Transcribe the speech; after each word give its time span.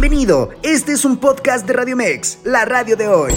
Bienvenido, 0.00 0.50
este 0.62 0.92
es 0.92 1.04
un 1.04 1.16
podcast 1.16 1.66
de 1.66 1.72
Radio 1.72 1.96
Mex, 1.96 2.38
la 2.44 2.64
radio 2.64 2.96
de 2.96 3.08
hoy. 3.08 3.34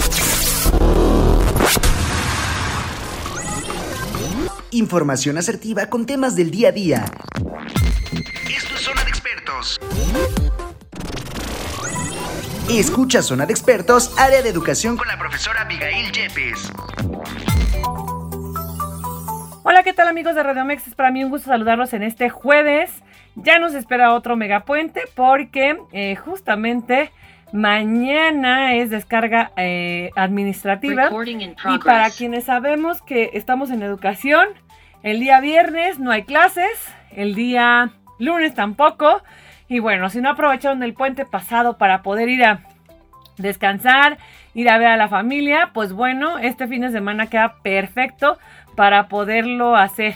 Información 4.70 5.38
asertiva 5.38 5.86
con 5.86 6.06
temas 6.06 6.36
del 6.36 6.52
día 6.52 6.68
a 6.68 6.72
día. 6.72 7.04
Esto 8.48 8.74
es 8.76 8.80
Zona 8.80 9.02
de 9.02 9.10
Expertos. 9.10 9.80
Escucha 12.70 13.22
Zona 13.22 13.44
de 13.44 13.52
Expertos, 13.54 14.14
área 14.16 14.40
de 14.40 14.48
educación 14.48 14.96
con 14.96 15.08
la 15.08 15.18
profesora 15.18 15.62
Abigail 15.62 16.12
Yepes. 16.12 16.70
Hola, 19.64 19.82
¿qué 19.82 19.92
tal 19.92 20.06
amigos 20.06 20.36
de 20.36 20.44
Radio 20.44 20.64
Mex? 20.64 20.86
Es 20.86 20.94
para 20.94 21.10
mí 21.10 21.24
un 21.24 21.30
gusto 21.30 21.48
saludarlos 21.48 21.92
en 21.92 22.04
este 22.04 22.30
jueves. 22.30 22.92
Ya 23.34 23.58
nos 23.58 23.74
espera 23.74 24.12
otro 24.12 24.36
megapuente 24.36 25.02
porque 25.14 25.78
eh, 25.92 26.16
justamente 26.16 27.10
mañana 27.52 28.74
es 28.74 28.90
descarga 28.90 29.52
eh, 29.56 30.10
administrativa. 30.16 31.10
Y 31.74 31.78
para 31.78 32.10
quienes 32.10 32.44
sabemos 32.44 33.02
que 33.02 33.30
estamos 33.34 33.70
en 33.70 33.82
educación, 33.82 34.48
el 35.02 35.20
día 35.20 35.40
viernes 35.40 35.98
no 35.98 36.10
hay 36.10 36.24
clases, 36.24 36.70
el 37.10 37.34
día 37.34 37.90
lunes 38.18 38.54
tampoco. 38.54 39.22
Y 39.68 39.78
bueno, 39.78 40.10
si 40.10 40.20
no 40.20 40.30
aprovecharon 40.30 40.82
el 40.82 40.94
puente 40.94 41.24
pasado 41.24 41.78
para 41.78 42.02
poder 42.02 42.28
ir 42.28 42.44
a 42.44 42.60
descansar, 43.38 44.18
ir 44.54 44.68
a 44.68 44.78
ver 44.78 44.88
a 44.88 44.96
la 44.96 45.08
familia, 45.08 45.70
pues 45.72 45.92
bueno, 45.92 46.38
este 46.38 46.68
fin 46.68 46.82
de 46.82 46.90
semana 46.90 47.28
queda 47.28 47.56
perfecto 47.62 48.38
para 48.76 49.08
poderlo 49.08 49.76
hacer. 49.76 50.14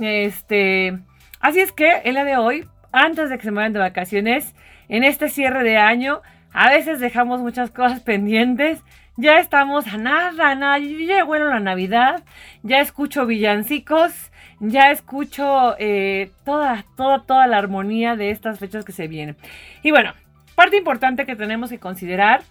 Este, 0.00 0.98
así 1.40 1.60
es 1.60 1.72
que 1.72 2.02
el 2.04 2.14
día 2.14 2.24
de 2.24 2.36
hoy, 2.36 2.66
antes 2.92 3.30
de 3.30 3.38
que 3.38 3.44
se 3.44 3.50
vayan 3.50 3.72
de 3.72 3.78
vacaciones, 3.78 4.54
en 4.88 5.04
este 5.04 5.28
cierre 5.28 5.62
de 5.62 5.76
año, 5.76 6.22
a 6.52 6.70
veces 6.70 7.00
dejamos 7.00 7.40
muchas 7.40 7.70
cosas 7.70 8.00
pendientes. 8.00 8.80
Ya 9.16 9.38
estamos 9.38 9.86
a 9.88 9.96
nada, 9.96 10.50
a 10.50 10.54
nada. 10.54 10.78
ya 10.78 11.24
bueno 11.24 11.46
la 11.46 11.60
Navidad, 11.60 12.22
ya 12.62 12.80
escucho 12.80 13.26
villancicos, 13.26 14.30
ya 14.60 14.90
escucho 14.90 15.74
eh, 15.78 16.30
toda, 16.44 16.84
toda, 16.96 17.24
toda 17.24 17.46
la 17.46 17.58
armonía 17.58 18.16
de 18.16 18.30
estas 18.30 18.58
fechas 18.58 18.84
que 18.84 18.92
se 18.92 19.08
vienen. 19.08 19.36
Y 19.82 19.90
bueno, 19.90 20.12
parte 20.54 20.76
importante 20.76 21.26
que 21.26 21.36
tenemos 21.36 21.70
que 21.70 21.78
considerar 21.78 22.42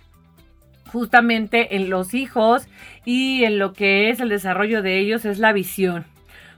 justamente 0.92 1.76
en 1.76 1.90
los 1.90 2.14
hijos 2.14 2.68
y 3.06 3.44
en 3.44 3.60
lo 3.60 3.74
que 3.74 4.10
es 4.10 4.20
el 4.20 4.30
desarrollo 4.30 4.82
de 4.82 5.00
ellos 5.00 5.26
es 5.26 5.40
la 5.40 5.54
visión. 5.54 6.06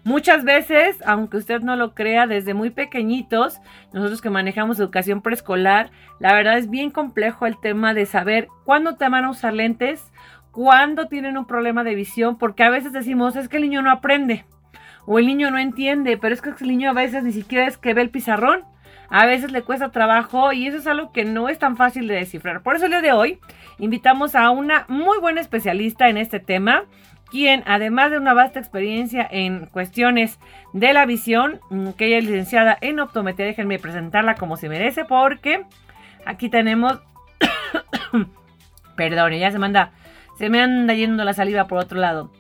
Muchas 0.04 0.44
veces, 0.44 0.98
aunque 1.06 1.38
usted 1.38 1.62
no 1.62 1.76
lo 1.76 1.94
crea, 1.94 2.26
desde 2.26 2.54
muy 2.54 2.70
pequeñitos, 2.70 3.60
nosotros 3.94 4.22
que 4.22 4.30
manejamos 4.30 4.80
educación 4.80 5.22
preescolar, 5.22 5.92
la 6.20 6.34
verdad 6.34 6.58
es 6.58 6.70
bien 6.70 6.90
complejo 6.90 7.46
el 7.46 7.60
tema 7.60 7.94
de 7.94 8.06
saber 8.06 8.48
cuándo 8.66 8.96
te 8.96 9.10
van 9.10 9.26
a 9.26 9.30
usar 9.30 9.54
lentes, 9.54 10.12
cuándo 10.52 11.08
tienen 11.08 11.38
un 11.38 11.46
problema 11.46 11.84
de 11.84 11.96
visión, 11.96 12.38
porque 12.38 12.64
a 12.64 12.70
veces 12.70 12.94
decimos, 12.94 13.36
es 13.36 13.50
que 13.50 13.58
el 13.58 13.64
niño 13.64 13.82
no 13.82 13.92
aprende 13.92 14.46
o 15.06 15.20
el 15.20 15.28
niño 15.28 15.52
no 15.52 15.60
entiende, 15.60 16.18
pero 16.18 16.34
es 16.34 16.42
que 16.42 16.52
el 16.60 16.68
niño 16.68 16.90
a 16.90 16.94
veces 16.94 17.24
ni 17.24 17.32
siquiera 17.32 17.68
es 17.68 17.78
que 17.78 17.94
ve 17.94 18.02
el 18.02 18.10
pizarrón, 18.10 18.64
a 19.10 19.26
veces 19.26 19.52
le 19.52 19.64
cuesta 19.64 19.90
trabajo 19.90 20.54
y 20.54 20.68
eso 20.68 20.78
es 20.78 20.88
algo 20.88 21.12
que 21.12 21.26
no 21.26 21.50
es 21.50 21.60
tan 21.60 21.78
fácil 21.78 22.08
de 22.08 22.16
descifrar. 22.16 22.62
Por 22.62 22.76
eso 22.76 22.86
el 22.86 22.92
día 22.92 23.02
de 23.02 23.12
hoy 23.12 23.40
invitamos 23.80 24.36
a 24.36 24.50
una 24.52 24.86
muy 24.88 25.18
buena 25.20 25.42
especialista 25.42 26.10
en 26.10 26.18
este 26.18 26.40
tema, 26.40 26.84
quien 27.32 27.64
además 27.66 28.12
de 28.12 28.18
una 28.18 28.34
vasta 28.34 28.60
experiencia 28.60 29.28
en 29.30 29.68
cuestiones 29.68 30.40
de 30.74 30.94
la 30.94 31.06
visión, 31.06 31.60
mm, 31.70 31.92
que 31.92 32.08
ella 32.08 32.18
es 32.18 32.26
licenciada 32.26 32.78
en 32.82 33.00
optometría, 33.00 33.48
déjenme 33.48 33.80
presentarla 33.80 34.36
como 34.36 34.58
se 34.58 34.70
merece, 34.70 35.06
porque 35.06 35.64
aquí 36.26 36.50
tenemos, 36.50 37.00
perdón, 38.96 39.34
ya 39.34 39.52
se 39.52 39.60
manda, 39.60 39.92
se 40.38 40.50
me 40.50 40.62
anda 40.62 40.94
yendo 40.94 41.24
la 41.24 41.34
saliva 41.34 41.68
por 41.68 41.80
otro 41.80 42.00
lado. 42.00 42.32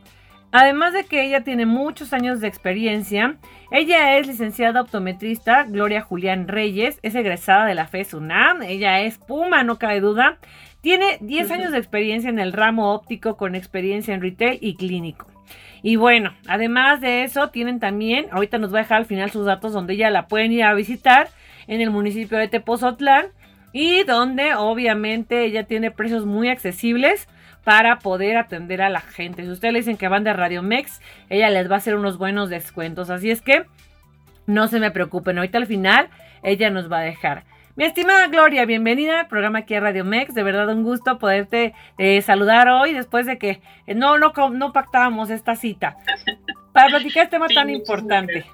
Además 0.52 0.94
de 0.94 1.04
que 1.04 1.24
ella 1.24 1.44
tiene 1.44 1.68
muchos 1.68 2.12
años 2.12 2.42
de 2.42 2.48
experiencia, 2.48 3.36
ella 3.70 4.18
es 4.18 4.26
licenciada 4.26 4.82
optometrista 4.82 5.64
Gloria 5.66 6.02
Julián 6.02 6.48
Reyes, 6.48 7.00
es 7.04 7.14
egresada 7.14 7.66
de 7.66 7.76
la 7.76 7.86
FES 7.86 8.16
UNAM, 8.16 8.64
ella 8.64 9.00
es 9.02 9.20
Puma, 9.20 9.64
no 9.64 9.78
cabe 9.78 10.00
duda. 10.00 10.40
Tiene 10.82 11.18
10 11.22 11.52
años 11.52 11.72
de 11.72 11.78
experiencia 11.78 12.30
en 12.30 12.40
el 12.40 12.54
ramo 12.54 12.94
óptico 12.94 13.36
con 13.36 13.56
experiencia 13.56 14.14
en 14.14 14.22
retail 14.22 14.60
y 14.62 14.76
clínico. 14.76 15.28
Y 15.82 15.96
bueno, 15.96 16.34
además 16.48 17.02
de 17.02 17.24
eso, 17.24 17.50
tienen 17.50 17.80
también, 17.80 18.28
ahorita 18.32 18.58
nos 18.58 18.74
va 18.74 18.80
a 18.80 18.82
dejar 18.82 18.98
al 19.00 19.06
final 19.06 19.32
sus 19.32 19.46
datos 19.46 19.74
donde 19.74 19.94
ella 19.94 20.10
la 20.10 20.28
pueden 20.28 20.52
ir 20.52 20.64
a 20.64 20.74
visitar 20.74 21.30
en 21.68 21.82
el 21.82 21.90
municipio 21.90 22.38
de 22.38 22.48
Tepozotlán 22.48 23.28
y 23.72 24.04
donde 24.04 24.56
obviamente 24.56 25.46
ella 25.46 25.64
tiene 25.64 25.92
precios 25.92 26.26
muy 26.26 26.50
accesibles 26.50 27.28
para 27.64 28.00
poder 28.00 28.38
atender 28.38 28.82
a 28.82 28.90
la 28.90 29.02
gente. 29.02 29.44
Si 29.44 29.50
ustedes 29.50 29.74
le 29.74 29.80
dicen 29.80 29.98
que 29.98 30.08
van 30.08 30.24
de 30.24 30.34
Radio 30.34 30.64
Mex, 30.64 31.02
ella 31.30 31.50
les 31.50 31.70
va 31.70 31.76
a 31.76 31.78
hacer 31.78 31.96
unos 31.96 32.18
buenos 32.18 32.50
descuentos. 32.50 33.10
Así 33.10 33.30
es 33.32 33.42
que 33.42 33.66
no 34.48 34.68
se 34.68 34.80
me 34.80 34.92
preocupen, 34.92 35.38
ahorita 35.38 35.60
al 35.60 35.68
final 35.68 36.10
ella 36.42 36.70
nos 36.70 36.92
va 36.92 37.00
a 37.00 37.04
dejar. 37.04 37.44
Mi 37.80 37.86
estimada 37.86 38.28
Gloria, 38.28 38.66
bienvenida 38.66 39.22
al 39.22 39.28
programa 39.30 39.60
aquí 39.60 39.74
a 39.74 39.80
Radio 39.80 40.04
Mex. 40.04 40.34
De 40.34 40.44
verdad 40.44 40.68
un 40.68 40.84
gusto 40.84 41.18
poderte 41.18 41.74
eh, 41.98 42.22
saludar 42.22 42.68
hoy 42.68 42.92
después 42.92 43.26
de 43.26 43.38
que 43.38 43.62
eh, 43.88 43.96
no, 43.96 44.18
no, 44.18 44.34
no 44.50 44.74
pactábamos 44.74 45.30
esta 45.30 45.56
cita. 45.56 45.96
Para 46.74 46.88
platicar 46.90 47.24
este 47.24 47.38
tema 47.38 47.48
tan 47.48 47.70
importante. 47.70 48.46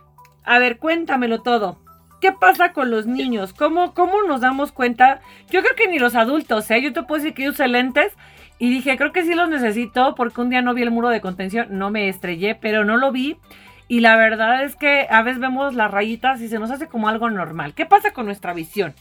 A 0.44 0.60
ver, 0.60 0.78
cuéntamelo 0.78 1.42
todo. 1.42 1.80
¿Qué 2.22 2.34
pasa 2.34 2.72
con 2.72 2.92
los 2.92 3.08
niños? 3.08 3.52
¿Cómo, 3.52 3.96
¿Cómo 3.96 4.22
nos 4.28 4.42
damos 4.42 4.72
cuenta? 4.72 5.22
Yo 5.50 5.64
creo 5.64 5.76
que 5.76 5.88
ni 5.88 5.98
los 5.98 6.14
adultos, 6.14 6.70
¿eh? 6.70 6.84
Yo 6.84 6.94
te 6.94 7.02
puedo 7.02 7.24
decir 7.24 7.34
que 7.34 7.50
use 7.50 7.68
lentes 7.68 8.14
y 8.60 8.70
dije, 8.70 8.96
creo 8.96 9.12
que 9.12 9.24
sí 9.24 9.34
los 9.34 9.50
necesito 9.50 10.14
porque 10.14 10.42
un 10.42 10.52
día 10.52 10.62
no 10.62 10.76
vi 10.76 10.84
el 10.84 10.92
muro 10.92 11.10
de 11.10 11.22
contención, 11.22 11.66
no 11.72 11.90
me 11.90 12.10
estrellé, 12.10 12.54
pero 12.54 12.86
no 12.86 12.96
lo 12.98 13.12
vi. 13.12 13.38
Y 13.88 14.02
la 14.02 14.18
verdad 14.18 14.64
es 14.64 14.76
que 14.76 15.08
a 15.10 15.24
veces 15.24 15.40
vemos 15.40 15.74
las 15.74 15.90
rayitas 15.90 16.42
y 16.42 16.48
se 16.48 16.60
nos 16.60 16.70
hace 16.70 16.86
como 16.86 17.10
algo 17.10 17.32
normal. 17.32 17.74
¿Qué 17.74 17.88
pasa 17.88 18.12
con 18.12 18.28
nuestra 18.28 18.54
visión? 18.54 18.94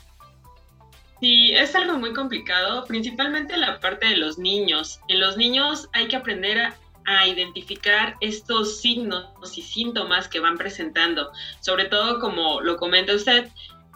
Sí, 1.25 1.55
es 1.55 1.75
algo 1.75 1.97
muy 1.97 2.13
complicado, 2.13 2.85
principalmente 2.85 3.57
la 3.57 3.81
parte 3.81 4.09
de 4.09 4.19
los 4.19 4.37
niños. 4.37 5.01
En 5.09 5.21
los 5.21 5.39
niños 5.39 5.89
hay 5.95 6.07
que 6.07 6.17
aprender 6.17 6.75
a, 7.07 7.27
identificar 7.27 8.17
estos 8.21 8.83
signos 8.83 9.57
y 9.57 9.63
síntomas 9.63 10.29
que 10.29 10.41
van 10.41 10.59
presentando, 10.59 11.33
sobre 11.61 11.87
todo 11.87 12.21
como 12.21 12.61
lo 12.61 12.77
comenta 12.77 13.15
usted, 13.15 13.49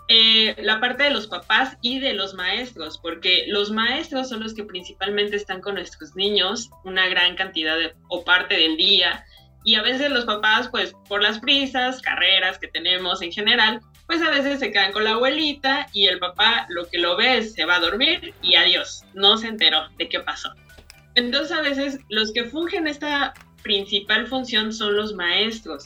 eh, 0.09 0.56
la 0.62 0.81
parte 0.81 1.03
de 1.03 1.11
los 1.11 1.27
papás 1.27 1.77
y 1.83 2.00
de 2.00 2.15
los 2.15 2.33
maestros, 2.33 2.97
porque 2.97 3.45
los 3.49 3.71
maestros 3.71 4.31
son 4.31 4.43
los 4.43 4.55
que 4.55 4.65
principalmente 4.65 5.37
están 5.37 5.60
con 5.60 5.75
nuestros 5.75 6.16
niños 6.16 6.71
una 6.84 7.09
gran 7.09 7.37
cantidad 7.37 7.77
o 8.09 8.25
parte 8.25 8.55
del 8.55 8.78
día. 8.78 9.27
Y 9.65 9.75
a 9.75 9.83
veces 9.83 10.10
los 10.10 10.25
papás, 10.25 10.71
pues 10.71 10.95
por 11.10 11.22
las 11.22 11.41
prisas, 11.41 12.00
carreras 12.00 12.59
que 12.59 12.69
tenemos 12.69 13.21
en 13.21 13.33
general, 13.33 13.83
pues 14.09 14.23
a 14.23 14.31
veces 14.31 14.59
se 14.59 14.73
quedan 14.73 14.91
con 14.93 15.05
la 15.05 15.13
abuelita 15.13 15.87
y 15.93 16.07
el 16.07 16.19
papá 16.19 16.67
lo 16.71 16.87
que 16.87 16.99
lo 16.99 17.17
ve 17.17 17.39
es 17.39 17.53
se 17.53 17.67
va 17.67 17.77
a 17.77 17.81
dormir 17.81 18.35
y 18.43 18.57
adiós, 18.57 19.05
no 19.13 19.37
se 19.37 19.49
enteró 19.49 19.87
de 19.99 20.09
qué 20.09 20.19
pasó. 20.21 20.51
Entonces 21.15 21.57
a 21.57 21.61
veces 21.61 21.99
los 22.09 22.33
que 22.33 22.45
fungen 22.45 22.87
esta 22.87 23.35
principal 23.63 24.27
función 24.27 24.73
son 24.73 24.97
los 24.97 25.15
maestros. 25.15 25.85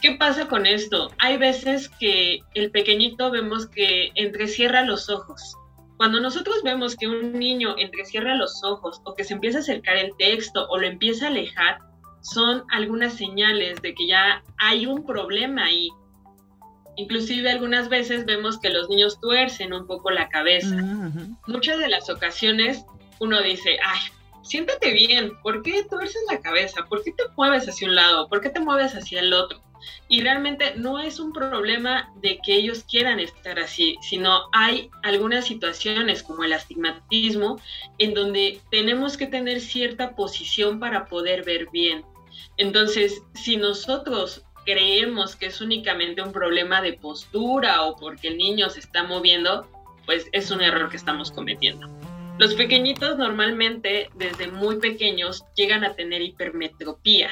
¿Qué 0.00 0.12
pasa 0.12 0.48
con 0.48 0.64
esto? 0.64 1.10
Hay 1.18 1.36
veces 1.36 1.90
que 2.00 2.38
el 2.54 2.70
pequeñito 2.70 3.30
vemos 3.30 3.66
que 3.66 4.10
entrecierra 4.14 4.82
los 4.82 5.10
ojos. 5.10 5.54
Cuando 5.98 6.18
nosotros 6.18 6.62
vemos 6.64 6.96
que 6.96 7.08
un 7.08 7.34
niño 7.34 7.74
entrecierra 7.76 8.34
los 8.36 8.64
ojos 8.64 9.02
o 9.04 9.14
que 9.14 9.24
se 9.24 9.34
empieza 9.34 9.58
a 9.58 9.60
acercar 9.60 9.98
el 9.98 10.16
texto 10.16 10.66
o 10.70 10.78
lo 10.78 10.86
empieza 10.86 11.26
a 11.26 11.28
alejar, 11.28 11.78
son 12.22 12.64
algunas 12.70 13.12
señales 13.12 13.82
de 13.82 13.92
que 13.92 14.06
ya 14.06 14.42
hay 14.56 14.86
un 14.86 15.04
problema 15.04 15.66
ahí. 15.66 15.90
Inclusive 17.00 17.50
algunas 17.50 17.88
veces 17.88 18.26
vemos 18.26 18.58
que 18.60 18.68
los 18.68 18.90
niños 18.90 19.18
tuercen 19.22 19.72
un 19.72 19.86
poco 19.86 20.10
la 20.10 20.28
cabeza. 20.28 20.76
Muchas 21.46 21.78
de 21.78 21.88
las 21.88 22.10
ocasiones 22.10 22.84
uno 23.20 23.40
dice, 23.40 23.78
ay, 23.82 24.00
siéntate 24.42 24.92
bien, 24.92 25.32
¿por 25.42 25.62
qué 25.62 25.82
tuerces 25.84 26.20
la 26.30 26.40
cabeza? 26.40 26.84
¿Por 26.90 27.02
qué 27.02 27.12
te 27.12 27.22
mueves 27.38 27.66
hacia 27.66 27.88
un 27.88 27.94
lado? 27.94 28.28
¿Por 28.28 28.42
qué 28.42 28.50
te 28.50 28.60
mueves 28.60 28.94
hacia 28.94 29.20
el 29.20 29.32
otro? 29.32 29.62
Y 30.08 30.20
realmente 30.20 30.74
no 30.76 31.00
es 31.00 31.18
un 31.20 31.32
problema 31.32 32.12
de 32.16 32.38
que 32.44 32.52
ellos 32.52 32.84
quieran 32.84 33.18
estar 33.18 33.58
así, 33.58 33.96
sino 34.02 34.42
hay 34.52 34.90
algunas 35.02 35.46
situaciones 35.46 36.22
como 36.22 36.44
el 36.44 36.52
astigmatismo 36.52 37.58
en 37.96 38.12
donde 38.12 38.60
tenemos 38.70 39.16
que 39.16 39.26
tener 39.26 39.62
cierta 39.62 40.14
posición 40.14 40.78
para 40.80 41.06
poder 41.06 41.44
ver 41.46 41.68
bien. 41.72 42.04
Entonces, 42.58 43.22
si 43.32 43.56
nosotros 43.56 44.44
creemos 44.64 45.36
que 45.36 45.46
es 45.46 45.60
únicamente 45.60 46.22
un 46.22 46.32
problema 46.32 46.82
de 46.82 46.94
postura 46.94 47.82
o 47.82 47.96
porque 47.96 48.28
el 48.28 48.38
niño 48.38 48.70
se 48.70 48.80
está 48.80 49.04
moviendo, 49.04 49.66
pues 50.06 50.26
es 50.32 50.50
un 50.50 50.60
error 50.60 50.88
que 50.90 50.96
estamos 50.96 51.30
cometiendo. 51.30 51.88
Los 52.38 52.54
pequeñitos 52.54 53.18
normalmente 53.18 54.08
desde 54.14 54.48
muy 54.48 54.78
pequeños 54.78 55.44
llegan 55.56 55.84
a 55.84 55.94
tener 55.94 56.22
hipermetropía, 56.22 57.30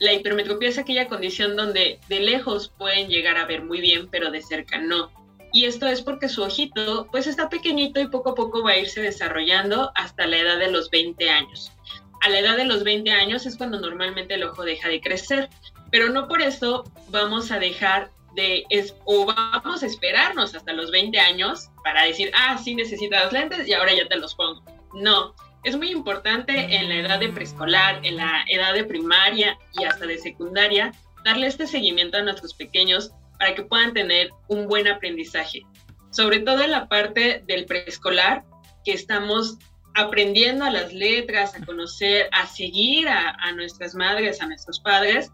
la 0.00 0.12
hipermetropía 0.12 0.68
es 0.68 0.78
aquella 0.78 1.08
condición 1.08 1.56
donde 1.56 1.98
de 2.08 2.20
lejos 2.20 2.72
pueden 2.78 3.08
llegar 3.08 3.36
a 3.36 3.46
ver 3.46 3.64
muy 3.64 3.80
bien, 3.80 4.08
pero 4.08 4.30
de 4.30 4.42
cerca 4.42 4.78
no. 4.78 5.10
y 5.52 5.64
esto 5.64 5.86
es 5.86 6.02
porque 6.02 6.28
su 6.28 6.42
ojito 6.42 7.08
pues 7.10 7.26
está 7.26 7.48
pequeñito 7.48 8.00
y 8.00 8.06
poco 8.06 8.30
a 8.30 8.34
poco 8.34 8.62
va 8.62 8.72
a 8.72 8.78
irse 8.78 9.00
desarrollando 9.00 9.90
hasta 9.94 10.26
la 10.26 10.36
edad 10.36 10.58
de 10.58 10.70
los 10.70 10.90
20 10.90 11.28
años. 11.30 11.72
A 12.20 12.28
la 12.28 12.40
edad 12.40 12.56
de 12.56 12.64
los 12.64 12.84
20 12.84 13.10
años 13.10 13.46
es 13.46 13.56
cuando 13.56 13.80
normalmente 13.80 14.34
el 14.34 14.44
ojo 14.44 14.62
deja 14.62 14.88
de 14.88 15.00
crecer, 15.00 15.48
pero 15.90 16.08
no 16.08 16.28
por 16.28 16.42
eso 16.42 16.84
vamos 17.08 17.50
a 17.50 17.58
dejar 17.58 18.10
de, 18.34 18.64
es, 18.70 18.94
o 19.04 19.26
vamos 19.26 19.82
a 19.82 19.86
esperarnos 19.86 20.54
hasta 20.54 20.72
los 20.72 20.90
20 20.90 21.18
años 21.18 21.68
para 21.82 22.04
decir, 22.04 22.30
ah, 22.34 22.58
sí 22.58 22.74
necesitas 22.74 23.32
lentes 23.32 23.66
y 23.66 23.72
ahora 23.72 23.94
ya 23.94 24.06
te 24.06 24.16
los 24.16 24.34
pongo. 24.34 24.62
No, 24.94 25.34
es 25.64 25.76
muy 25.76 25.90
importante 25.90 26.76
en 26.76 26.88
la 26.88 26.96
edad 26.96 27.20
de 27.20 27.30
preescolar, 27.30 28.00
en 28.04 28.16
la 28.16 28.44
edad 28.48 28.74
de 28.74 28.84
primaria 28.84 29.58
y 29.78 29.84
hasta 29.84 30.06
de 30.06 30.18
secundaria, 30.18 30.92
darle 31.24 31.46
este 31.46 31.66
seguimiento 31.66 32.18
a 32.18 32.22
nuestros 32.22 32.54
pequeños 32.54 33.10
para 33.38 33.54
que 33.54 33.62
puedan 33.62 33.92
tener 33.92 34.30
un 34.48 34.66
buen 34.66 34.86
aprendizaje. 34.88 35.62
Sobre 36.10 36.40
todo 36.40 36.62
en 36.62 36.70
la 36.70 36.88
parte 36.88 37.42
del 37.46 37.66
preescolar, 37.66 38.44
que 38.84 38.92
estamos 38.92 39.58
aprendiendo 39.94 40.64
a 40.64 40.70
las 40.70 40.92
letras, 40.92 41.54
a 41.54 41.64
conocer, 41.64 42.28
a 42.32 42.46
seguir 42.46 43.08
a, 43.08 43.30
a, 43.30 43.52
nuestras 43.52 43.94
madres, 43.94 44.40
a 44.40 44.46
nuestros 44.46 44.80
padres, 44.80 45.32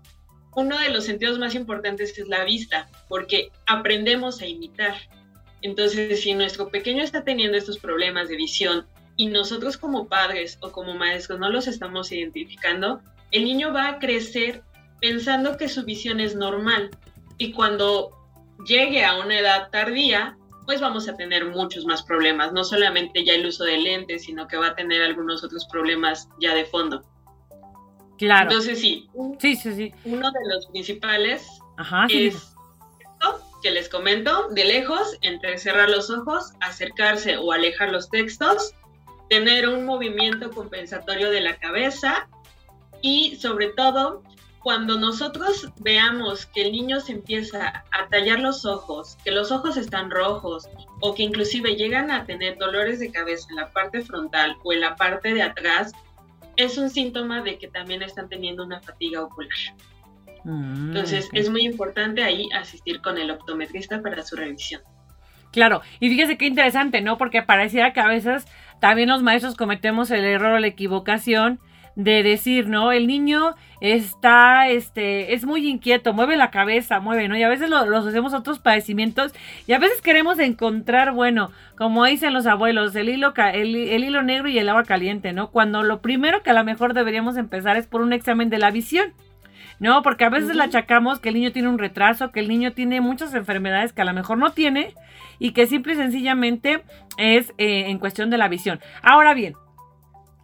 uno 0.57 0.79
de 0.79 0.91
los 0.91 1.05
sentidos 1.05 1.39
más 1.39 1.55
importantes 1.55 2.19
es 2.19 2.29
la 2.29 2.45
vista, 2.45 2.89
porque 3.09 3.51
aprendemos 3.67 4.41
a 4.41 4.47
imitar. 4.47 4.95
Entonces, 5.63 6.23
si 6.23 6.35
nuestro 6.35 6.69
pequeño 6.69 7.03
está 7.03 7.25
teniendo 7.25 7.57
estos 7.57 7.79
problemas 7.79 8.29
de 8.29 8.37
visión 8.37 8.87
y 9.17 9.27
nosotros 9.27 9.77
como 9.77 10.09
padres 10.09 10.59
o 10.61 10.71
como 10.71 10.95
maestros 10.95 11.39
no 11.39 11.51
los 11.51 11.67
estamos 11.67 12.13
identificando, 12.13 13.01
el 13.31 13.45
niño 13.45 13.73
va 13.73 13.89
a 13.89 13.99
crecer 13.99 14.63
pensando 15.01 15.57
que 15.57 15.69
su 15.69 15.85
visión 15.85 16.21
es 16.21 16.35
normal 16.35 16.91
y 17.39 17.53
cuando 17.53 18.11
llegue 18.67 19.05
a 19.05 19.19
una 19.19 19.39
edad 19.39 19.71
tardía, 19.71 20.37
pues 20.67 20.81
vamos 20.81 21.09
a 21.09 21.17
tener 21.17 21.47
muchos 21.47 21.85
más 21.85 22.03
problemas, 22.03 22.53
no 22.53 22.65
solamente 22.65 23.25
ya 23.25 23.35
el 23.35 23.47
uso 23.47 23.65
de 23.65 23.79
lentes, 23.79 24.25
sino 24.25 24.47
que 24.47 24.57
va 24.57 24.69
a 24.69 24.75
tener 24.75 25.03
algunos 25.03 25.43
otros 25.45 25.67
problemas 25.67 26.29
ya 26.41 26.55
de 26.55 26.65
fondo. 26.65 27.03
Claro. 28.19 28.51
Entonces 28.51 28.81
sí, 28.81 29.09
sí, 29.39 29.57
sí, 29.57 29.75
sí. 29.75 29.93
uno 30.05 30.31
de 30.31 30.55
los 30.55 30.67
principales 30.67 31.47
es 32.09 32.35
esto 32.35 33.41
que 33.63 33.71
les 33.71 33.89
comento, 33.89 34.49
de 34.51 34.65
lejos, 34.65 35.19
entre 35.23 35.59
cerrar 35.59 35.91
los 35.91 36.11
ojos, 36.11 36.53
acercarse 36.61 37.37
o 37.37 37.51
alejar 37.53 37.91
los 37.91 38.11
textos, 38.11 38.73
tener 39.29 39.69
un 39.69 39.85
movimiento 39.85 40.51
compensatorio 40.51 41.31
de 41.31 41.41
la 41.41 41.57
cabeza 41.57 42.29
y 43.01 43.37
sobre 43.37 43.69
todo 43.69 44.23
cuando 44.65 44.99
nosotros 44.99 45.69
veamos 45.81 46.47
que 46.47 46.63
el 46.63 46.73
niño 46.73 46.99
se 46.99 47.13
empieza 47.13 47.85
a 47.93 48.09
tallar 48.09 48.41
los 48.41 48.65
ojos, 48.65 49.19
que 49.23 49.31
los 49.31 49.53
ojos 49.53 49.77
están 49.77 50.11
rojos 50.11 50.67
o 51.01 51.15
que 51.15 51.23
inclusive 51.23 51.77
llegan 51.77 52.11
a 52.11 52.25
tener 52.25 52.57
dolores 52.57 52.99
de 52.99 53.13
cabeza 53.13 53.47
en 53.51 53.57
la 53.57 53.71
parte 53.73 54.01
frontal 54.01 54.57
o 54.65 54.73
en 54.73 54.81
la 54.81 54.97
parte 54.97 55.35
de 55.35 55.43
atrás, 55.43 55.93
es 56.57 56.79
un 56.79 56.91
síntoma 56.91 57.43
de 57.43 57.59
que 57.59 57.69
también 57.69 58.03
están 58.03 58.29
teniendo 58.29 58.65
una 58.65 58.81
fatiga 58.81 59.23
ocular. 59.23 59.51
Mm, 60.45 60.89
Entonces 60.89 61.29
es 61.33 61.51
muy 61.51 61.63
importante 61.63 62.23
ahí 62.23 62.49
asistir 62.53 63.01
con 63.01 63.19
el 63.19 63.31
optometrista 63.31 64.03
para 64.03 64.23
su 64.23 64.37
revisión. 64.37 64.83
Claro, 65.53 65.83
y 66.01 66.09
fíjese 66.09 66.37
qué 66.37 66.47
interesante, 66.47 67.01
¿no? 67.01 67.17
Porque 67.17 67.43
pareciera 67.43 67.93
que 67.93 68.01
a 68.01 68.09
veces 68.09 68.45
también 68.81 69.09
los 69.09 69.23
maestros 69.23 69.55
cometemos 69.55 70.11
el 70.11 70.25
error 70.25 70.55
o 70.55 70.59
la 70.59 70.67
equivocación 70.67 71.61
de 71.97 72.23
decir, 72.23 72.69
¿no? 72.69 72.93
El 72.93 73.07
niño 73.07 73.55
está, 73.81 74.69
este, 74.69 75.35
es 75.35 75.45
muy 75.45 75.69
inquieto, 75.69 76.13
mueve 76.13 76.37
la 76.37 76.51
cabeza, 76.51 77.01
mueve, 77.01 77.29
¿no? 77.29 77.37
Y 77.37 77.43
a 77.43 77.49
veces 77.49 77.71
lo, 77.71 77.85
los 77.87 78.07
hacemos 78.07 78.35
otros 78.35 78.59
padecimientos 78.59 79.33
y 79.67 79.73
a 79.73 79.79
veces 79.79 80.03
queremos 80.03 80.39
encontrar, 80.39 81.13
bueno, 81.13 81.51
como 81.77 82.05
dicen 82.05 82.33
los 82.33 82.47
abuelos, 82.47 82.97
el 82.97 83.09
hilo, 83.09 83.33
el, 83.37 83.77
el 83.77 84.05
hilo 84.05 84.23
negro 84.23 84.49
y 84.49 84.59
el 84.59 84.69
agua 84.69 84.85
caliente, 84.85 85.33
¿no? 85.33 85.51
Cuando 85.51 85.83
lo 85.83 86.01
primero 86.01 86.43
que 86.43 86.51
a 86.51 86.55
lo 86.55 86.65
mejor 86.65 86.95
deberíamos 86.95 87.37
empezar 87.37 87.77
es 87.77 87.87
por 87.87 88.01
un 88.01 88.13
examen 88.13 88.51
de 88.51 88.59
la 88.59 88.71
visión. 88.71 89.13
No, 89.81 90.03
porque 90.03 90.25
a 90.25 90.31
veces 90.31 90.55
le 90.55 90.63
achacamos 90.63 91.19
que 91.19 91.31
el 91.31 91.35
niño 91.35 91.51
tiene 91.51 91.69
un 91.69 91.79
retraso, 91.79 92.31
que 92.31 92.39
el 92.39 92.49
niño 92.49 92.73
tiene 92.73 93.01
muchas 93.01 93.35
enfermedades 93.35 93.93
que 93.93 94.03
a 94.03 94.05
lo 94.05 94.15
mejor 94.15 94.39
no 94.39 94.51
tiene 94.53 94.95
y 95.41 95.51
que 95.51 95.67
simple 95.67 95.95
y 95.95 95.97
sencillamente 95.97 96.85
es 97.19 97.53
eh, 97.59 97.87
en 97.89 97.99
cuestión 97.99 98.31
de 98.31 98.39
la 98.39 98.47
visión. 98.47 98.81
Ahora 99.03 99.35
bien, 99.35 99.55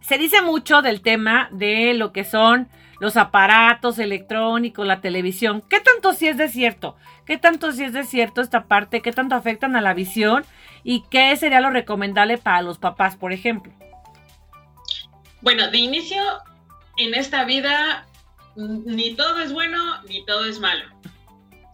se 0.01 0.17
dice 0.17 0.41
mucho 0.41 0.81
del 0.81 1.01
tema 1.01 1.47
de 1.51 1.93
lo 1.93 2.11
que 2.11 2.23
son 2.23 2.67
los 2.99 3.17
aparatos 3.17 3.97
electrónicos, 3.97 4.85
la 4.85 5.01
televisión. 5.01 5.63
¿Qué 5.67 5.79
tanto 5.79 6.13
sí 6.13 6.27
es 6.27 6.37
de 6.37 6.49
cierto? 6.49 6.95
¿Qué 7.25 7.37
tanto 7.37 7.71
sí 7.71 7.83
es 7.83 7.93
de 7.93 8.03
cierto 8.03 8.41
esta 8.41 8.65
parte? 8.65 9.01
¿Qué 9.01 9.11
tanto 9.11 9.35
afectan 9.35 9.75
a 9.75 9.81
la 9.81 9.93
visión? 9.93 10.45
¿Y 10.83 11.03
qué 11.09 11.35
sería 11.35 11.61
lo 11.61 11.71
recomendable 11.71 12.37
para 12.37 12.61
los 12.61 12.77
papás, 12.77 13.15
por 13.15 13.33
ejemplo? 13.33 13.73
Bueno, 15.41 15.69
de 15.71 15.77
inicio, 15.79 16.21
en 16.97 17.15
esta 17.15 17.43
vida, 17.45 18.05
ni 18.55 19.15
todo 19.15 19.39
es 19.39 19.51
bueno, 19.51 19.79
ni 20.03 20.23
todo 20.25 20.45
es 20.45 20.59
malo. 20.59 20.85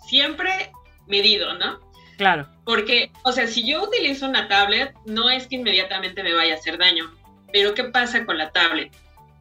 Siempre 0.07 0.71
medido, 1.07 1.53
¿no? 1.55 1.79
Claro. 2.17 2.47
Porque, 2.63 3.11
o 3.23 3.31
sea, 3.31 3.47
si 3.47 3.67
yo 3.67 3.83
utilizo 3.83 4.27
una 4.27 4.47
tablet, 4.47 4.95
no 5.05 5.29
es 5.29 5.47
que 5.47 5.55
inmediatamente 5.55 6.23
me 6.23 6.33
vaya 6.33 6.53
a 6.53 6.57
hacer 6.57 6.77
daño 6.77 7.11
pero 7.51 7.73
¿qué 7.73 7.85
pasa 7.85 8.25
con 8.25 8.37
la 8.37 8.51
tablet? 8.51 8.95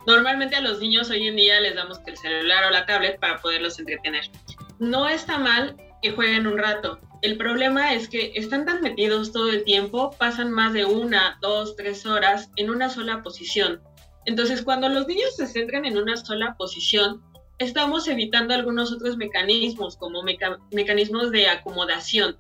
Normalmente 0.06 0.56
a 0.56 0.61
los 0.61 0.81
niños 0.81 1.11
hoy 1.11 1.26
en 1.26 1.37
día 1.37 1.61
les 1.61 1.75
damos 1.75 2.00
el 2.06 2.17
celular 2.17 2.64
o 2.64 2.70
la 2.70 2.87
tablet 2.87 3.19
para 3.19 3.38
poderlos 3.38 3.79
entretener. 3.79 4.31
No 4.79 5.08
está 5.08 5.38
mal 5.38 5.76
que 6.00 6.12
jueguen 6.12 6.47
un 6.47 6.58
rato. 6.58 7.00
El 7.23 7.37
problema 7.37 7.94
es 7.94 8.08
que 8.08 8.32
están 8.37 8.67
tan 8.67 8.82
metidos 8.82 9.32
todo 9.32 9.50
el 9.50 9.64
tiempo, 9.64 10.12
pasan 10.19 10.50
más 10.53 10.73
de 10.75 10.85
una, 10.85 11.38
dos, 11.41 11.75
tres 11.75 12.06
horas 12.06 12.50
en 12.56 12.70
una 12.70 12.88
sola 12.88 13.23
posición. 13.23 13.82
Entonces, 14.26 14.62
cuando 14.62 14.88
los 14.88 15.08
niños 15.08 15.35
se 15.37 15.47
centran 15.47 15.87
en 15.87 15.97
una 15.97 16.17
sola 16.17 16.55
posición, 16.56 17.23
estamos 17.58 18.06
evitando 18.06 18.55
algunos 18.55 18.93
otros 18.93 19.17
mecanismos, 19.17 19.97
como 19.97 20.23
mecanismos 20.73 21.31
de 21.31 21.49
acomodación. 21.49 22.38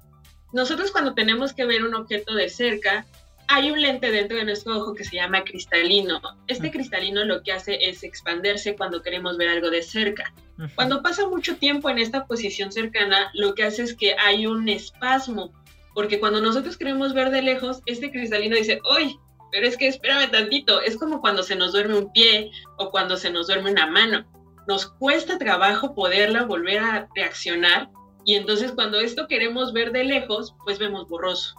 Nosotros 0.52 0.90
cuando 0.90 1.14
tenemos 1.14 1.52
que 1.52 1.64
ver 1.64 1.84
un 1.84 1.94
objeto 1.94 2.34
de 2.34 2.48
cerca, 2.48 3.06
hay 3.48 3.70
un 3.70 3.80
lente 3.80 4.10
dentro 4.10 4.36
de 4.36 4.44
nuestro 4.44 4.76
ojo 4.76 4.94
que 4.94 5.04
se 5.04 5.16
llama 5.16 5.44
cristalino. 5.44 6.20
Este 6.46 6.70
cristalino 6.70 7.24
lo 7.24 7.42
que 7.42 7.52
hace 7.52 7.78
es 7.80 8.02
expandirse 8.02 8.76
cuando 8.76 9.02
queremos 9.02 9.36
ver 9.36 9.48
algo 9.48 9.70
de 9.70 9.82
cerca. 9.82 10.32
Cuando 10.74 11.02
pasa 11.02 11.28
mucho 11.28 11.56
tiempo 11.56 11.90
en 11.90 11.98
esta 11.98 12.26
posición 12.26 12.72
cercana, 12.72 13.30
lo 13.34 13.54
que 13.54 13.64
hace 13.64 13.82
es 13.82 13.94
que 13.94 14.14
hay 14.18 14.46
un 14.46 14.68
espasmo, 14.68 15.52
porque 15.94 16.18
cuando 16.18 16.40
nosotros 16.40 16.76
queremos 16.76 17.14
ver 17.14 17.30
de 17.30 17.42
lejos, 17.42 17.82
este 17.86 18.10
cristalino 18.10 18.56
dice, 18.56 18.80
¡Uy! 18.96 19.18
Pero 19.52 19.66
es 19.66 19.76
que 19.76 19.86
espérame 19.86 20.30
tantito, 20.30 20.80
es 20.80 20.96
como 20.96 21.20
cuando 21.20 21.42
se 21.42 21.56
nos 21.56 21.72
duerme 21.72 21.98
un 21.98 22.12
pie 22.12 22.50
o 22.78 22.90
cuando 22.90 23.16
se 23.16 23.30
nos 23.30 23.46
duerme 23.46 23.70
una 23.70 23.86
mano. 23.86 24.26
Nos 24.66 24.86
cuesta 24.86 25.38
trabajo 25.38 25.94
poderla 25.94 26.44
volver 26.44 26.80
a 26.80 27.08
reaccionar 27.14 27.88
y 28.24 28.34
entonces 28.34 28.72
cuando 28.72 28.98
esto 28.98 29.28
queremos 29.28 29.72
ver 29.72 29.92
de 29.92 30.04
lejos, 30.04 30.54
pues 30.64 30.78
vemos 30.78 31.08
borroso. 31.08 31.54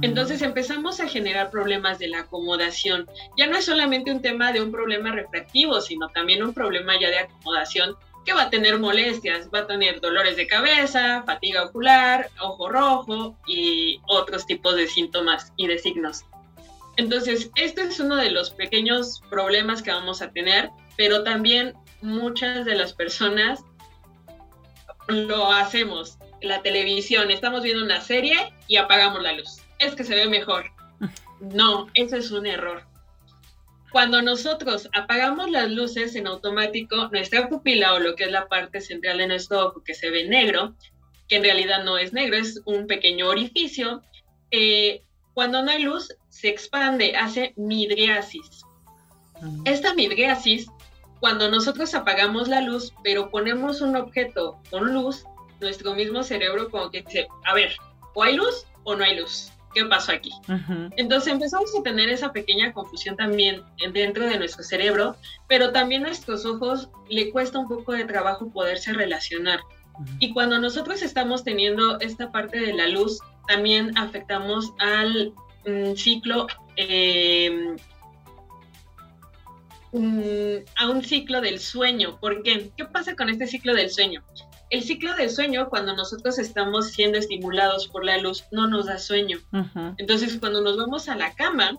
Entonces 0.00 0.42
empezamos 0.42 1.00
a 1.00 1.08
generar 1.08 1.50
problemas 1.50 1.98
de 1.98 2.06
la 2.06 2.20
acomodación. 2.20 3.08
Ya 3.36 3.48
no 3.48 3.56
es 3.56 3.64
solamente 3.64 4.12
un 4.12 4.22
tema 4.22 4.52
de 4.52 4.62
un 4.62 4.70
problema 4.70 5.10
refractivo, 5.10 5.80
sino 5.80 6.08
también 6.10 6.42
un 6.42 6.54
problema 6.54 6.98
ya 7.00 7.10
de 7.10 7.18
acomodación 7.18 7.96
que 8.24 8.32
va 8.32 8.42
a 8.42 8.50
tener 8.50 8.78
molestias, 8.78 9.48
va 9.52 9.60
a 9.60 9.66
tener 9.66 10.00
dolores 10.00 10.36
de 10.36 10.46
cabeza, 10.46 11.24
fatiga 11.26 11.64
ocular, 11.64 12.30
ojo 12.40 12.68
rojo 12.68 13.36
y 13.48 14.00
otros 14.06 14.46
tipos 14.46 14.76
de 14.76 14.86
síntomas 14.86 15.52
y 15.56 15.66
de 15.66 15.78
signos. 15.78 16.24
Entonces, 16.96 17.50
este 17.56 17.82
es 17.82 17.98
uno 17.98 18.16
de 18.16 18.30
los 18.30 18.50
pequeños 18.50 19.22
problemas 19.30 19.82
que 19.82 19.90
vamos 19.90 20.22
a 20.22 20.30
tener, 20.30 20.70
pero 20.96 21.24
también 21.24 21.74
muchas 22.02 22.64
de 22.64 22.76
las 22.76 22.92
personas 22.92 23.64
lo 25.08 25.50
hacemos. 25.50 26.18
La 26.40 26.62
televisión, 26.62 27.32
estamos 27.32 27.62
viendo 27.62 27.84
una 27.84 28.00
serie 28.00 28.52
y 28.68 28.76
apagamos 28.76 29.20
la 29.22 29.32
luz 29.32 29.61
es 29.86 29.94
que 29.94 30.04
se 30.04 30.14
ve 30.14 30.26
mejor. 30.26 30.64
No, 31.40 31.88
eso 31.94 32.16
es 32.16 32.30
un 32.30 32.46
error. 32.46 32.84
Cuando 33.90 34.22
nosotros 34.22 34.88
apagamos 34.94 35.50
las 35.50 35.70
luces 35.70 36.14
en 36.14 36.26
automático, 36.26 37.08
nuestra 37.08 37.48
pupila 37.48 37.92
o 37.94 37.98
lo 37.98 38.16
que 38.16 38.24
es 38.24 38.30
la 38.30 38.48
parte 38.48 38.80
central 38.80 39.18
de 39.18 39.26
nuestro 39.26 39.66
ojo 39.66 39.84
que 39.84 39.94
se 39.94 40.10
ve 40.10 40.26
negro, 40.26 40.74
que 41.28 41.36
en 41.36 41.42
realidad 41.42 41.84
no 41.84 41.98
es 41.98 42.12
negro, 42.12 42.36
es 42.36 42.62
un 42.64 42.86
pequeño 42.86 43.28
orificio, 43.28 44.02
eh, 44.50 45.02
cuando 45.34 45.62
no 45.62 45.70
hay 45.70 45.82
luz 45.82 46.14
se 46.28 46.48
expande, 46.48 47.16
hace 47.16 47.52
midriasis. 47.56 48.62
Esta 49.64 49.94
midriasis, 49.94 50.66
cuando 51.20 51.50
nosotros 51.50 51.94
apagamos 51.94 52.48
la 52.48 52.60
luz, 52.60 52.92
pero 53.02 53.30
ponemos 53.30 53.80
un 53.80 53.96
objeto 53.96 54.58
con 54.70 54.92
luz, 54.94 55.24
nuestro 55.60 55.94
mismo 55.94 56.22
cerebro 56.22 56.70
como 56.70 56.90
que 56.90 57.02
dice, 57.02 57.26
a 57.44 57.54
ver, 57.54 57.74
o 58.14 58.22
hay 58.22 58.36
luz 58.36 58.66
o 58.84 58.94
no 58.94 59.04
hay 59.04 59.18
luz. 59.18 59.50
¿Qué 59.74 59.84
pasó 59.84 60.12
aquí? 60.12 60.30
Entonces 60.96 61.32
empezamos 61.32 61.70
a 61.78 61.82
tener 61.82 62.08
esa 62.08 62.32
pequeña 62.32 62.72
confusión 62.72 63.16
también 63.16 63.62
dentro 63.92 64.26
de 64.26 64.38
nuestro 64.38 64.62
cerebro, 64.62 65.16
pero 65.48 65.72
también 65.72 66.04
a 66.04 66.08
nuestros 66.08 66.44
ojos 66.46 66.88
le 67.08 67.30
cuesta 67.30 67.58
un 67.58 67.68
poco 67.68 67.92
de 67.92 68.04
trabajo 68.04 68.50
poderse 68.50 68.92
relacionar. 68.92 69.60
Y 70.18 70.32
cuando 70.32 70.58
nosotros 70.58 71.02
estamos 71.02 71.44
teniendo 71.44 72.00
esta 72.00 72.32
parte 72.32 72.60
de 72.60 72.72
la 72.72 72.88
luz, 72.88 73.20
también 73.46 73.96
afectamos 73.98 74.72
al 74.78 75.32
mm, 75.66 75.94
ciclo, 75.94 76.46
mm, 79.92 80.56
a 80.76 80.88
un 80.88 81.04
ciclo 81.04 81.40
del 81.40 81.58
sueño. 81.60 82.18
¿Por 82.20 82.42
qué? 82.42 82.70
¿Qué 82.76 82.84
pasa 82.84 83.14
con 83.14 83.28
este 83.28 83.46
ciclo 83.46 83.74
del 83.74 83.90
sueño? 83.90 84.22
El 84.72 84.82
ciclo 84.82 85.14
del 85.14 85.28
sueño, 85.28 85.68
cuando 85.68 85.94
nosotros 85.94 86.38
estamos 86.38 86.92
siendo 86.92 87.18
estimulados 87.18 87.88
por 87.88 88.06
la 88.06 88.16
luz, 88.16 88.46
no 88.52 88.66
nos 88.66 88.86
da 88.86 88.96
sueño. 88.96 89.38
Entonces, 89.98 90.38
cuando 90.40 90.62
nos 90.62 90.78
vamos 90.78 91.10
a 91.10 91.14
la 91.14 91.34
cama 91.34 91.78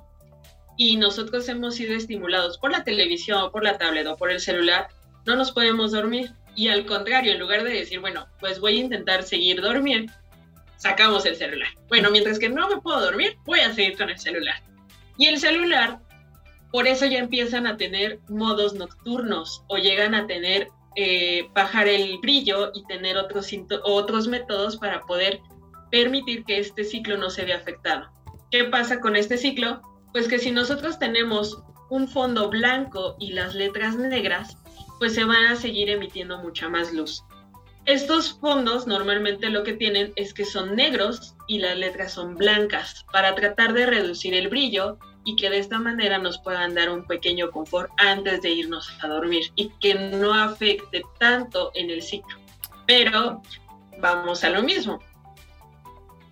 y 0.78 0.98
nosotros 0.98 1.50
hemos 1.50 1.74
sido 1.74 1.96
estimulados 1.96 2.60
por 2.60 2.72
la 2.72 2.84
televisión, 2.84 3.52
por 3.52 3.64
la 3.64 3.80
tablet 3.80 4.06
o 4.06 4.16
por 4.16 4.30
el 4.30 4.40
celular, 4.40 4.90
no 5.26 5.36
nos 5.36 5.52
podemos 5.52 5.92
dormir. 5.92 6.34
Y 6.56 6.68
al 6.68 6.86
contrario, 6.86 7.32
en 7.32 7.40
lugar 7.40 7.64
de 7.64 7.72
decir, 7.72 8.00
bueno, 8.00 8.28
pues 8.40 8.60
voy 8.60 8.78
a 8.78 8.84
intentar 8.84 9.24
seguir 9.24 9.60
dormir, 9.60 10.12
sacamos 10.78 11.26
el 11.26 11.36
celular. 11.36 11.70
Bueno, 11.90 12.12
mientras 12.12 12.38
que 12.38 12.50
no 12.50 12.70
me 12.70 12.80
puedo 12.80 13.02
dormir, 13.02 13.38
voy 13.44 13.62
a 13.62 13.74
seguir 13.74 13.98
con 13.98 14.12
el 14.12 14.20
celular. 14.20 14.62
Y 15.18 15.26
el 15.26 15.40
celular, 15.40 16.00
por 16.72 16.86
eso 16.86 17.08
ya 17.08 17.18
empiezan 17.18 17.66
a 17.66 17.76
tener 17.76 18.20
modos 18.30 18.76
nocturnos 18.76 19.64
o 19.68 19.78
llegan 19.78 20.14
a 20.14 20.28
tener, 20.28 20.68
eh, 20.96 21.50
bajar 21.54 21.88
el 21.88 22.20
brillo 22.20 22.72
y 22.74 22.86
tener 22.86 23.18
otros, 23.18 23.50
otros 23.84 24.28
métodos 24.28 24.78
para 24.78 25.02
poder 25.02 25.42
permitir 25.92 26.44
que 26.46 26.60
este 26.60 26.84
ciclo 26.84 27.18
no 27.18 27.30
se 27.30 27.46
vea 27.46 27.58
afectado. 27.58 28.12
¿Qué 28.52 28.66
pasa 28.66 29.00
con 29.00 29.16
este 29.16 29.38
ciclo? 29.38 29.82
Pues 30.12 30.28
que 30.28 30.40
si 30.40 30.52
nosotros 30.52 31.00
tenemos 31.00 31.64
un 31.90 32.08
fondo 32.08 32.50
blanco 32.50 33.16
y 33.20 33.34
las 33.34 33.56
letras 33.56 33.96
negras, 33.96 34.58
pues 35.00 35.14
se 35.14 35.24
van 35.24 35.46
a 35.48 35.56
seguir 35.56 35.90
emitiendo 35.90 36.38
mucha 36.40 36.70
más 36.70 36.94
luz. 36.94 37.24
Estos 37.86 38.40
fondos 38.40 38.88
normalmente 38.88 39.50
lo 39.50 39.64
que 39.64 39.74
tienen 39.74 40.14
es 40.16 40.34
que 40.34 40.46
son 40.46 40.76
negros 40.76 41.36
y 41.48 41.60
las 41.60 41.78
letras 41.78 42.14
son 42.14 42.36
blancas 42.36 43.06
para 43.12 43.36
tratar 43.36 43.74
de 43.74 43.86
reducir 43.86 44.34
el 44.34 44.48
brillo 44.48 44.98
y 45.26 45.36
que 45.36 45.50
de 45.50 45.60
esta 45.60 45.80
manera 45.80 46.18
nos 46.18 46.38
puedan 46.40 46.76
dar 46.76 46.90
un 46.90 47.06
pequeño 47.06 47.52
confort 47.52 47.92
antes 47.98 48.42
de 48.42 48.52
irnos 48.52 48.92
a 49.02 49.08
dormir 49.08 49.52
y 49.56 49.70
que 49.80 49.96
no 49.96 50.34
afecte 50.34 51.04
tanto 51.20 51.72
en 51.76 51.90
el 51.90 52.02
ciclo. 52.02 52.38
Pero 52.86 53.42
vamos 54.00 54.44
a 54.44 54.50
lo 54.50 54.64
mismo. 54.64 55.00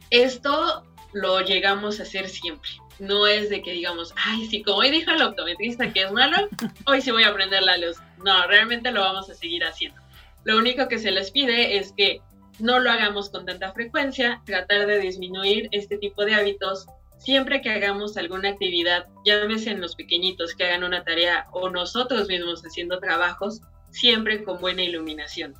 Esto 0.09 0.83
lo 1.13 1.41
llegamos 1.41 1.99
a 1.99 2.03
hacer 2.03 2.27
siempre. 2.29 2.69
No 2.99 3.25
es 3.25 3.49
de 3.49 3.61
que 3.61 3.71
digamos, 3.71 4.13
ay, 4.15 4.45
sí, 4.47 4.61
como 4.61 4.77
hoy 4.79 4.91
dijo 4.91 5.11
el 5.11 5.21
optometrista 5.21 5.91
que 5.91 6.03
es 6.03 6.11
malo, 6.11 6.49
hoy 6.85 7.01
sí 7.01 7.11
voy 7.11 7.23
a 7.23 7.33
prender 7.33 7.63
la 7.63 7.77
luz. 7.77 7.97
No, 8.23 8.45
realmente 8.47 8.91
lo 8.91 9.01
vamos 9.01 9.29
a 9.29 9.33
seguir 9.33 9.63
haciendo. 9.63 9.99
Lo 10.43 10.57
único 10.57 10.87
que 10.87 10.99
se 10.99 11.11
les 11.11 11.31
pide 11.31 11.77
es 11.77 11.93
que 11.93 12.21
no 12.59 12.79
lo 12.79 12.91
hagamos 12.91 13.29
con 13.29 13.45
tanta 13.45 13.71
frecuencia, 13.73 14.41
tratar 14.45 14.85
de 14.85 14.99
disminuir 14.99 15.69
este 15.71 15.97
tipo 15.97 16.25
de 16.25 16.35
hábitos 16.35 16.85
siempre 17.23 17.61
que 17.61 17.69
hagamos 17.69 18.17
alguna 18.17 18.49
actividad, 18.49 19.07
llámese 19.25 19.71
en 19.71 19.81
los 19.81 19.95
pequeñitos 19.95 20.55
que 20.55 20.65
hagan 20.65 20.83
una 20.83 21.03
tarea 21.03 21.47
o 21.53 21.69
nosotros 21.69 22.27
mismos 22.27 22.61
haciendo 22.61 22.99
trabajos, 22.99 23.61
siempre 23.91 24.43
con 24.43 24.59
buena 24.59 24.83
iluminación. 24.83 25.53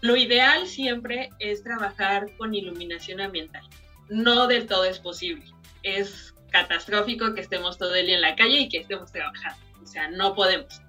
Lo 0.00 0.16
ideal 0.16 0.66
siempre 0.66 1.30
es 1.38 1.62
trabajar 1.62 2.26
con 2.36 2.54
iluminación 2.54 3.20
ambiental. 3.20 3.62
No 4.08 4.46
del 4.46 4.66
todo 4.66 4.84
es 4.84 4.98
posible. 4.98 5.44
Es 5.82 6.34
catastrófico 6.50 7.34
que 7.34 7.40
estemos 7.40 7.78
todo 7.78 7.94
el 7.94 8.06
día 8.06 8.16
en 8.16 8.20
la 8.22 8.36
calle 8.36 8.60
y 8.60 8.68
que 8.68 8.78
estemos 8.78 9.12
trabajando. 9.12 9.58
O 9.82 9.86
sea, 9.86 10.10
no 10.10 10.34
podemos 10.34 10.80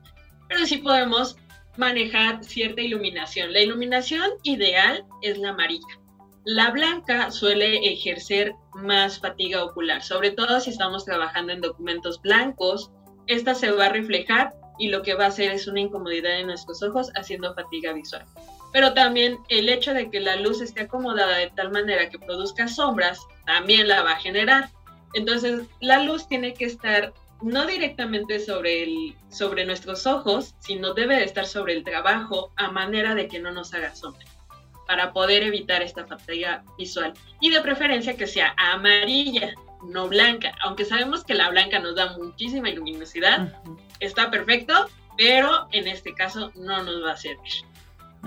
pero 0.47 0.65
sí 0.65 0.77
podemos 0.77 1.37
manejar 1.77 2.43
cierta 2.43 2.81
iluminación. 2.81 3.51
La 3.51 3.61
iluminación 3.61 4.31
ideal 4.43 5.03
es 5.21 5.37
la 5.37 5.49
amarilla. 5.49 5.99
La 6.45 6.69
blanca 6.69 7.31
suele 7.31 7.91
ejercer 7.91 8.53
más 8.75 9.19
fatiga 9.19 9.63
ocular, 9.63 10.03
sobre 10.03 10.29
todo 10.29 10.59
si 10.59 10.69
estamos 10.69 11.03
trabajando 11.03 11.51
en 11.53 11.61
documentos 11.61 12.21
blancos. 12.21 12.91
Esta 13.25 13.55
se 13.55 13.71
va 13.71 13.87
a 13.87 13.89
reflejar 13.89 14.53
y 14.77 14.89
lo 14.89 15.01
que 15.01 15.15
va 15.15 15.25
a 15.25 15.29
hacer 15.29 15.49
es 15.51 15.65
una 15.65 15.79
incomodidad 15.79 16.39
en 16.39 16.45
nuestros 16.45 16.83
ojos 16.83 17.11
haciendo 17.15 17.55
fatiga 17.55 17.93
visual. 17.93 18.25
Pero 18.71 18.93
también 18.93 19.39
el 19.49 19.69
hecho 19.69 19.95
de 19.95 20.11
que 20.11 20.19
la 20.19 20.35
luz 20.35 20.61
esté 20.61 20.81
acomodada 20.81 21.35
de 21.37 21.49
tal 21.49 21.71
manera 21.71 22.11
que 22.11 22.19
produzca 22.19 22.67
sombras 22.67 23.19
también 23.47 23.87
la 23.87 24.03
va 24.03 24.11
a 24.11 24.19
generar. 24.19 24.69
Entonces, 25.15 25.63
la 25.81 26.03
luz 26.03 26.27
tiene 26.27 26.53
que 26.53 26.65
estar 26.65 27.11
no 27.41 27.65
directamente 27.65 28.39
sobre, 28.39 28.83
el, 28.83 29.15
sobre 29.29 29.65
nuestros 29.65 30.05
ojos, 30.05 30.53
sino 30.59 30.93
debe 30.93 31.15
de 31.15 31.23
estar 31.23 31.47
sobre 31.47 31.73
el 31.73 31.83
trabajo 31.83 32.51
a 32.55 32.69
manera 32.69 33.15
de 33.15 33.27
que 33.27 33.39
no 33.39 33.51
nos 33.51 33.73
haga 33.73 33.95
sombra, 33.95 34.25
para 34.87 35.13
poder 35.13 35.43
evitar 35.43 35.81
esta 35.81 36.05
fatiga 36.05 36.63
visual. 36.77 37.13
Y 37.41 37.49
de 37.49 37.61
preferencia 37.61 38.15
que 38.15 38.27
sea 38.27 38.53
amarilla, 38.57 39.53
no 39.87 40.07
blanca, 40.07 40.55
aunque 40.63 40.85
sabemos 40.85 41.23
que 41.23 41.33
la 41.33 41.49
blanca 41.49 41.79
nos 41.79 41.95
da 41.95 42.17
muchísima 42.17 42.69
luminosidad, 42.69 43.53
está 43.99 44.31
perfecto, 44.31 44.89
pero 45.17 45.67
en 45.71 45.87
este 45.87 46.13
caso 46.13 46.51
no 46.55 46.83
nos 46.83 47.03
va 47.03 47.11
a 47.11 47.17
servir. 47.17 47.53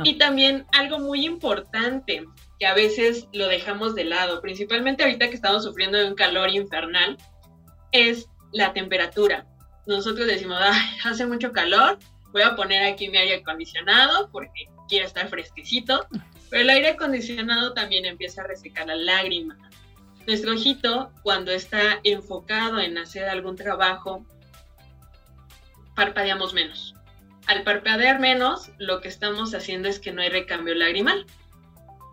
Y 0.05 0.15
también 0.15 0.65
algo 0.73 1.01
muy 1.01 1.27
importante 1.27 2.25
que 2.59 2.67
a 2.67 2.75
veces 2.75 3.29
lo 3.33 3.49
dejamos 3.49 3.95
de 3.95 4.05
lado, 4.05 4.41
principalmente 4.41 5.03
ahorita 5.03 5.29
que 5.29 5.35
estamos 5.35 5.65
sufriendo 5.65 5.99
de 5.99 6.07
un 6.07 6.15
calor 6.15 6.51
infernal, 6.51 7.17
es 7.93 8.29
la 8.53 8.73
temperatura. 8.73 9.47
Nosotros 9.87 10.27
decimos, 10.27 10.59
hace 11.05 11.27
mucho 11.27 11.53
calor, 11.53 11.99
voy 12.33 12.43
a 12.43 12.55
poner 12.55 12.85
aquí 12.85 13.09
mi 13.09 13.19
aire 13.19 13.37
acondicionado 13.37 14.31
porque 14.31 14.69
quiero 14.89 15.07
estar 15.07 15.29
fresquecito, 15.29 16.07
pero 16.51 16.63
el 16.63 16.71
aire 16.71 16.91
acondicionado 16.91 17.73
también 17.75 18.05
empieza 18.05 18.43
a 18.43 18.47
resecar 18.47 18.87
la 18.87 18.97
lágrima. 18.97 19.57
Nuestro 20.27 20.53
ojito, 20.53 21.11
cuando 21.23 21.53
está 21.53 22.01
enfocado 22.05 22.81
en 22.81 22.99
hacer 22.99 23.25
algún 23.29 23.57
trabajo, 23.57 24.27
parpadeamos 25.95 26.55
menos. 26.55 26.95
Al 27.47 27.63
parpadear 27.63 28.21
menos, 28.21 28.71
lo 28.79 29.01
que 29.01 29.09
estamos 29.09 29.55
haciendo 29.55 29.89
es 29.89 29.99
que 29.99 30.13
no 30.13 30.21
hay 30.21 30.29
recambio 30.29 30.75
lagrimal. 30.75 31.25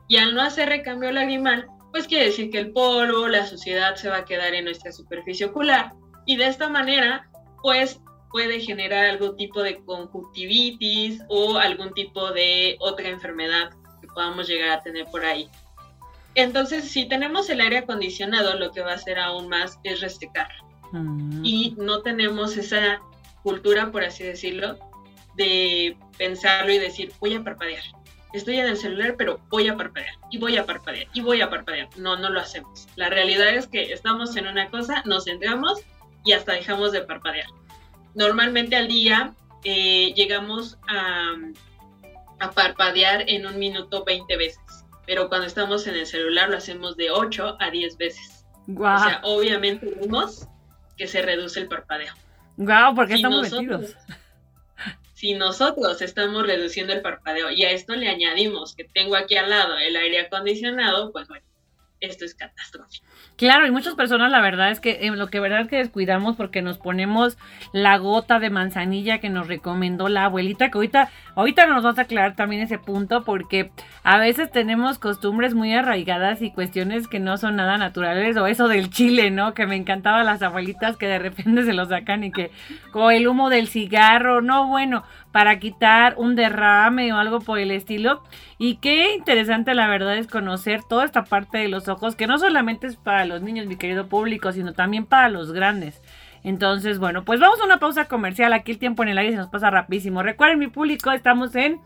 Y 0.07 0.17
al 0.17 0.33
no 0.33 0.41
hacer 0.41 0.69
recambio 0.69 1.11
lagrimal, 1.11 1.67
pues 1.91 2.07
quiere 2.07 2.25
decir 2.25 2.51
que 2.51 2.59
el 2.59 2.71
polvo, 2.71 3.27
la 3.27 3.45
suciedad 3.45 3.95
se 3.95 4.09
va 4.09 4.17
a 4.17 4.25
quedar 4.25 4.53
en 4.53 4.65
nuestra 4.65 4.91
superficie 4.91 5.45
ocular 5.45 5.93
y 6.25 6.37
de 6.37 6.47
esta 6.47 6.69
manera, 6.69 7.29
pues 7.61 7.99
puede 8.31 8.59
generar 8.59 9.05
algún 9.05 9.37
tipo 9.37 9.61
de 9.63 9.77
conjuntivitis 9.85 11.21
o 11.29 11.57
algún 11.57 11.93
tipo 11.93 12.31
de 12.31 12.75
otra 12.79 13.07
enfermedad 13.09 13.69
podamos 14.15 14.47
llegar 14.47 14.69
a 14.69 14.81
tener 14.81 15.05
por 15.11 15.23
ahí. 15.23 15.47
Entonces, 16.33 16.89
si 16.89 17.05
tenemos 17.05 17.49
el 17.49 17.61
aire 17.61 17.77
acondicionado, 17.79 18.57
lo 18.57 18.71
que 18.71 18.81
va 18.81 18.93
a 18.93 18.95
hacer 18.95 19.19
aún 19.19 19.47
más 19.47 19.79
es 19.83 20.01
resecar. 20.01 20.49
Mm. 20.91 21.45
Y 21.45 21.75
no 21.77 22.01
tenemos 22.01 22.57
esa 22.57 22.99
cultura, 23.43 23.91
por 23.91 24.03
así 24.03 24.23
decirlo, 24.23 24.79
de 25.35 25.97
pensarlo 26.17 26.73
y 26.73 26.79
decir, 26.79 27.13
voy 27.19 27.35
a 27.35 27.43
parpadear. 27.43 27.83
Estoy 28.33 28.59
en 28.59 28.65
el 28.65 28.75
celular, 28.75 29.15
pero 29.17 29.39
voy 29.49 29.69
a 29.69 29.77
parpadear 29.77 30.15
y 30.29 30.39
voy 30.39 30.57
a 30.57 30.65
parpadear 30.65 31.07
y 31.13 31.21
voy 31.21 31.41
a 31.41 31.49
parpadear. 31.49 31.87
No, 31.95 32.17
no 32.17 32.29
lo 32.29 32.41
hacemos. 32.41 32.87
La 32.97 33.09
realidad 33.09 33.49
es 33.55 33.67
que 33.67 33.93
estamos 33.93 34.35
en 34.35 34.47
una 34.47 34.69
cosa, 34.69 35.03
nos 35.05 35.23
centramos 35.23 35.79
y 36.25 36.33
hasta 36.33 36.51
dejamos 36.51 36.91
de 36.91 37.01
parpadear. 37.01 37.47
Normalmente 38.13 38.75
al 38.75 38.89
día 38.89 39.33
eh, 39.63 40.13
llegamos 40.15 40.77
a, 40.87 41.33
a, 42.39 42.51
parpadear 42.51 43.23
en 43.27 43.45
un 43.45 43.57
minuto 43.59 44.03
20 44.03 44.37
veces, 44.37 44.85
pero 45.05 45.29
cuando 45.29 45.47
estamos 45.47 45.87
en 45.87 45.95
el 45.95 46.05
celular 46.05 46.49
lo 46.49 46.57
hacemos 46.57 46.97
de 46.97 47.11
8 47.11 47.57
a 47.59 47.69
10 47.69 47.97
veces. 47.97 48.45
O 48.67 48.75
sea, 48.75 49.21
obviamente 49.23 49.93
vemos 49.99 50.47
que 50.97 51.07
se 51.07 51.21
reduce 51.21 51.59
el 51.59 51.67
parpadeo. 51.67 52.13
Guau, 52.57 52.95
porque 52.95 53.15
estamos 53.15 53.51
metidos. 53.51 53.95
Si 55.13 55.33
nosotros 55.33 56.01
estamos 56.01 56.45
reduciendo 56.45 56.91
el 56.91 57.01
parpadeo 57.01 57.49
y 57.49 57.63
a 57.63 57.71
esto 57.71 57.95
le 57.95 58.09
añadimos 58.09 58.75
que 58.75 58.83
tengo 58.83 59.15
aquí 59.15 59.37
al 59.37 59.49
lado 59.49 59.77
el 59.77 59.95
aire 59.95 60.19
acondicionado, 60.19 61.13
pues 61.13 61.29
bueno, 61.29 61.45
esto 62.01 62.25
es 62.25 62.35
catastrófico. 62.35 63.05
Claro, 63.37 63.67
y 63.67 63.71
muchas 63.71 63.95
personas 63.95 64.31
la 64.31 64.39
verdad 64.39 64.71
es 64.71 64.79
que 64.79 65.11
lo 65.11 65.27
que 65.27 65.41
verdad 65.41 65.59
es 65.59 65.67
que 65.67 65.75
descuidamos 65.75 66.37
porque 66.37 66.61
nos 66.61 66.77
ponemos 66.77 67.37
la 67.73 67.97
gota 67.97 68.39
de 68.39 68.49
manzanilla 68.49 69.19
que 69.19 69.29
nos 69.29 69.49
recomendó 69.49 70.07
la 70.07 70.23
abuelita, 70.23 70.69
que 70.71 70.77
ahorita, 70.77 71.09
ahorita 71.35 71.65
nos 71.65 71.83
vas 71.83 71.99
a 71.99 72.03
aclarar 72.03 72.37
también 72.37 72.61
ese 72.61 72.79
punto 72.79 73.25
porque 73.25 73.71
a 74.03 74.17
veces 74.17 74.51
tenemos 74.51 74.99
costumbres 74.99 75.53
muy 75.53 75.73
arraigadas 75.73 76.41
y 76.41 76.51
cuestiones 76.51 77.09
que 77.09 77.19
no 77.19 77.37
son 77.37 77.57
nada 77.57 77.77
naturales, 77.77 78.37
o 78.37 78.47
eso 78.47 78.69
del 78.69 78.89
chile, 78.89 79.31
¿no? 79.31 79.53
Que 79.53 79.67
me 79.67 79.75
encantaba 79.75 80.23
las 80.23 80.41
abuelitas 80.41 80.95
que 80.95 81.07
de 81.07 81.19
repente 81.19 81.63
se 81.65 81.73
lo 81.73 81.85
sacan 81.87 82.23
y 82.23 82.31
que, 82.31 82.51
como 82.91 83.11
el 83.11 83.27
humo 83.27 83.49
del 83.49 83.67
cigarro, 83.67 84.41
no, 84.41 84.67
bueno, 84.67 85.03
para 85.35 85.59
quitar 85.59 86.15
un 86.15 86.37
derrame 86.37 87.11
o 87.11 87.17
algo 87.17 87.41
por 87.41 87.59
el 87.59 87.71
estilo. 87.71 88.23
Y 88.57 88.77
qué 88.77 89.15
interesante 89.15 89.75
la 89.75 89.89
verdad 89.89 90.15
es 90.15 90.27
conocer 90.27 90.79
toda 90.87 91.03
esta 91.03 91.25
parte 91.25 91.57
de 91.57 91.67
los 91.67 91.89
ojos, 91.89 92.15
que 92.15 92.25
no 92.25 92.37
solamente 92.37 92.87
es 92.87 92.95
para 92.95 93.25
los 93.25 93.41
niños, 93.41 93.67
mi 93.67 93.75
querido 93.75 94.07
público, 94.07 94.53
sino 94.53 94.71
también 94.71 95.05
para 95.05 95.27
los 95.27 95.51
grandes. 95.51 96.01
Entonces, 96.45 96.99
bueno, 96.99 97.25
pues 97.25 97.41
vamos 97.41 97.59
a 97.59 97.65
una 97.65 97.79
pausa 97.79 98.05
comercial. 98.05 98.53
Aquí 98.53 98.71
el 98.71 98.79
tiempo 98.79 99.03
en 99.03 99.09
el 99.09 99.17
aire 99.17 99.33
se 99.33 99.39
nos 99.39 99.49
pasa 99.49 99.69
rapidísimo. 99.69 100.23
Recuerden, 100.23 100.57
mi 100.57 100.67
público, 100.67 101.11
estamos 101.11 101.53
en 101.57 101.81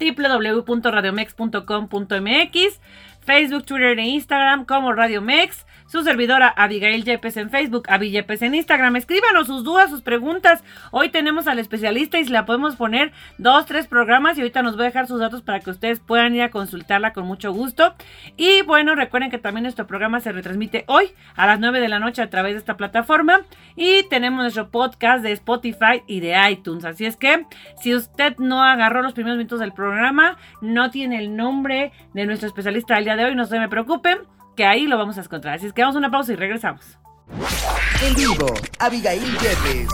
www.radiomex.com.mx 0.00 2.80
Facebook, 3.20 3.66
Twitter 3.66 3.98
e 3.98 4.06
Instagram 4.06 4.64
como 4.64 4.94
Radio 4.94 5.20
Mex 5.20 5.66
su 5.92 6.02
servidora 6.02 6.48
Abigail 6.48 7.04
Yepes 7.04 7.36
en 7.36 7.50
Facebook, 7.50 7.84
Abi 7.86 8.10
Yepes 8.10 8.40
en 8.40 8.54
Instagram. 8.54 8.96
Escríbanos 8.96 9.46
sus 9.46 9.62
dudas, 9.62 9.90
sus 9.90 10.00
preguntas. 10.00 10.64
Hoy 10.90 11.10
tenemos 11.10 11.46
al 11.46 11.58
especialista 11.58 12.18
y 12.18 12.24
la 12.24 12.46
podemos 12.46 12.76
poner 12.76 13.12
dos, 13.36 13.66
tres 13.66 13.88
programas 13.88 14.38
y 14.38 14.40
ahorita 14.40 14.62
nos 14.62 14.76
voy 14.76 14.84
a 14.84 14.88
dejar 14.88 15.06
sus 15.06 15.20
datos 15.20 15.42
para 15.42 15.60
que 15.60 15.68
ustedes 15.68 16.00
puedan 16.00 16.34
ir 16.34 16.44
a 16.44 16.50
consultarla 16.50 17.12
con 17.12 17.26
mucho 17.26 17.52
gusto. 17.52 17.94
Y 18.38 18.62
bueno, 18.62 18.94
recuerden 18.94 19.30
que 19.30 19.36
también 19.36 19.64
nuestro 19.64 19.86
programa 19.86 20.20
se 20.20 20.32
retransmite 20.32 20.86
hoy 20.88 21.10
a 21.36 21.46
las 21.46 21.60
9 21.60 21.78
de 21.78 21.88
la 21.90 21.98
noche 21.98 22.22
a 22.22 22.30
través 22.30 22.54
de 22.54 22.60
esta 22.60 22.78
plataforma 22.78 23.42
y 23.76 24.04
tenemos 24.04 24.40
nuestro 24.40 24.70
podcast 24.70 25.22
de 25.22 25.32
Spotify 25.32 26.04
y 26.06 26.20
de 26.20 26.34
iTunes. 26.50 26.86
Así 26.86 27.04
es 27.04 27.18
que 27.18 27.44
si 27.82 27.94
usted 27.94 28.38
no 28.38 28.62
agarró 28.62 29.02
los 29.02 29.12
primeros 29.12 29.36
minutos 29.36 29.60
del 29.60 29.74
programa, 29.74 30.38
no 30.62 30.90
tiene 30.90 31.18
el 31.18 31.36
nombre 31.36 31.92
de 32.14 32.24
nuestro 32.24 32.48
especialista 32.48 32.94
del 32.94 33.04
día 33.04 33.16
de 33.16 33.26
hoy, 33.26 33.34
no 33.34 33.44
se 33.44 33.58
me 33.58 33.68
preocupen 33.68 34.20
que 34.56 34.64
ahí 34.64 34.86
lo 34.86 34.98
vamos 34.98 35.18
a 35.18 35.22
encontrar. 35.22 35.54
Así 35.54 35.66
es 35.66 35.72
que 35.72 35.82
vamos 35.82 35.96
a 35.96 35.98
una 35.98 36.10
pausa 36.10 36.32
y 36.32 36.36
regresamos. 36.36 36.98
En 38.02 38.14
vivo, 38.14 38.46
Abigail 38.78 39.22
Yepes. 39.22 39.88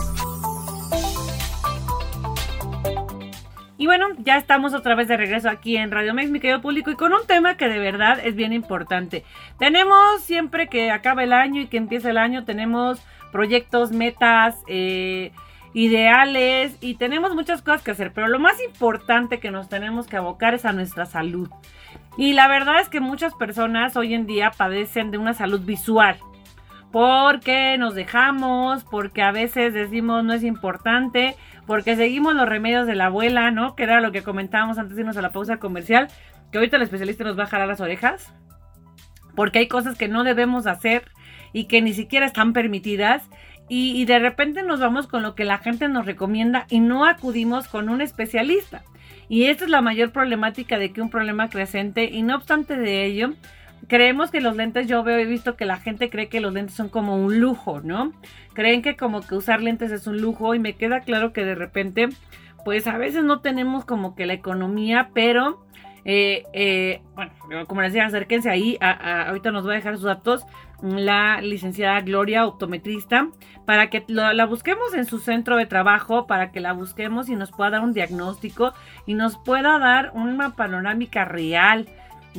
Y 3.77 3.85
bueno, 3.85 4.07
ya 4.17 4.35
estamos 4.35 4.73
otra 4.73 4.93
vez 4.93 5.07
de 5.07 5.15
regreso 5.15 5.49
aquí 5.49 5.77
en 5.77 5.89
Radio 5.89 6.13
Mex, 6.13 6.29
mi 6.29 6.41
querido 6.41 6.61
público, 6.61 6.91
y 6.91 6.95
con 6.95 7.13
un 7.13 7.25
tema 7.25 7.55
que 7.55 7.69
de 7.69 7.79
verdad 7.79 8.19
es 8.21 8.35
bien 8.35 8.51
importante. 8.51 9.23
Tenemos 9.57 10.21
siempre 10.21 10.67
que 10.67 10.91
acaba 10.91 11.23
el 11.23 11.31
año 11.31 11.61
y 11.61 11.67
que 11.67 11.77
empieza 11.77 12.09
el 12.09 12.17
año, 12.17 12.43
tenemos 12.43 12.99
proyectos, 13.31 13.93
metas, 13.93 14.57
eh, 14.67 15.31
ideales 15.73 16.75
y 16.81 16.95
tenemos 16.95 17.35
muchas 17.35 17.61
cosas 17.61 17.81
que 17.81 17.91
hacer, 17.91 18.11
pero 18.11 18.27
lo 18.27 18.39
más 18.39 18.61
importante 18.61 19.39
que 19.39 19.49
nos 19.49 19.69
tenemos 19.69 20.07
que 20.07 20.17
abocar 20.17 20.53
es 20.55 20.65
a 20.65 20.73
nuestra 20.73 21.05
salud. 21.05 21.49
Y 22.19 22.33
la 22.33 22.49
verdad 22.49 22.81
es 22.81 22.89
que 22.89 22.99
muchas 22.99 23.33
personas 23.33 23.95
hoy 23.95 24.13
en 24.13 24.25
día 24.25 24.51
padecen 24.51 25.09
de 25.09 25.17
una 25.17 25.33
salud 25.33 25.61
visual. 25.61 26.17
Porque 26.91 27.77
nos 27.77 27.95
dejamos, 27.95 28.83
porque 28.83 29.21
a 29.21 29.31
veces 29.31 29.73
decimos 29.73 30.25
no 30.25 30.33
es 30.33 30.43
importante, 30.43 31.37
porque 31.65 31.95
seguimos 31.95 32.35
los 32.35 32.49
remedios 32.49 32.85
de 32.87 32.95
la 32.95 33.05
abuela, 33.05 33.51
¿no? 33.51 33.73
Que 33.73 33.83
era 33.83 34.01
lo 34.01 34.11
que 34.11 34.21
comentábamos 34.21 34.77
antes 34.77 34.97
de 34.97 35.03
irnos 35.03 35.15
a 35.15 35.21
la 35.21 35.31
pausa 35.31 35.59
comercial, 35.59 36.09
que 36.51 36.57
ahorita 36.57 36.75
el 36.75 36.83
especialista 36.83 37.23
nos 37.23 37.39
va 37.39 37.43
a 37.43 37.47
jalar 37.47 37.69
las 37.69 37.79
orejas. 37.79 38.33
Porque 39.33 39.59
hay 39.59 39.69
cosas 39.69 39.97
que 39.97 40.09
no 40.09 40.25
debemos 40.25 40.67
hacer 40.67 41.05
y 41.53 41.69
que 41.69 41.81
ni 41.81 41.93
siquiera 41.93 42.25
están 42.25 42.51
permitidas 42.51 43.29
y, 43.69 44.03
de 44.05 44.17
repente 44.17 44.63
nos 44.63 44.79
vamos 44.79 45.05
con 45.05 45.21
lo 45.21 45.35
que 45.35 45.45
la 45.45 45.59
gente 45.59 45.87
nos 45.87 46.05
recomienda 46.05 46.65
y 46.69 46.79
no 46.79 47.05
acudimos 47.05 47.67
con 47.67 47.89
un 47.89 48.01
especialista. 48.01 48.83
Y 49.29 49.45
esta 49.45 49.65
es 49.65 49.69
la 49.69 49.81
mayor 49.81 50.11
problemática 50.11 50.79
de 50.79 50.91
que 50.91 51.01
un 51.01 51.11
problema 51.11 51.49
creciente 51.49 52.05
y 52.05 52.23
no 52.23 52.35
obstante 52.35 52.75
de 52.75 53.05
ello, 53.05 53.33
creemos 53.87 54.31
que 54.31 54.41
los 54.41 54.55
lentes, 54.55 54.87
yo 54.87 55.03
veo, 55.03 55.19
he 55.19 55.25
visto 55.25 55.55
que 55.55 55.65
la 55.65 55.77
gente 55.77 56.09
cree 56.09 56.29
que 56.29 56.41
los 56.41 56.51
lentes 56.51 56.75
son 56.75 56.89
como 56.89 57.15
un 57.17 57.39
lujo, 57.39 57.81
¿no? 57.81 58.11
Creen 58.53 58.81
que 58.81 58.95
como 58.95 59.21
que 59.21 59.35
usar 59.35 59.61
lentes 59.61 59.91
es 59.91 60.07
un 60.07 60.19
lujo 60.19 60.55
y 60.55 60.59
me 60.59 60.73
queda 60.73 61.01
claro 61.01 61.31
que 61.31 61.45
de 61.45 61.53
repente, 61.53 62.09
pues 62.65 62.87
a 62.87 62.97
veces 62.97 63.23
no 63.23 63.39
tenemos 63.39 63.85
como 63.85 64.15
que 64.15 64.25
la 64.25 64.33
economía, 64.33 65.11
pero 65.13 65.63
eh, 66.05 66.43
eh, 66.53 67.01
bueno, 67.13 67.31
como 67.67 67.81
les 67.81 67.93
decía, 67.93 68.07
acérquense 68.07 68.49
ahí. 68.49 68.77
ahorita 68.81 69.51
nos 69.51 69.67
va 69.67 69.73
a 69.73 69.75
dejar 69.75 69.95
sus 69.95 70.05
datos 70.05 70.43
la 70.81 71.41
licenciada 71.41 72.01
Gloria, 72.01 72.45
optometrista, 72.45 73.29
para 73.65 73.89
que 73.89 74.03
la 74.07 74.45
busquemos 74.45 74.93
en 74.93 75.05
su 75.05 75.19
centro 75.19 75.57
de 75.57 75.65
trabajo, 75.65 76.27
para 76.27 76.51
que 76.51 76.59
la 76.59 76.73
busquemos 76.73 77.29
y 77.29 77.35
nos 77.35 77.51
pueda 77.51 77.71
dar 77.71 77.81
un 77.81 77.93
diagnóstico 77.93 78.73
y 79.05 79.13
nos 79.13 79.37
pueda 79.37 79.77
dar 79.79 80.11
una 80.13 80.55
panorámica 80.55 81.25
real 81.25 81.87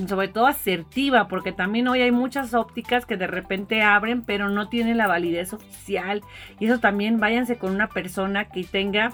sobre 0.08 0.28
todo 0.28 0.46
asertiva, 0.46 1.28
porque 1.28 1.52
también 1.52 1.88
hoy 1.88 2.00
hay 2.00 2.12
muchas 2.12 2.54
ópticas 2.54 3.06
que 3.06 3.16
de 3.16 3.26
repente 3.26 3.82
abren, 3.82 4.22
pero 4.22 4.48
no 4.48 4.68
tienen 4.68 4.96
la 4.96 5.08
validez 5.08 5.52
oficial. 5.52 6.22
Y 6.58 6.66
eso 6.66 6.78
también 6.78 7.18
váyanse 7.18 7.58
con 7.58 7.72
una 7.72 7.88
persona 7.88 8.46
que 8.46 8.64
tenga 8.64 9.12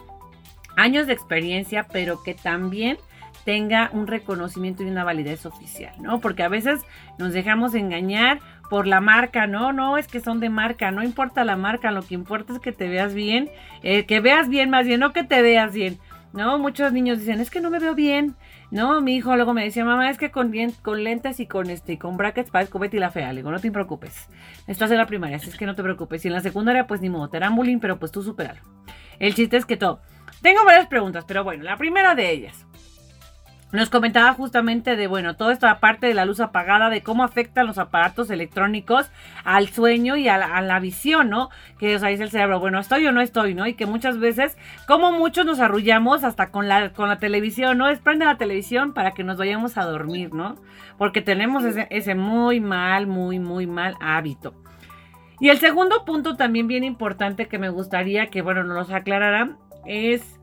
años 0.76 1.06
de 1.06 1.14
experiencia, 1.14 1.86
pero 1.90 2.22
que 2.22 2.34
también 2.34 2.98
tenga 3.44 3.90
un 3.92 4.06
reconocimiento 4.06 4.82
y 4.82 4.86
una 4.86 5.04
validez 5.04 5.46
oficial, 5.46 5.94
¿no? 6.00 6.20
Porque 6.20 6.42
a 6.42 6.48
veces 6.48 6.80
nos 7.16 7.32
dejamos 7.32 7.74
engañar 7.74 8.40
por 8.68 8.86
la 8.86 9.00
marca, 9.00 9.46
no, 9.46 9.72
no, 9.72 9.98
es 9.98 10.08
que 10.08 10.20
son 10.20 10.40
de 10.40 10.48
marca, 10.48 10.90
no 10.90 11.02
importa 11.02 11.44
la 11.44 11.56
marca, 11.56 11.90
lo 11.90 12.02
que 12.02 12.14
importa 12.14 12.54
es 12.54 12.58
que 12.58 12.72
te 12.72 12.88
veas 12.88 13.14
bien, 13.14 13.50
eh, 13.82 14.06
que 14.06 14.20
veas 14.20 14.48
bien 14.48 14.70
más 14.70 14.86
bien, 14.86 15.00
no 15.00 15.12
que 15.12 15.24
te 15.24 15.42
veas 15.42 15.72
bien, 15.72 15.98
¿no? 16.32 16.58
Muchos 16.58 16.92
niños 16.92 17.18
dicen, 17.18 17.40
es 17.40 17.50
que 17.50 17.60
no 17.60 17.70
me 17.70 17.78
veo 17.78 17.94
bien, 17.94 18.34
¿no? 18.70 19.00
Mi 19.00 19.16
hijo 19.16 19.34
luego 19.36 19.54
me 19.54 19.64
decía, 19.64 19.84
mamá, 19.84 20.10
es 20.10 20.18
que 20.18 20.30
con, 20.30 20.52
con 20.82 21.04
lentes 21.04 21.40
y 21.40 21.46
con 21.46 21.70
este, 21.70 21.98
con 21.98 22.16
brackets 22.16 22.50
parezco 22.50 22.78
Betty 22.78 22.98
la 22.98 23.10
fea, 23.10 23.32
le 23.32 23.40
digo, 23.40 23.50
no 23.50 23.60
te 23.60 23.70
preocupes, 23.70 24.28
estás 24.66 24.90
en 24.90 24.98
la 24.98 25.06
primaria, 25.06 25.36
así 25.36 25.48
es 25.48 25.56
que 25.56 25.66
no 25.66 25.74
te 25.74 25.82
preocupes, 25.82 26.24
y 26.24 26.28
en 26.28 26.34
la 26.34 26.40
secundaria, 26.40 26.86
pues 26.86 27.00
ni 27.00 27.08
modo, 27.08 27.28
te 27.28 27.40
bullying, 27.48 27.78
pero 27.78 27.98
pues 27.98 28.12
tú 28.12 28.22
superalo. 28.22 28.60
El 29.18 29.34
chiste 29.34 29.56
es 29.56 29.64
que 29.64 29.76
todo. 29.76 30.00
Tengo 30.42 30.64
varias 30.64 30.86
preguntas, 30.86 31.24
pero 31.26 31.44
bueno, 31.44 31.64
la 31.64 31.76
primera 31.76 32.14
de 32.14 32.30
ellas. 32.30 32.65
Nos 33.72 33.90
comentaba 33.90 34.32
justamente 34.32 34.94
de, 34.94 35.08
bueno, 35.08 35.34
toda 35.34 35.52
esta 35.52 35.80
parte 35.80 36.06
de 36.06 36.14
la 36.14 36.24
luz 36.24 36.38
apagada, 36.38 36.88
de 36.88 37.02
cómo 37.02 37.24
afectan 37.24 37.66
los 37.66 37.78
aparatos 37.78 38.30
electrónicos 38.30 39.10
al 39.44 39.68
sueño 39.68 40.16
y 40.16 40.28
a 40.28 40.38
la, 40.38 40.78
visión, 40.78 41.30
¿no? 41.30 41.50
Que, 41.78 41.96
o 41.96 41.98
sea, 41.98 42.10
dice 42.10 42.22
el 42.22 42.30
cerebro, 42.30 42.60
bueno, 42.60 42.78
estoy 42.78 43.04
o 43.06 43.12
no 43.12 43.20
estoy, 43.20 43.54
¿no? 43.54 43.66
Y 43.66 43.74
que 43.74 43.84
muchas 43.86 44.20
veces, 44.20 44.56
como 44.86 45.10
muchos 45.10 45.44
nos 45.44 45.58
arrullamos 45.58 46.22
hasta 46.22 46.52
con 46.52 46.68
la, 46.68 46.92
con 46.92 47.08
la 47.08 47.18
televisión, 47.18 47.76
¿no? 47.76 47.88
Es 47.88 47.98
prende 47.98 48.24
la 48.24 48.38
televisión 48.38 48.94
para 48.94 49.10
que 49.10 49.24
nos 49.24 49.36
vayamos 49.36 49.76
a 49.76 49.84
dormir, 49.84 50.32
¿no? 50.32 50.54
Porque 50.96 51.20
tenemos 51.20 51.64
ese, 51.64 51.88
ese 51.90 52.14
muy 52.14 52.60
mal, 52.60 53.08
muy, 53.08 53.40
muy 53.40 53.66
mal 53.66 53.96
hábito. 54.00 54.54
Y 55.40 55.48
el 55.48 55.58
segundo 55.58 56.04
punto 56.04 56.36
también 56.36 56.68
bien 56.68 56.84
importante 56.84 57.48
que 57.48 57.58
me 57.58 57.68
gustaría 57.68 58.28
que, 58.28 58.42
bueno, 58.42 58.62
nos 58.62 58.90
aclarara 58.90 59.56
es 59.84 60.38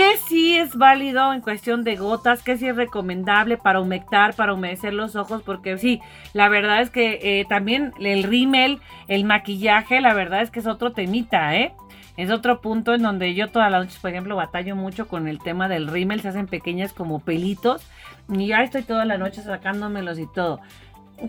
¿Qué 0.00 0.16
sí 0.16 0.56
es 0.56 0.76
válido 0.76 1.30
en 1.34 1.42
cuestión 1.42 1.84
de 1.84 1.94
gotas? 1.94 2.42
¿Qué 2.42 2.56
sí 2.56 2.66
es 2.66 2.74
recomendable 2.74 3.58
para 3.58 3.82
humectar, 3.82 4.34
para 4.34 4.54
humedecer 4.54 4.94
los 4.94 5.14
ojos? 5.14 5.42
Porque 5.42 5.76
sí, 5.76 6.00
la 6.32 6.48
verdad 6.48 6.80
es 6.80 6.88
que 6.88 7.18
eh, 7.20 7.44
también 7.46 7.92
el 8.00 8.22
rímel, 8.22 8.80
el 9.08 9.24
maquillaje, 9.24 10.00
la 10.00 10.14
verdad 10.14 10.40
es 10.40 10.50
que 10.50 10.60
es 10.60 10.66
otro 10.66 10.92
temita, 10.92 11.54
¿eh? 11.54 11.74
Es 12.16 12.30
otro 12.30 12.62
punto 12.62 12.94
en 12.94 13.02
donde 13.02 13.34
yo 13.34 13.48
todas 13.48 13.70
las 13.70 13.84
noches, 13.84 13.98
por 13.98 14.10
ejemplo, 14.10 14.36
batallo 14.36 14.74
mucho 14.74 15.06
con 15.06 15.28
el 15.28 15.38
tema 15.38 15.68
del 15.68 15.86
rímel. 15.86 16.22
Se 16.22 16.28
hacen 16.28 16.46
pequeñas 16.46 16.94
como 16.94 17.20
pelitos. 17.20 17.86
Y 18.30 18.46
ya 18.46 18.62
estoy 18.62 18.84
toda 18.84 19.04
la 19.04 19.18
noche 19.18 19.42
sacándomelos 19.42 20.18
y 20.18 20.26
todo. 20.26 20.60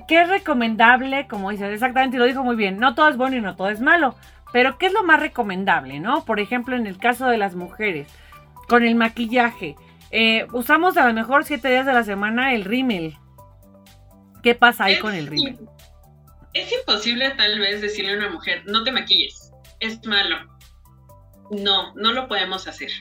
¿Qué 0.08 0.22
es 0.22 0.30
recomendable? 0.30 1.28
Como 1.28 1.52
dices, 1.52 1.74
exactamente, 1.74 2.18
lo 2.18 2.24
dijo 2.24 2.42
muy 2.42 2.56
bien. 2.56 2.80
No 2.80 2.96
todo 2.96 3.10
es 3.10 3.18
bueno 3.18 3.36
y 3.36 3.42
no 3.42 3.58
todo 3.58 3.70
es 3.70 3.82
malo. 3.82 4.16
Pero 4.54 4.78
¿qué 4.78 4.86
es 4.86 4.94
lo 4.94 5.04
más 5.04 5.20
recomendable, 5.20 6.00
no? 6.00 6.24
Por 6.24 6.40
ejemplo, 6.40 6.78
en 6.78 6.88
el 6.88 6.98
caso 6.98 7.28
de 7.28 7.38
las 7.38 7.56
mujeres 7.56 8.08
con 8.72 8.86
el 8.86 8.96
maquillaje. 8.96 9.76
Eh, 10.12 10.48
usamos 10.54 10.96
a 10.96 11.06
lo 11.06 11.14
mejor 11.14 11.44
siete 11.44 11.70
días 11.70 11.86
de 11.86 11.92
la 11.92 12.06
semana 12.06 12.54
el 12.56 12.64
rímel. 12.64 13.18
¿Qué 14.44 14.56
pasa 14.56 14.86
ahí 14.86 14.98
con 14.98 15.14
el 15.14 15.28
rímel? 15.28 15.60
Es 16.54 16.72
imposible 16.72 17.32
tal 17.32 17.60
vez 17.60 17.82
decirle 17.82 18.14
a 18.14 18.18
una 18.18 18.30
mujer, 18.30 18.64
no 18.68 18.86
te 18.86 18.94
maquilles, 18.94 19.52
es 19.82 20.06
malo. 20.06 20.38
No, 21.52 21.94
no 21.96 22.14
lo 22.14 22.30
podemos 22.30 22.66
hacer. 22.66 22.92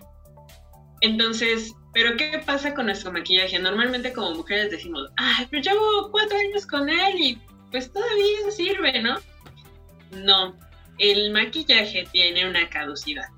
Entonces, 1.02 1.72
¿pero 1.94 2.16
qué 2.16 2.42
pasa 2.44 2.74
con 2.74 2.86
nuestro 2.86 3.12
maquillaje? 3.12 3.56
Normalmente 3.60 4.12
como 4.12 4.34
mujeres 4.34 4.72
decimos, 4.72 5.08
ay, 5.18 5.46
pero 5.52 5.62
llevo 5.62 6.10
cuatro 6.10 6.36
años 6.36 6.66
con 6.66 6.88
él 6.88 7.14
y 7.16 7.38
pues 7.70 7.92
todavía 7.92 8.50
sirve, 8.50 9.00
¿no? 9.00 9.18
No, 10.10 10.58
el 10.98 11.30
maquillaje 11.30 12.08
tiene 12.10 12.48
una 12.48 12.68
caducidad. 12.68 13.28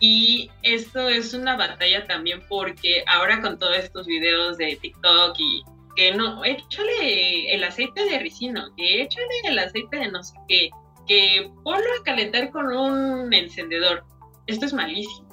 Y 0.00 0.50
esto 0.62 1.08
es 1.08 1.34
una 1.34 1.56
batalla 1.56 2.06
también 2.06 2.42
porque 2.48 3.04
ahora 3.06 3.42
con 3.42 3.58
todos 3.58 3.76
estos 3.76 4.06
videos 4.06 4.56
de 4.56 4.78
TikTok 4.80 5.38
y 5.38 5.62
que 5.94 6.14
no, 6.14 6.42
échale 6.44 7.54
el 7.54 7.62
aceite 7.62 8.04
de 8.04 8.18
ricino, 8.18 8.74
que 8.76 9.02
échale 9.02 9.26
el 9.44 9.58
aceite 9.58 9.98
de 9.98 10.10
no 10.10 10.22
sé 10.22 10.34
qué, 10.48 10.70
que 11.06 11.52
ponlo 11.62 11.86
a 12.00 12.04
calentar 12.04 12.50
con 12.50 12.72
un 12.72 13.32
encendedor. 13.34 14.04
Esto 14.46 14.64
es 14.64 14.72
malísimo, 14.72 15.28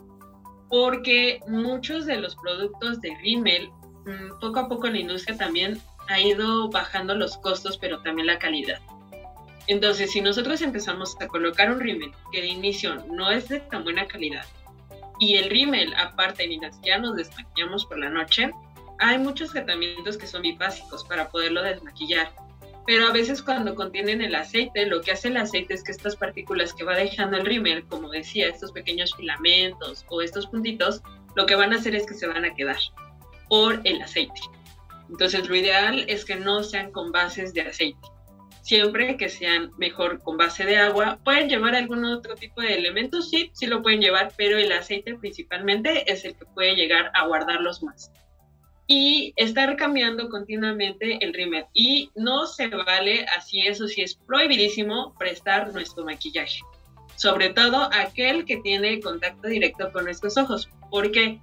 porque 0.70 1.40
muchos 1.48 2.06
de 2.06 2.18
los 2.18 2.36
productos 2.36 3.00
de 3.00 3.16
Rimmel, 3.22 3.70
mm, 4.06 4.40
poco 4.42 4.60
a 4.60 4.68
poco 4.68 4.88
la 4.88 5.00
industria 5.00 5.38
también 5.38 5.82
ha 6.10 6.20
ido 6.20 6.70
bajando 6.70 7.16
los 7.16 7.38
costos, 7.38 7.78
pero 7.78 8.02
también 8.02 8.28
la 8.28 8.40
calidad. 8.40 8.82
Entonces, 9.68 10.12
si 10.12 10.22
nosotros 10.22 10.62
empezamos 10.62 11.18
a 11.20 11.28
colocar 11.28 11.72
un 11.72 11.80
rímel 11.80 12.12
que 12.32 12.42
de 12.42 12.48
inicio 12.48 12.96
no 13.12 13.30
es 13.30 13.50
de 13.50 13.60
tan 13.60 13.84
buena 13.84 14.08
calidad 14.08 14.46
y 15.20 15.36
el 15.36 15.50
rímel, 15.50 15.94
aparte, 15.96 16.48
ni 16.48 16.60
siquiera 16.72 17.00
nos 17.00 17.16
desmaquillamos 17.16 17.86
por 17.86 18.00
la 18.00 18.10
noche, 18.10 18.52
hay 19.00 19.18
muchos 19.18 19.52
tratamientos 19.52 20.18
que 20.18 20.28
son 20.28 20.44
básicos 20.58 21.04
para 21.04 21.30
poderlo 21.30 21.64
desmaquillar. 21.64 22.32
Pero 22.86 23.08
a 23.08 23.12
veces 23.12 23.44
cuando 23.44 23.76
contienen 23.76 24.22
el 24.22 24.34
aceite, 24.36 24.86
lo 24.86 25.02
que 25.02 25.12
hace 25.12 25.28
el 25.28 25.38
aceite 25.38 25.74
es 25.74 25.84
que 25.84 25.92
estas 25.92 26.16
partículas 26.16 26.74
que 26.74 26.86
va 26.86 26.96
dejando 26.96 27.36
el 27.36 27.46
rímel, 27.46 27.86
como 27.86 28.10
decía, 28.10 28.48
estos 28.48 28.72
pequeños 28.72 29.14
filamentos 29.16 30.06
o 30.08 30.22
estos 30.22 30.48
puntitos, 30.48 31.02
lo 31.36 31.46
que 31.46 31.56
van 31.56 31.74
a 31.74 31.78
hacer 31.78 31.96
es 31.96 32.06
que 32.06 32.14
se 32.14 32.28
van 32.28 32.46
a 32.46 32.56
quedar 32.56 32.78
por 33.50 33.82
el 33.84 34.02
aceite. 34.02 34.40
Entonces, 35.10 35.48
lo 35.50 35.56
ideal 35.56 36.06
es 36.08 36.24
que 36.24 36.38
no 36.38 36.64
sean 36.64 36.92
con 36.92 37.12
bases 37.12 37.54
de 37.54 37.62
aceite. 37.62 38.08
Siempre 38.68 39.16
que 39.16 39.30
sean 39.30 39.72
mejor 39.78 40.22
con 40.22 40.36
base 40.36 40.66
de 40.66 40.76
agua, 40.76 41.20
pueden 41.24 41.48
llevar 41.48 41.74
algún 41.74 42.04
otro 42.04 42.36
tipo 42.36 42.60
de 42.60 42.74
elementos, 42.74 43.30
sí, 43.30 43.50
sí 43.54 43.66
lo 43.66 43.82
pueden 43.82 44.02
llevar, 44.02 44.34
pero 44.36 44.58
el 44.58 44.74
aceite 44.74 45.16
principalmente 45.16 46.12
es 46.12 46.26
el 46.26 46.36
que 46.36 46.44
puede 46.48 46.76
llegar 46.76 47.10
a 47.14 47.26
guardarlos 47.28 47.82
más 47.82 48.12
y 48.86 49.34
estar 49.38 49.78
cambiando 49.78 50.28
continuamente 50.28 51.24
el 51.24 51.34
rímel. 51.34 51.66
Y 51.74 52.12
no 52.16 52.46
se 52.46 52.68
vale, 52.68 53.26
así 53.38 53.66
eso 53.66 53.88
sí 53.88 54.02
es 54.02 54.16
prohibidísimo, 54.16 55.16
prestar 55.18 55.72
nuestro 55.72 56.04
maquillaje. 56.04 56.60
Sobre 57.16 57.52
todo 57.52 57.90
aquel 57.94 58.44
que 58.44 58.58
tiene 58.58 59.00
contacto 59.00 59.48
directo 59.48 59.94
con 59.94 60.04
nuestros 60.04 60.36
ojos. 60.36 60.68
Porque 60.92 61.40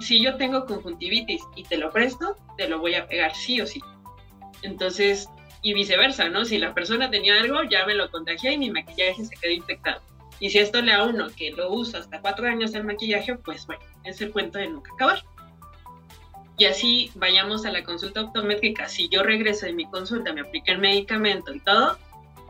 si 0.00 0.22
yo 0.22 0.38
tengo 0.38 0.64
conjuntivitis 0.64 1.42
y 1.56 1.64
te 1.64 1.76
lo 1.76 1.90
presto, 1.90 2.36
te 2.56 2.66
lo 2.66 2.78
voy 2.78 2.94
a 2.94 3.06
pegar 3.06 3.34
sí 3.34 3.60
o 3.60 3.66
sí. 3.66 3.82
Entonces, 4.62 5.28
y 5.62 5.74
viceversa, 5.74 6.28
¿no? 6.28 6.44
Si 6.44 6.58
la 6.58 6.74
persona 6.74 7.10
tenía 7.10 7.40
algo, 7.40 7.62
ya 7.64 7.84
me 7.86 7.94
lo 7.94 8.10
contagié 8.10 8.52
y 8.52 8.58
mi 8.58 8.70
maquillaje 8.70 9.24
se 9.24 9.36
quedó 9.36 9.52
infectado. 9.52 10.00
Y 10.40 10.50
si 10.50 10.58
esto 10.58 10.80
le 10.80 10.92
a 10.92 11.04
uno 11.04 11.28
que 11.36 11.50
lo 11.50 11.72
usa 11.72 12.00
hasta 12.00 12.20
cuatro 12.20 12.46
años 12.46 12.74
el 12.74 12.84
maquillaje, 12.84 13.36
pues 13.36 13.66
bueno, 13.66 13.82
es 14.04 14.20
el 14.20 14.30
cuento 14.30 14.58
de 14.58 14.68
nunca 14.68 14.92
acabar 14.94 15.22
y 16.58 16.64
así 16.64 17.10
vayamos 17.14 17.64
a 17.64 17.70
la 17.70 17.84
consulta 17.84 18.20
optométrica. 18.20 18.88
Si 18.88 19.08
yo 19.08 19.22
regreso 19.22 19.66
de 19.66 19.72
mi 19.72 19.86
consulta, 19.86 20.32
me 20.32 20.40
apliqué 20.40 20.72
el 20.72 20.78
medicamento 20.78 21.54
y 21.54 21.60
todo, 21.60 21.96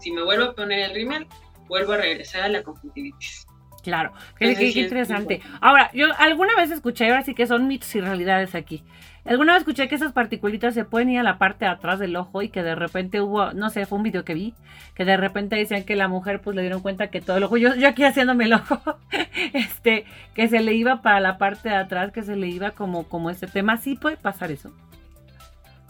si 0.01 0.11
me 0.11 0.23
vuelvo 0.23 0.44
a 0.44 0.55
poner 0.55 0.81
el 0.81 0.94
rímel, 0.94 1.27
vuelvo 1.68 1.92
a 1.92 1.99
regresar 1.99 2.42
a 2.42 2.49
la 2.49 2.62
conjuntivitis. 2.62 3.47
Claro, 3.83 4.12
qué, 4.38 4.53
interesante. 4.75 5.40
Ahora, 5.61 5.90
yo 5.92 6.09
alguna 6.18 6.57
vez 6.57 6.71
escuché, 6.71 7.09
ahora 7.09 7.23
sí 7.23 7.35
que 7.35 7.47
son 7.47 7.68
mitos 7.68 7.94
y 7.94 8.01
realidades 8.01 8.55
aquí. 8.55 8.83
Alguna 9.29 9.53
vez 9.53 9.61
escuché 9.61 9.88
que 9.88 9.95
esas 9.95 10.14
particulitas 10.14 10.73
se 10.73 10.87
pueden 10.87 11.11
ir 11.11 11.19
a 11.19 11.23
la 11.23 11.37
parte 11.37 11.67
de 11.67 11.71
atrás 11.71 11.99
del 11.99 12.17
ojo 12.17 12.41
y 12.41 12.49
que 12.49 12.62
de 12.62 12.75
repente 12.75 13.21
hubo, 13.21 13.53
no 13.53 13.69
sé, 13.69 13.85
fue 13.85 13.99
un 13.99 14.05
video 14.05 14.25
que 14.25 14.33
vi, 14.33 14.55
que 14.95 15.05
de 15.05 15.19
repente 15.19 15.55
decían 15.55 15.85
que 15.85 15.97
la 15.97 16.09
mujer 16.09 16.41
pues 16.41 16.57
le 16.57 16.62
dieron 16.62 16.81
cuenta 16.81 17.11
que 17.11 17.21
todo 17.21 17.37
el 17.37 17.43
ojo, 17.43 17.59
yo, 17.59 17.69
aquí 17.87 18.05
haciéndome 18.05 18.47
el 18.47 18.55
ojo, 18.55 18.81
este, 19.53 20.07
que 20.35 20.49
se 20.49 20.61
le 20.61 20.73
iba 20.73 21.03
para 21.03 21.21
la 21.21 21.37
parte 21.37 21.69
de 21.69 21.75
atrás, 21.75 22.11
que 22.11 22.23
se 22.23 22.37
le 22.37 22.49
iba 22.49 22.71
como, 22.71 23.07
como 23.07 23.29
este 23.29 23.47
tema. 23.47 23.77
¿Sí 23.77 23.97
puede 23.97 24.17
pasar 24.17 24.51
eso? 24.51 24.71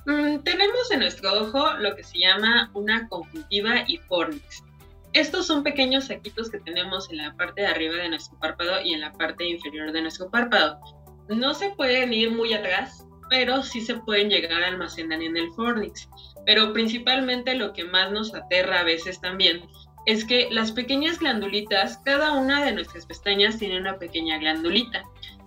Mm, 0.07 0.38
tenemos 0.38 0.90
en 0.90 0.98
nuestro 0.98 1.33
ojo 1.40 1.74
lo 1.74 1.94
que 1.94 2.03
se 2.03 2.18
llama 2.18 2.72
una 2.74 3.09
conjuntiva 3.09 3.85
y 3.87 3.98
fornix. 3.98 4.64
Estos 5.12 5.46
son 5.46 5.62
pequeños 5.62 6.07
saquitos 6.07 6.51
que 6.51 6.59
tenemos 6.59 7.09
en 7.12 7.18
la 7.18 7.35
parte 7.35 7.61
de 7.61 7.68
arriba 7.68 7.94
de 7.94 8.09
nuestro 8.09 8.37
párpado 8.40 8.81
y 8.83 8.94
en 8.94 9.01
la 9.01 9.12
parte 9.12 9.48
inferior 9.48 9.92
de 9.92 10.03
nuestro 10.03 10.29
párpado. 10.29 10.81
No 11.29 11.55
se 11.55 11.70
pueden 11.70 12.12
ir 12.12 12.33
muy 12.33 12.53
atrás, 12.53 13.05
pero 13.28 13.62
sí 13.62 13.80
se 13.80 13.96
pueden 13.96 14.30
llegar 14.30 14.62
a 14.62 14.68
almacenar 14.68 15.22
en 15.22 15.36
el 15.36 15.50
fornix. 15.52 16.08
Pero 16.46 16.72
principalmente 16.72 17.54
lo 17.54 17.72
que 17.72 17.84
más 17.84 18.10
nos 18.10 18.34
aterra 18.34 18.80
a 18.80 18.84
veces 18.84 19.20
también 19.20 19.62
es 20.06 20.24
que 20.24 20.48
las 20.50 20.72
pequeñas 20.72 21.18
glandulitas, 21.18 21.98
cada 22.04 22.32
una 22.32 22.64
de 22.64 22.72
nuestras 22.72 23.04
pestañas 23.04 23.58
tiene 23.58 23.78
una 23.78 23.98
pequeña 23.98 24.38
glandulita. 24.38 25.02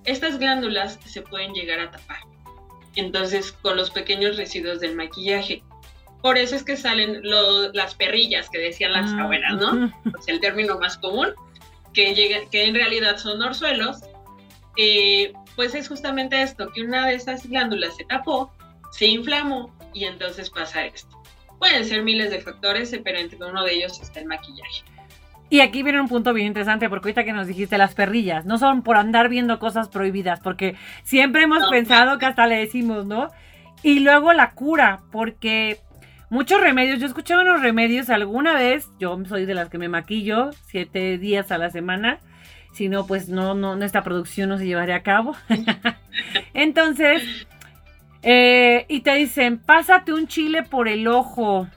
Estas 0.05 0.37
glándulas 0.37 0.99
se 1.03 1.21
pueden 1.21 1.53
llegar 1.53 1.79
a 1.79 1.91
tapar. 1.91 2.19
Entonces, 2.95 3.51
con 3.51 3.77
los 3.77 3.89
pequeños 3.89 4.37
residuos 4.37 4.79
del 4.79 4.95
maquillaje. 4.95 5.63
Por 6.21 6.37
eso 6.37 6.55
es 6.55 6.63
que 6.63 6.77
salen 6.77 7.21
las 7.73 7.95
perrillas 7.95 8.49
que 8.49 8.59
decían 8.59 8.93
las 8.93 9.11
ah, 9.13 9.23
abuelas, 9.23 9.53
¿no? 9.53 9.91
Es 10.19 10.27
el 10.27 10.39
término 10.39 10.77
más 10.77 10.97
común, 10.97 11.29
que, 11.93 12.45
que 12.51 12.63
en 12.63 12.75
realidad 12.75 13.17
son 13.17 13.41
orzuelos, 13.41 14.01
eh, 14.77 15.33
pues 15.55 15.75
es 15.75 15.87
justamente 15.87 16.41
esto, 16.41 16.69
que 16.71 16.83
una 16.83 17.07
de 17.07 17.15
esas 17.15 17.47
glándulas 17.47 17.95
se 17.95 18.05
tapó, 18.05 18.51
se 18.91 19.05
inflamó 19.05 19.73
y 19.93 20.05
entonces 20.05 20.49
pasa 20.49 20.85
esto. 20.85 21.21
Pueden 21.59 21.85
ser 21.85 22.03
miles 22.03 22.31
de 22.31 22.41
factores, 22.41 22.97
pero 23.03 23.19
entre 23.19 23.37
uno 23.37 23.63
de 23.63 23.73
ellos 23.73 23.99
está 24.01 24.19
el 24.19 24.25
maquillaje. 24.25 24.83
Y 25.51 25.59
aquí 25.59 25.83
viene 25.83 25.99
un 25.99 26.07
punto 26.07 26.33
bien 26.33 26.47
interesante, 26.47 26.89
porque 26.89 27.09
ahorita 27.09 27.25
que 27.25 27.33
nos 27.33 27.45
dijiste 27.45 27.77
las 27.77 27.93
perrillas, 27.93 28.45
no 28.45 28.57
son 28.57 28.83
por 28.83 28.95
andar 28.95 29.27
viendo 29.27 29.59
cosas 29.59 29.89
prohibidas, 29.89 30.39
porque 30.39 30.77
siempre 31.03 31.43
hemos 31.43 31.67
pensado 31.69 32.17
que 32.17 32.25
hasta 32.25 32.47
le 32.47 32.55
decimos, 32.55 33.05
¿no? 33.05 33.29
Y 33.83 33.99
luego 33.99 34.31
la 34.31 34.51
cura, 34.51 35.01
porque 35.11 35.79
muchos 36.29 36.61
remedios, 36.61 36.99
yo 36.99 37.05
escuché 37.05 37.35
unos 37.35 37.61
remedios 37.61 38.09
alguna 38.09 38.53
vez, 38.53 38.87
yo 38.97 39.21
soy 39.27 39.45
de 39.45 39.53
las 39.53 39.67
que 39.67 39.77
me 39.77 39.89
maquillo 39.89 40.51
siete 40.67 41.17
días 41.17 41.51
a 41.51 41.57
la 41.57 41.69
semana, 41.69 42.19
si 42.71 42.89
no, 42.89 43.05
pues 43.05 43.29
no, 43.29 43.53
no, 43.53 43.81
esta 43.83 44.03
producción 44.03 44.49
no 44.49 44.57
se 44.57 44.65
llevaría 44.65 44.95
a 44.95 45.03
cabo. 45.03 45.35
Entonces, 46.53 47.47
eh, 48.23 48.85
y 48.87 49.01
te 49.01 49.15
dicen, 49.15 49.59
pásate 49.59 50.13
un 50.13 50.27
chile 50.27 50.63
por 50.63 50.87
el 50.87 51.07
ojo, 51.07 51.67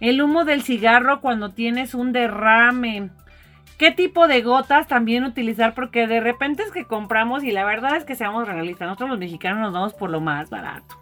el 0.00 0.20
humo 0.20 0.44
del 0.44 0.62
cigarro 0.62 1.20
cuando 1.20 1.50
tienes 1.50 1.94
un 1.94 2.12
derrame. 2.12 3.10
¿Qué 3.78 3.90
tipo 3.90 4.28
de 4.28 4.42
gotas 4.42 4.86
también 4.86 5.24
utilizar? 5.24 5.74
Porque 5.74 6.06
de 6.06 6.20
repente 6.20 6.62
es 6.62 6.70
que 6.70 6.84
compramos 6.84 7.42
y 7.42 7.50
la 7.50 7.64
verdad 7.64 7.96
es 7.96 8.04
que 8.04 8.14
seamos 8.14 8.46
realistas, 8.46 8.86
nosotros 8.86 9.10
los 9.10 9.18
mexicanos 9.18 9.60
nos 9.60 9.72
vamos 9.72 9.94
por 9.94 10.10
lo 10.10 10.20
más 10.20 10.50
barato. 10.50 10.96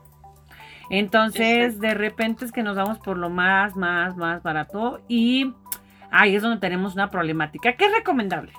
Entonces, 0.88 1.80
de 1.80 1.94
repente 1.94 2.44
es 2.44 2.52
que 2.52 2.62
nos 2.62 2.76
vamos 2.76 2.98
por 2.98 3.16
lo 3.16 3.30
más, 3.30 3.76
más, 3.76 4.16
más 4.16 4.42
barato 4.42 5.00
y 5.08 5.52
ahí 6.10 6.36
es 6.36 6.42
donde 6.42 6.60
tenemos 6.60 6.94
una 6.94 7.10
problemática. 7.10 7.74
¿Qué 7.74 7.86
es 7.86 7.92
recomendable? 7.92 8.52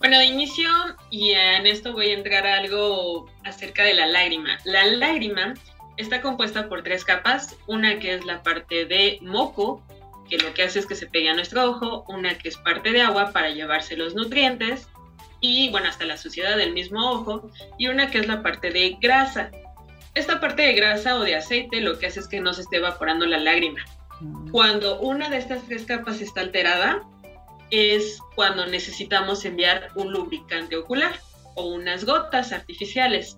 Bueno, 0.00 0.18
de 0.18 0.24
inicio, 0.24 0.66
y 1.10 1.32
en 1.32 1.66
esto 1.66 1.92
voy 1.92 2.08
a 2.08 2.14
entrar 2.14 2.46
a 2.46 2.56
algo 2.56 3.30
acerca 3.44 3.84
de 3.84 3.92
la 3.92 4.06
lágrima. 4.06 4.58
La 4.64 4.86
lágrima 4.86 5.52
está 5.98 6.22
compuesta 6.22 6.70
por 6.70 6.82
tres 6.82 7.04
capas, 7.04 7.54
una 7.66 7.98
que 7.98 8.14
es 8.14 8.24
la 8.24 8.42
parte 8.42 8.86
de 8.86 9.18
moco, 9.20 9.82
que 10.30 10.38
lo 10.38 10.54
que 10.54 10.62
hace 10.62 10.78
es 10.78 10.86
que 10.86 10.94
se 10.94 11.06
pegue 11.06 11.28
a 11.28 11.34
nuestro 11.34 11.68
ojo, 11.68 12.06
una 12.08 12.38
que 12.38 12.48
es 12.48 12.56
parte 12.56 12.92
de 12.92 13.02
agua 13.02 13.32
para 13.34 13.50
llevarse 13.50 13.94
los 13.94 14.14
nutrientes, 14.14 14.88
y 15.42 15.68
bueno, 15.68 15.90
hasta 15.90 16.06
la 16.06 16.16
suciedad 16.16 16.56
del 16.56 16.72
mismo 16.72 17.10
ojo, 17.10 17.50
y 17.76 17.88
una 17.88 18.10
que 18.10 18.20
es 18.20 18.26
la 18.26 18.42
parte 18.42 18.70
de 18.70 18.96
grasa. 19.02 19.50
Esta 20.14 20.40
parte 20.40 20.62
de 20.62 20.72
grasa 20.72 21.16
o 21.16 21.20
de 21.20 21.36
aceite 21.36 21.82
lo 21.82 21.98
que 21.98 22.06
hace 22.06 22.20
es 22.20 22.28
que 22.28 22.40
no 22.40 22.54
se 22.54 22.62
esté 22.62 22.78
evaporando 22.78 23.26
la 23.26 23.36
lágrima. 23.36 23.84
Mm. 24.20 24.50
Cuando 24.50 24.98
una 24.98 25.28
de 25.28 25.36
estas 25.36 25.62
tres 25.66 25.84
capas 25.84 26.22
está 26.22 26.40
alterada, 26.40 27.02
es 27.70 28.18
cuando 28.34 28.66
necesitamos 28.66 29.44
enviar 29.44 29.88
un 29.94 30.12
lubricante 30.12 30.76
ocular 30.76 31.18
o 31.54 31.66
unas 31.66 32.04
gotas 32.04 32.52
artificiales. 32.52 33.36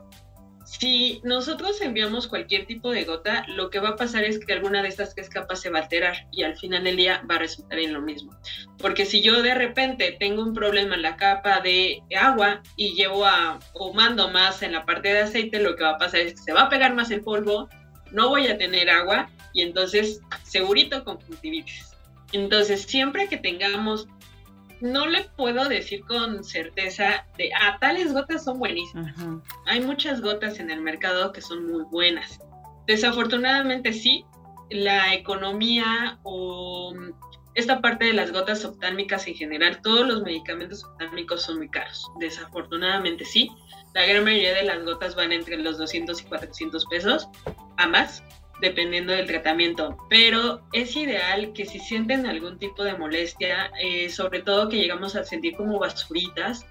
Si 0.64 1.20
nosotros 1.22 1.80
enviamos 1.80 2.28
cualquier 2.28 2.66
tipo 2.66 2.90
de 2.90 3.04
gota, 3.04 3.44
lo 3.48 3.68
que 3.68 3.78
va 3.78 3.90
a 3.90 3.96
pasar 3.96 4.24
es 4.24 4.38
que 4.38 4.52
alguna 4.52 4.82
de 4.82 4.88
estas 4.88 5.14
tres 5.14 5.28
capas 5.28 5.60
se 5.60 5.70
va 5.70 5.80
a 5.80 5.82
alterar 5.82 6.28
y 6.32 6.44
al 6.44 6.56
final 6.56 6.84
del 6.84 6.96
día 6.96 7.22
va 7.30 7.34
a 7.34 7.40
resultar 7.40 7.78
en 7.78 7.92
lo 7.92 8.00
mismo. 8.00 8.32
Porque 8.78 9.04
si 9.04 9.22
yo 9.22 9.42
de 9.42 9.54
repente 9.54 10.16
tengo 10.18 10.42
un 10.42 10.54
problema 10.54 10.94
en 10.94 11.02
la 11.02 11.16
capa 11.16 11.60
de 11.60 12.02
agua 12.18 12.62
y 12.76 12.94
llevo 12.94 13.26
a 13.26 13.58
o 13.74 13.92
mando 13.92 14.30
más 14.30 14.62
en 14.62 14.72
la 14.72 14.86
parte 14.86 15.12
de 15.12 15.20
aceite, 15.20 15.60
lo 15.60 15.76
que 15.76 15.84
va 15.84 15.90
a 15.90 15.98
pasar 15.98 16.20
es 16.20 16.34
que 16.34 16.42
se 16.42 16.52
va 16.52 16.62
a 16.62 16.68
pegar 16.70 16.94
más 16.94 17.10
el 17.10 17.22
polvo, 17.22 17.68
no 18.10 18.28
voy 18.28 18.46
a 18.46 18.56
tener 18.56 18.88
agua 18.88 19.30
y 19.52 19.62
entonces 19.62 20.20
segurito 20.42 21.04
conjuntivitis. 21.04 21.92
Entonces, 22.32 22.82
siempre 22.82 23.28
que 23.28 23.36
tengamos 23.36 24.08
no 24.82 25.06
le 25.06 25.22
puedo 25.36 25.68
decir 25.68 26.04
con 26.04 26.42
certeza 26.42 27.24
de, 27.38 27.50
ah, 27.60 27.78
tales 27.80 28.12
gotas 28.12 28.44
son 28.44 28.58
buenísimas. 28.58 29.14
Hay 29.66 29.80
muchas 29.80 30.20
gotas 30.20 30.58
en 30.58 30.70
el 30.70 30.80
mercado 30.80 31.32
que 31.32 31.40
son 31.40 31.70
muy 31.70 31.84
buenas. 31.84 32.40
Desafortunadamente 32.86 33.92
sí, 33.92 34.24
la 34.70 35.14
economía 35.14 36.18
o 36.24 36.92
esta 37.54 37.80
parte 37.80 38.06
de 38.06 38.12
las 38.12 38.32
gotas 38.32 38.64
oftálmicas 38.64 39.26
en 39.28 39.34
general, 39.34 39.80
todos 39.82 40.06
los 40.06 40.22
medicamentos 40.22 40.84
oftálmicos 40.84 41.42
son 41.42 41.58
muy 41.58 41.68
caros. 41.68 42.10
Desafortunadamente 42.18 43.24
sí. 43.24 43.50
La 43.94 44.04
gran 44.06 44.24
mayoría 44.24 44.54
de 44.54 44.64
las 44.64 44.84
gotas 44.84 45.14
van 45.14 45.32
entre 45.32 45.58
los 45.58 45.78
200 45.78 46.20
y 46.22 46.24
400 46.24 46.86
pesos 46.86 47.28
a 47.76 47.86
más 47.86 48.22
dependiendo 48.62 49.12
del 49.12 49.26
tratamiento, 49.26 49.98
pero 50.08 50.62
es 50.72 50.94
ideal 50.94 51.52
que 51.52 51.66
si 51.66 51.80
sienten 51.80 52.26
algún 52.26 52.58
tipo 52.58 52.84
de 52.84 52.96
molestia, 52.96 53.72
eh, 53.82 54.08
sobre 54.08 54.40
todo 54.40 54.68
que 54.68 54.78
llegamos 54.78 55.16
a 55.16 55.24
sentir 55.24 55.56
como 55.56 55.80
basuritas, 55.80 56.64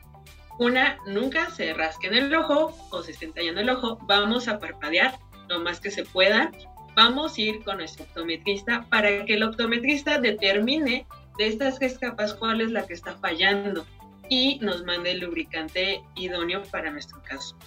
una, 0.57 0.97
nunca 1.05 1.49
se 1.49 1.73
rasquen 1.73 2.15
el 2.15 2.33
ojo 2.33 2.73
o 2.91 3.03
se 3.03 3.11
estén 3.11 3.33
tallando 3.33 3.59
el 3.59 3.69
ojo, 3.69 3.99
vamos 4.03 4.47
a 4.47 4.57
parpadear 4.57 5.19
lo 5.49 5.59
más 5.59 5.81
que 5.81 5.91
se 5.91 6.05
pueda, 6.05 6.49
vamos 6.95 7.37
a 7.37 7.41
ir 7.41 7.61
con 7.65 7.77
nuestro 7.77 8.05
optometrista 8.05 8.85
para 8.89 9.25
que 9.25 9.33
el 9.33 9.43
optometrista 9.43 10.17
determine 10.17 11.05
de 11.37 11.47
estas 11.47 11.77
tres 11.77 11.99
capas 11.99 12.33
cuál 12.35 12.61
es 12.61 12.71
la 12.71 12.87
que 12.87 12.93
está 12.93 13.17
fallando 13.17 13.85
y 14.29 14.59
nos 14.61 14.85
mande 14.85 15.11
el 15.11 15.19
lubricante 15.19 16.01
idóneo 16.15 16.63
para 16.71 16.89
nuestro 16.89 17.21
caso 17.23 17.57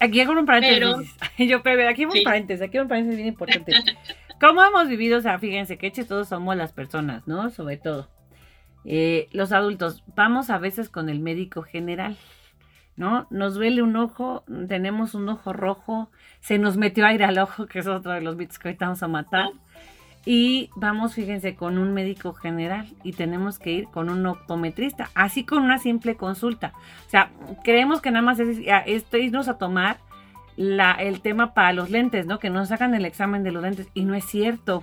aquí 0.00 0.20
hago 0.20 0.32
un 0.32 0.46
paréntesis. 0.46 1.16
Yo, 1.38 1.62
aquí 1.88 2.04
hago 2.04 2.12
un 2.12 2.24
paréntesis, 2.24 2.62
aquí 2.62 2.78
un 2.78 2.88
paréntesis 2.88 3.16
bien 3.16 3.28
importante. 3.28 3.72
¿Cómo 4.40 4.62
hemos 4.62 4.88
vivido? 4.88 5.18
O 5.18 5.20
sea, 5.22 5.38
fíjense 5.38 5.78
que 5.78 5.90
todos 5.90 6.28
somos 6.28 6.56
las 6.56 6.72
personas, 6.72 7.26
¿no? 7.26 7.50
Sobre 7.50 7.76
todo. 7.76 8.08
Eh, 8.84 9.28
los 9.32 9.52
adultos, 9.52 10.04
vamos 10.14 10.50
a 10.50 10.58
veces 10.58 10.88
con 10.88 11.08
el 11.08 11.20
médico 11.20 11.62
general. 11.62 12.16
¿no? 12.96 13.26
Nos 13.30 13.54
duele 13.54 13.82
un 13.82 13.94
ojo, 13.96 14.44
tenemos 14.68 15.14
un 15.14 15.28
ojo 15.28 15.52
rojo, 15.52 16.10
se 16.40 16.58
nos 16.58 16.76
metió 16.76 17.06
aire 17.06 17.24
al 17.24 17.38
ojo, 17.38 17.66
que 17.66 17.80
es 17.80 17.86
otro 17.86 18.12
de 18.12 18.22
los 18.22 18.36
mitos 18.36 18.58
que 18.58 18.68
ahorita 18.68 18.86
vamos 18.86 19.02
a 19.02 19.08
matar. 19.08 19.50
Y 20.28 20.70
vamos, 20.74 21.14
fíjense, 21.14 21.54
con 21.54 21.78
un 21.78 21.94
médico 21.94 22.32
general 22.32 22.88
y 23.04 23.12
tenemos 23.12 23.60
que 23.60 23.70
ir 23.70 23.84
con 23.86 24.10
un 24.10 24.26
optometrista, 24.26 25.08
así 25.14 25.44
con 25.44 25.62
una 25.62 25.78
simple 25.78 26.16
consulta. 26.16 26.72
O 27.06 27.10
sea, 27.10 27.30
creemos 27.62 28.00
que 28.00 28.10
nada 28.10 28.24
más 28.24 28.40
es, 28.40 28.58
irnos 29.12 29.46
a 29.46 29.56
tomar 29.56 29.98
la, 30.56 30.92
el 30.94 31.20
tema 31.20 31.54
para 31.54 31.72
los 31.72 31.90
lentes, 31.90 32.26
¿no? 32.26 32.40
Que 32.40 32.50
nos 32.50 32.70
sacan 32.70 32.92
el 32.96 33.04
examen 33.04 33.44
de 33.44 33.52
los 33.52 33.62
lentes 33.62 33.88
y 33.94 34.04
no 34.04 34.16
es 34.16 34.24
cierto. 34.24 34.82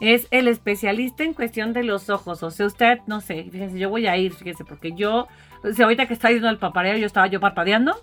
Es 0.00 0.26
el 0.32 0.48
especialista 0.48 1.22
en 1.22 1.34
cuestión 1.34 1.72
de 1.72 1.84
los 1.84 2.10
ojos. 2.10 2.42
O 2.42 2.50
sea, 2.50 2.66
usted, 2.66 2.98
no 3.06 3.20
sé, 3.20 3.44
fíjense, 3.52 3.78
yo 3.78 3.88
voy 3.88 4.08
a 4.08 4.16
ir, 4.16 4.32
fíjense, 4.32 4.64
porque 4.64 4.94
yo, 4.94 5.28
o 5.62 5.72
sea, 5.72 5.84
ahorita 5.84 6.06
que 6.06 6.14
está 6.14 6.32
yendo 6.32 6.48
el 6.48 6.58
papareo, 6.58 6.96
yo 6.96 7.06
estaba 7.06 7.28
yo 7.28 7.38
parpadeando, 7.38 7.94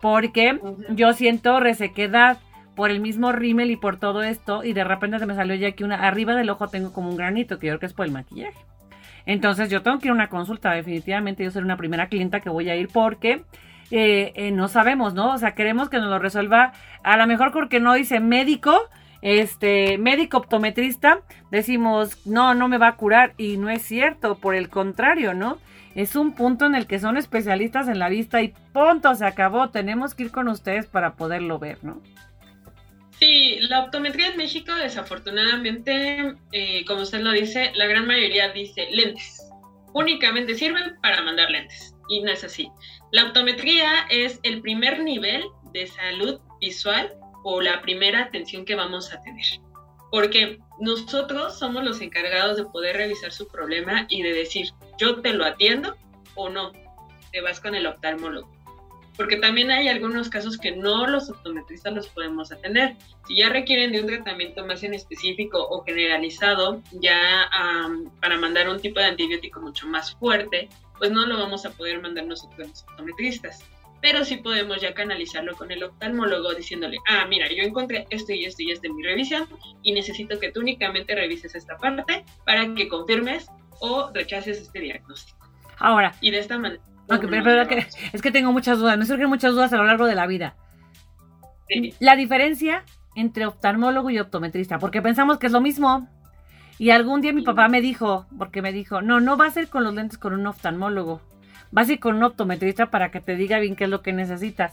porque 0.00 0.60
yo 0.90 1.12
siento 1.12 1.58
resequedad 1.58 2.38
por 2.74 2.90
el 2.90 3.00
mismo 3.00 3.32
rímel 3.32 3.70
y 3.70 3.76
por 3.76 3.98
todo 3.98 4.22
esto, 4.22 4.64
y 4.64 4.72
de 4.72 4.84
repente 4.84 5.18
se 5.18 5.26
me 5.26 5.34
salió 5.34 5.54
ya 5.54 5.68
aquí 5.68 5.84
una, 5.84 5.96
arriba 5.96 6.34
del 6.34 6.50
ojo 6.50 6.68
tengo 6.68 6.92
como 6.92 7.10
un 7.10 7.16
granito, 7.16 7.58
que 7.58 7.66
yo 7.66 7.72
creo 7.72 7.80
que 7.80 7.86
es 7.86 7.92
por 7.92 8.06
el 8.06 8.12
maquillaje. 8.12 8.58
Entonces 9.26 9.68
yo 9.70 9.82
tengo 9.82 9.98
que 9.98 10.08
ir 10.08 10.12
a 10.12 10.14
una 10.14 10.28
consulta, 10.28 10.72
definitivamente 10.72 11.44
yo 11.44 11.50
soy 11.50 11.62
una 11.62 11.76
primera 11.76 12.08
clienta 12.08 12.40
que 12.40 12.48
voy 12.48 12.70
a 12.70 12.76
ir 12.76 12.88
porque 12.88 13.42
eh, 13.90 14.32
eh, 14.34 14.50
no 14.50 14.68
sabemos, 14.68 15.14
¿no? 15.14 15.32
O 15.32 15.38
sea, 15.38 15.54
queremos 15.54 15.88
que 15.88 15.98
nos 15.98 16.08
lo 16.08 16.18
resuelva, 16.18 16.72
a 17.02 17.16
lo 17.16 17.26
mejor 17.26 17.52
porque 17.52 17.80
no 17.80 17.94
dice 17.94 18.20
médico, 18.20 18.88
este 19.22 19.98
médico 19.98 20.38
optometrista, 20.38 21.20
decimos, 21.50 22.26
no, 22.26 22.54
no 22.54 22.68
me 22.68 22.78
va 22.78 22.88
a 22.88 22.96
curar 22.96 23.34
y 23.36 23.56
no 23.56 23.68
es 23.68 23.82
cierto, 23.82 24.38
por 24.38 24.54
el 24.54 24.68
contrario, 24.68 25.34
¿no? 25.34 25.58
Es 25.94 26.14
un 26.14 26.32
punto 26.34 26.66
en 26.66 26.76
el 26.76 26.86
que 26.86 27.00
son 27.00 27.16
especialistas 27.16 27.88
en 27.88 27.98
la 27.98 28.08
vista 28.08 28.42
y 28.42 28.54
punto, 28.72 29.14
se 29.16 29.26
acabó, 29.26 29.70
tenemos 29.70 30.14
que 30.14 30.24
ir 30.24 30.30
con 30.30 30.48
ustedes 30.48 30.86
para 30.86 31.14
poderlo 31.14 31.58
ver, 31.58 31.78
¿no? 31.82 32.00
Sí, 33.20 33.58
la 33.68 33.84
optometría 33.84 34.28
en 34.28 34.38
México, 34.38 34.74
desafortunadamente, 34.74 36.36
eh, 36.52 36.84
como 36.86 37.02
usted 37.02 37.20
lo 37.20 37.32
dice, 37.32 37.70
la 37.74 37.86
gran 37.86 38.06
mayoría 38.06 38.48
dice 38.48 38.88
lentes. 38.90 39.46
Únicamente 39.92 40.54
sirven 40.54 40.98
para 41.02 41.20
mandar 41.20 41.50
lentes. 41.50 41.94
Y 42.08 42.22
no 42.22 42.32
es 42.32 42.42
así. 42.44 42.70
La 43.12 43.26
optometría 43.26 44.06
es 44.08 44.40
el 44.42 44.62
primer 44.62 45.02
nivel 45.02 45.44
de 45.74 45.86
salud 45.86 46.40
visual 46.60 47.12
o 47.44 47.60
la 47.60 47.82
primera 47.82 48.22
atención 48.22 48.64
que 48.64 48.74
vamos 48.74 49.12
a 49.12 49.20
tener. 49.20 49.44
Porque 50.10 50.58
nosotros 50.80 51.58
somos 51.58 51.84
los 51.84 52.00
encargados 52.00 52.56
de 52.56 52.64
poder 52.64 52.96
revisar 52.96 53.32
su 53.32 53.46
problema 53.48 54.06
y 54.08 54.22
de 54.22 54.32
decir, 54.32 54.70
yo 54.96 55.20
te 55.20 55.34
lo 55.34 55.44
atiendo 55.44 55.94
o 56.36 56.48
no, 56.48 56.72
te 57.32 57.42
vas 57.42 57.60
con 57.60 57.74
el 57.74 57.86
oftalmólogo 57.86 58.59
porque 59.20 59.36
también 59.36 59.70
hay 59.70 59.86
algunos 59.86 60.30
casos 60.30 60.56
que 60.56 60.74
no 60.74 61.06
los 61.06 61.28
optometristas 61.28 61.92
los 61.92 62.08
podemos 62.08 62.50
atender. 62.52 62.96
Si 63.28 63.36
ya 63.36 63.50
requieren 63.50 63.92
de 63.92 64.00
un 64.00 64.06
tratamiento 64.06 64.64
más 64.64 64.82
en 64.82 64.94
específico 64.94 65.58
o 65.62 65.84
generalizado, 65.84 66.80
ya 66.92 67.50
para 68.22 68.38
mandar 68.38 68.70
un 68.70 68.80
tipo 68.80 68.98
de 68.98 69.04
antibiótico 69.04 69.60
mucho 69.60 69.86
más 69.86 70.14
fuerte, 70.14 70.70
pues 70.96 71.10
no 71.10 71.26
lo 71.26 71.36
vamos 71.36 71.66
a 71.66 71.70
poder 71.72 72.00
mandar 72.00 72.24
nosotros 72.24 72.66
los 72.66 72.82
optometristas. 72.84 73.62
Pero 74.00 74.24
sí 74.24 74.38
podemos 74.38 74.80
ya 74.80 74.94
canalizarlo 74.94 75.54
con 75.54 75.70
el 75.70 75.84
oftalmólogo 75.84 76.54
diciéndole, 76.54 76.96
ah, 77.06 77.26
mira, 77.28 77.46
yo 77.50 77.62
encontré 77.62 78.06
esto 78.08 78.32
y 78.32 78.46
esto 78.46 78.62
y 78.62 78.70
esto 78.70 78.86
en 78.86 78.96
mi 78.96 79.02
revisión 79.02 79.46
y 79.82 79.92
necesito 79.92 80.40
que 80.40 80.50
tú 80.50 80.60
únicamente 80.60 81.14
revises 81.14 81.54
esta 81.54 81.76
parte 81.76 82.24
para 82.46 82.74
que 82.74 82.88
confirmes 82.88 83.48
o 83.80 84.10
rechaces 84.14 84.62
este 84.62 84.80
diagnóstico. 84.80 85.46
Ahora. 85.76 86.14
Y 86.22 86.30
de 86.30 86.38
esta 86.38 86.56
manera 86.56 86.89
es 88.12 88.22
que 88.22 88.30
tengo 88.30 88.52
muchas 88.52 88.78
dudas, 88.78 88.96
me 88.98 89.06
surgen 89.06 89.28
muchas 89.28 89.52
dudas 89.52 89.72
a 89.72 89.76
lo 89.76 89.84
largo 89.84 90.06
de 90.06 90.14
la 90.14 90.26
vida. 90.26 90.56
La 92.00 92.16
diferencia 92.16 92.84
entre 93.14 93.46
oftalmólogo 93.46 94.10
y 94.10 94.18
optometrista, 94.18 94.78
porque 94.78 95.02
pensamos 95.02 95.38
que 95.38 95.46
es 95.46 95.52
lo 95.52 95.60
mismo. 95.60 96.08
Y 96.78 96.90
algún 96.90 97.20
día 97.20 97.32
mi 97.32 97.42
papá 97.42 97.68
me 97.68 97.80
dijo, 97.80 98.26
porque 98.38 98.62
me 98.62 98.72
dijo, 98.72 99.02
no, 99.02 99.20
no 99.20 99.36
vas 99.36 99.56
a 99.56 99.60
ir 99.60 99.68
con 99.68 99.84
los 99.84 99.94
lentes 99.94 100.18
con 100.18 100.32
un 100.32 100.46
oftalmólogo, 100.46 101.20
vas 101.70 101.88
a 101.88 101.92
ir 101.92 102.00
con 102.00 102.16
un 102.16 102.22
optometrista 102.22 102.90
para 102.90 103.10
que 103.10 103.20
te 103.20 103.36
diga 103.36 103.58
bien 103.58 103.76
qué 103.76 103.84
es 103.84 103.90
lo 103.90 104.02
que 104.02 104.12
necesitas. 104.12 104.72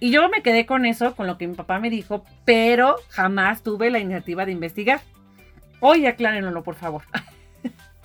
Y 0.00 0.10
yo 0.10 0.28
me 0.28 0.42
quedé 0.42 0.66
con 0.66 0.84
eso, 0.84 1.16
con 1.16 1.26
lo 1.26 1.38
que 1.38 1.48
mi 1.48 1.54
papá 1.54 1.80
me 1.80 1.90
dijo, 1.90 2.24
pero 2.44 2.96
jamás 3.08 3.62
tuve 3.62 3.90
la 3.90 3.98
iniciativa 3.98 4.44
de 4.44 4.52
investigar. 4.52 5.00
Hoy 5.80 6.06
aclárenlo, 6.06 6.62
por 6.62 6.74
favor. 6.74 7.02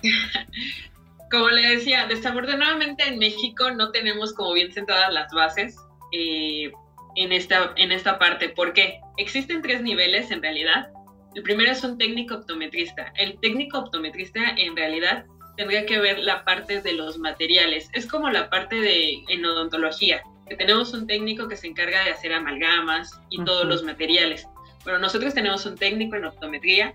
como 1.30 1.48
le 1.48 1.76
decía, 1.76 2.06
desafortunadamente 2.06 3.04
en 3.04 3.18
México 3.18 3.70
no 3.70 3.90
tenemos 3.90 4.32
como 4.34 4.52
bien 4.52 4.72
sentadas 4.72 5.12
las 5.12 5.32
bases 5.32 5.76
eh, 6.12 6.70
en, 7.16 7.32
esta, 7.32 7.72
en 7.76 7.92
esta 7.92 8.18
parte, 8.18 8.50
porque 8.50 9.00
existen 9.16 9.62
tres 9.62 9.82
niveles 9.82 10.30
en 10.30 10.42
realidad. 10.42 10.88
El 11.34 11.42
primero 11.42 11.70
es 11.72 11.82
un 11.82 11.98
técnico 11.98 12.36
optometrista. 12.36 13.12
El 13.16 13.38
técnico 13.40 13.78
optometrista 13.78 14.40
en 14.56 14.76
realidad 14.76 15.24
tendría 15.56 15.86
que 15.86 15.98
ver 15.98 16.18
la 16.18 16.44
parte 16.44 16.80
de 16.80 16.92
los 16.92 17.18
materiales. 17.18 17.88
Es 17.92 18.06
como 18.06 18.30
la 18.30 18.50
parte 18.50 18.80
de 18.80 19.22
en 19.28 19.44
odontología, 19.44 20.22
que 20.48 20.56
tenemos 20.56 20.92
un 20.92 21.06
técnico 21.06 21.48
que 21.48 21.56
se 21.56 21.66
encarga 21.66 22.04
de 22.04 22.10
hacer 22.10 22.32
amalgamas 22.32 23.10
y 23.30 23.42
todos 23.44 23.64
los 23.66 23.82
materiales. 23.82 24.46
Bueno, 24.84 24.98
nosotros 24.98 25.34
tenemos 25.34 25.64
un 25.66 25.76
técnico 25.76 26.16
en 26.16 26.26
optometría 26.26 26.94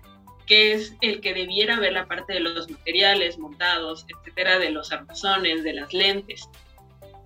que 0.50 0.72
es 0.72 0.96
el 1.00 1.20
que 1.20 1.32
debiera 1.32 1.78
ver 1.78 1.92
la 1.92 2.08
parte 2.08 2.32
de 2.32 2.40
los 2.40 2.68
materiales 2.68 3.38
montados, 3.38 4.04
etcétera, 4.08 4.58
de 4.58 4.70
los 4.70 4.90
armazones, 4.90 5.62
de 5.62 5.74
las 5.74 5.94
lentes. 5.94 6.48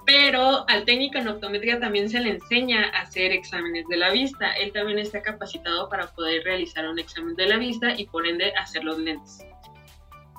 Pero 0.05 0.69
al 0.69 0.85
técnico 0.85 1.17
en 1.17 1.29
optometría 1.29 1.81
también 1.81 2.11
se 2.11 2.21
le 2.21 2.33
enseña 2.33 2.91
a 2.91 3.01
hacer 3.01 3.33
exámenes 3.33 3.87
de 3.89 3.97
la 3.97 4.11
vista. 4.11 4.53
Él 4.53 4.73
también 4.73 4.99
está 4.99 5.23
capacitado 5.23 5.89
para 5.89 6.09
poder 6.09 6.45
realizar 6.45 6.87
un 6.87 6.99
examen 6.99 7.35
de 7.35 7.47
la 7.47 7.57
vista 7.57 7.99
y 7.99 8.05
por 8.05 8.27
ende 8.27 8.53
hacer 8.57 8.85
los 8.85 8.99
lentes. 8.99 9.39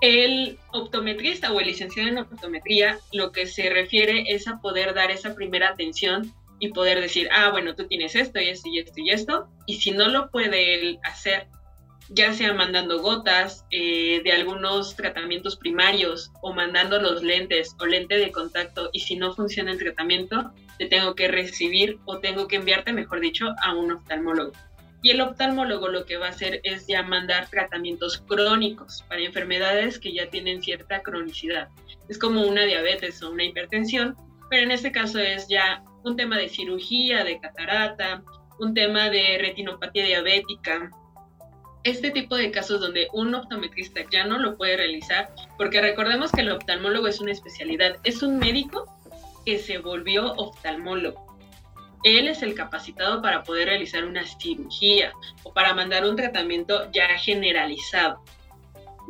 El 0.02 0.60
optometrista 0.72 1.52
o 1.52 1.60
el 1.60 1.66
licenciado 1.66 2.10
en 2.10 2.20
optometría 2.20 3.00
lo 3.12 3.32
que 3.32 3.48
se 3.48 3.68
refiere 3.72 4.26
es 4.28 4.48
a 4.48 4.62
poder 4.62 4.94
dar 4.94 5.10
esa 5.10 5.34
primera 5.34 5.70
atención 5.70 6.32
y 6.60 6.68
poder 6.68 7.02
decir, 7.02 7.30
ah, 7.32 7.50
bueno, 7.50 7.74
tú 7.74 7.88
tienes 7.88 8.16
esto 8.16 8.40
y 8.40 8.50
esto 8.50 8.70
y 8.70 8.78
esto 8.78 8.94
y 8.98 9.10
esto. 9.10 9.48
Y 9.66 9.78
si 9.78 9.90
no 9.90 10.08
lo 10.08 10.30
puede 10.30 10.76
él 10.76 11.00
hacer 11.02 11.48
ya 12.10 12.34
sea 12.34 12.54
mandando 12.54 13.02
gotas 13.02 13.66
eh, 13.72 14.22
de 14.24 14.32
algunos 14.32 14.96
tratamientos 14.96 15.56
primarios 15.56 16.32
o 16.42 16.54
mandando 16.54 17.00
los 17.00 17.24
lentes 17.24 17.76
o 17.80 17.86
lente 17.86 18.18
de 18.18 18.32
contacto 18.32 18.90
y 18.94 19.00
si 19.00 19.16
no 19.16 19.34
funciona 19.34 19.72
el 19.72 19.80
tratamiento, 19.80 20.54
te 20.78 20.86
tengo 20.88 21.16
que 21.16 21.28
recibir 21.28 22.00
o 22.06 22.20
tengo 22.20 22.48
que 22.48 22.58
enviarte, 22.58 22.94
mejor 22.94 23.22
dicho, 23.22 23.48
a 23.64 23.74
un 23.74 23.92
oftalmólogo. 23.92 24.52
Y 25.02 25.12
el 25.12 25.22
oftalmólogo 25.22 25.88
lo 25.88 26.06
que 26.06 26.18
va 26.18 26.28
a 26.28 26.32
hacer 26.32 26.62
es 26.64 26.88
ya 26.88 27.04
mandar 27.04 27.48
tratamientos 27.50 28.24
crónicos 28.28 29.04
para 29.08 29.22
enfermedades 29.22 30.00
que 30.00 30.14
ya 30.14 30.30
tienen 30.30 30.64
cierta 30.64 31.02
cronicidad. 31.04 31.70
Es 32.10 32.18
como 32.18 32.42
una 32.42 32.64
diabetes 32.64 33.22
o 33.22 33.32
una 33.32 33.44
hipertensión, 33.44 34.16
pero 34.50 34.64
en 34.64 34.72
este 34.72 34.92
caso 34.92 35.20
es 35.20 35.48
ya 35.48 35.84
un 36.04 36.16
tema 36.16 36.38
de 36.38 36.50
cirugía, 36.50 37.24
de 37.24 37.40
catarata, 37.40 38.24
un 38.60 38.74
tema 38.74 39.10
de 39.10 39.38
retinopatía 39.40 40.06
diabética, 40.06 40.90
este 41.86 42.10
tipo 42.10 42.36
de 42.36 42.50
casos 42.50 42.82
donde 42.82 43.08
un 43.14 43.34
optometrista 43.36 44.02
ya 44.12 44.26
no 44.26 44.40
lo 44.40 44.58
puede 44.58 44.76
realizar, 44.76 45.30
porque 45.56 45.80
recordemos 45.80 46.32
que 46.32 46.42
el 46.42 46.52
oftalmólogo 46.52 47.08
es 47.08 47.22
una 47.22 47.32
especialidad, 47.32 47.98
es 48.04 48.24
un 48.24 48.40
médico 48.40 48.92
que 49.46 49.60
se 49.60 49.78
volvió 49.78 50.34
oftalmólogo. 50.34 51.38
Él 52.04 52.28
es 52.28 52.42
el 52.42 52.56
capacitado 52.56 53.22
para 53.22 53.44
poder 53.44 53.68
realizar 53.68 54.04
una 54.04 54.26
cirugía 54.26 55.14
o 55.44 55.54
para 55.54 55.76
mandar 55.76 56.06
un 56.06 56.16
tratamiento 56.16 56.92
ya 56.92 57.08
generalizado. 57.20 58.24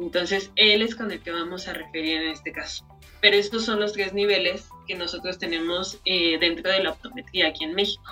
Entonces, 0.02 0.52
él 0.58 0.82
es 0.82 0.96
con 0.96 1.10
el 1.12 1.22
que 1.22 1.32
vamos 1.32 1.70
a 1.70 1.74
referir 1.74 2.22
en 2.22 2.32
este 2.32 2.52
caso. 2.52 2.86
Pero 3.22 3.38
estos 3.38 3.64
son 3.64 3.80
los 3.80 3.94
tres 3.94 4.14
niveles 4.14 4.68
que 4.86 4.96
nosotros 4.96 5.40
tenemos 5.40 6.02
eh, 6.04 6.38
dentro 6.40 6.70
de 6.70 6.84
la 6.84 6.92
optometría 6.92 7.48
aquí 7.48 7.64
en 7.64 7.74
México. 7.74 8.04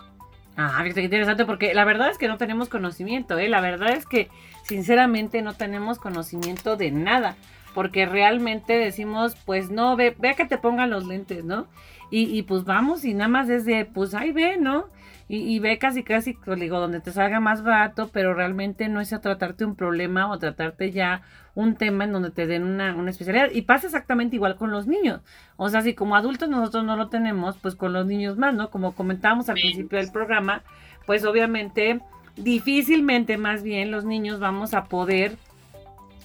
Ah, 0.55 0.83
qué 0.93 1.01
interesante, 1.01 1.45
porque 1.45 1.73
la 1.73 1.83
verdad 1.83 2.11
es 2.11 2.17
que 2.17 2.27
no 2.27 2.37
tenemos 2.37 2.69
conocimiento, 2.69 3.37
¿eh? 3.39 3.49
La 3.49 3.59
verdad 3.59 3.91
es 3.91 4.05
que 4.05 4.29
sinceramente 4.63 5.41
no 5.41 5.53
tenemos 5.53 5.99
conocimiento 5.99 6.75
de 6.75 6.91
nada, 6.91 7.35
porque 7.73 8.05
realmente 8.05 8.73
decimos, 8.73 9.35
pues 9.45 9.69
no, 9.69 9.95
ve, 9.95 10.15
ve 10.17 10.35
que 10.35 10.45
te 10.45 10.57
pongan 10.57 10.89
los 10.89 11.05
lentes, 11.05 11.43
¿no? 11.43 11.67
Y, 12.11 12.25
y 12.37 12.43
pues 12.43 12.63
vamos 12.63 13.05
y 13.05 13.13
nada 13.13 13.27
más 13.27 13.47
desde, 13.47 13.85
pues 13.85 14.13
ahí 14.13 14.31
ve, 14.31 14.57
¿no? 14.57 14.85
Y, 15.29 15.57
ve 15.59 15.79
casi, 15.79 16.03
casi, 16.03 16.33
pues, 16.33 16.59
digo, 16.59 16.79
donde 16.79 16.99
te 16.99 17.11
salga 17.11 17.39
más 17.39 17.63
barato, 17.63 18.09
pero 18.11 18.33
realmente 18.33 18.89
no 18.89 18.99
es 18.99 19.13
a 19.13 19.21
tratarte 19.21 19.65
un 19.65 19.75
problema 19.75 20.29
o 20.29 20.37
tratarte 20.37 20.91
ya 20.91 21.23
un 21.55 21.75
tema 21.75 22.03
en 22.03 22.11
donde 22.11 22.29
te 22.29 22.45
den 22.45 22.63
una, 22.63 22.93
una, 22.93 23.09
especialidad. 23.09 23.49
Y 23.51 23.61
pasa 23.61 23.87
exactamente 23.87 24.35
igual 24.35 24.57
con 24.57 24.69
los 24.69 24.85
niños. 24.85 25.21
O 25.55 25.69
sea, 25.69 25.81
si 25.81 25.95
como 25.95 26.15
adultos 26.15 26.49
nosotros 26.49 26.83
no 26.83 26.97
lo 26.97 27.07
tenemos, 27.07 27.57
pues 27.57 27.75
con 27.75 27.93
los 27.93 28.05
niños 28.05 28.37
más, 28.37 28.53
¿no? 28.53 28.69
Como 28.69 28.93
comentábamos 28.93 29.49
al 29.49 29.55
principio 29.55 29.97
del 29.97 30.11
programa, 30.11 30.61
pues 31.05 31.25
obviamente 31.25 32.01
difícilmente 32.35 33.37
más 33.37 33.63
bien 33.63 33.91
los 33.91 34.05
niños 34.05 34.39
vamos 34.39 34.73
a 34.73 34.85
poder 34.85 35.37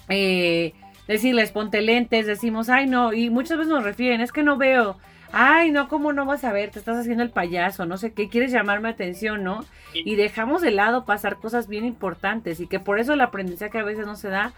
eh, 0.09 0.73
decirles 1.07 1.51
ponte 1.51 1.81
lentes, 1.81 2.25
decimos, 2.25 2.69
ay 2.69 2.87
no, 2.87 3.13
y 3.13 3.29
muchas 3.29 3.57
veces 3.57 3.71
nos 3.71 3.83
refieren, 3.83 4.21
es 4.21 4.31
que 4.31 4.43
no 4.43 4.57
veo, 4.57 4.97
ay, 5.31 5.71
no, 5.71 5.87
¿cómo 5.87 6.13
no 6.13 6.25
vas 6.25 6.43
a 6.43 6.51
ver? 6.51 6.71
Te 6.71 6.79
estás 6.79 6.97
haciendo 6.97 7.23
el 7.23 7.29
payaso, 7.29 7.85
no 7.85 7.97
sé 7.97 8.13
qué, 8.13 8.29
quieres 8.29 8.51
llamarme 8.51 8.89
atención, 8.89 9.43
¿no? 9.43 9.65
Y 9.93 10.15
dejamos 10.15 10.61
de 10.61 10.71
lado 10.71 11.05
pasar 11.05 11.37
cosas 11.37 11.67
bien 11.67 11.85
importantes 11.85 12.59
y 12.59 12.67
que 12.67 12.79
por 12.79 12.99
eso 12.99 13.13
el 13.13 13.21
aprendizaje 13.21 13.79
a 13.79 13.83
veces 13.83 14.05
no 14.05 14.15
se 14.15 14.29
da 14.29 14.53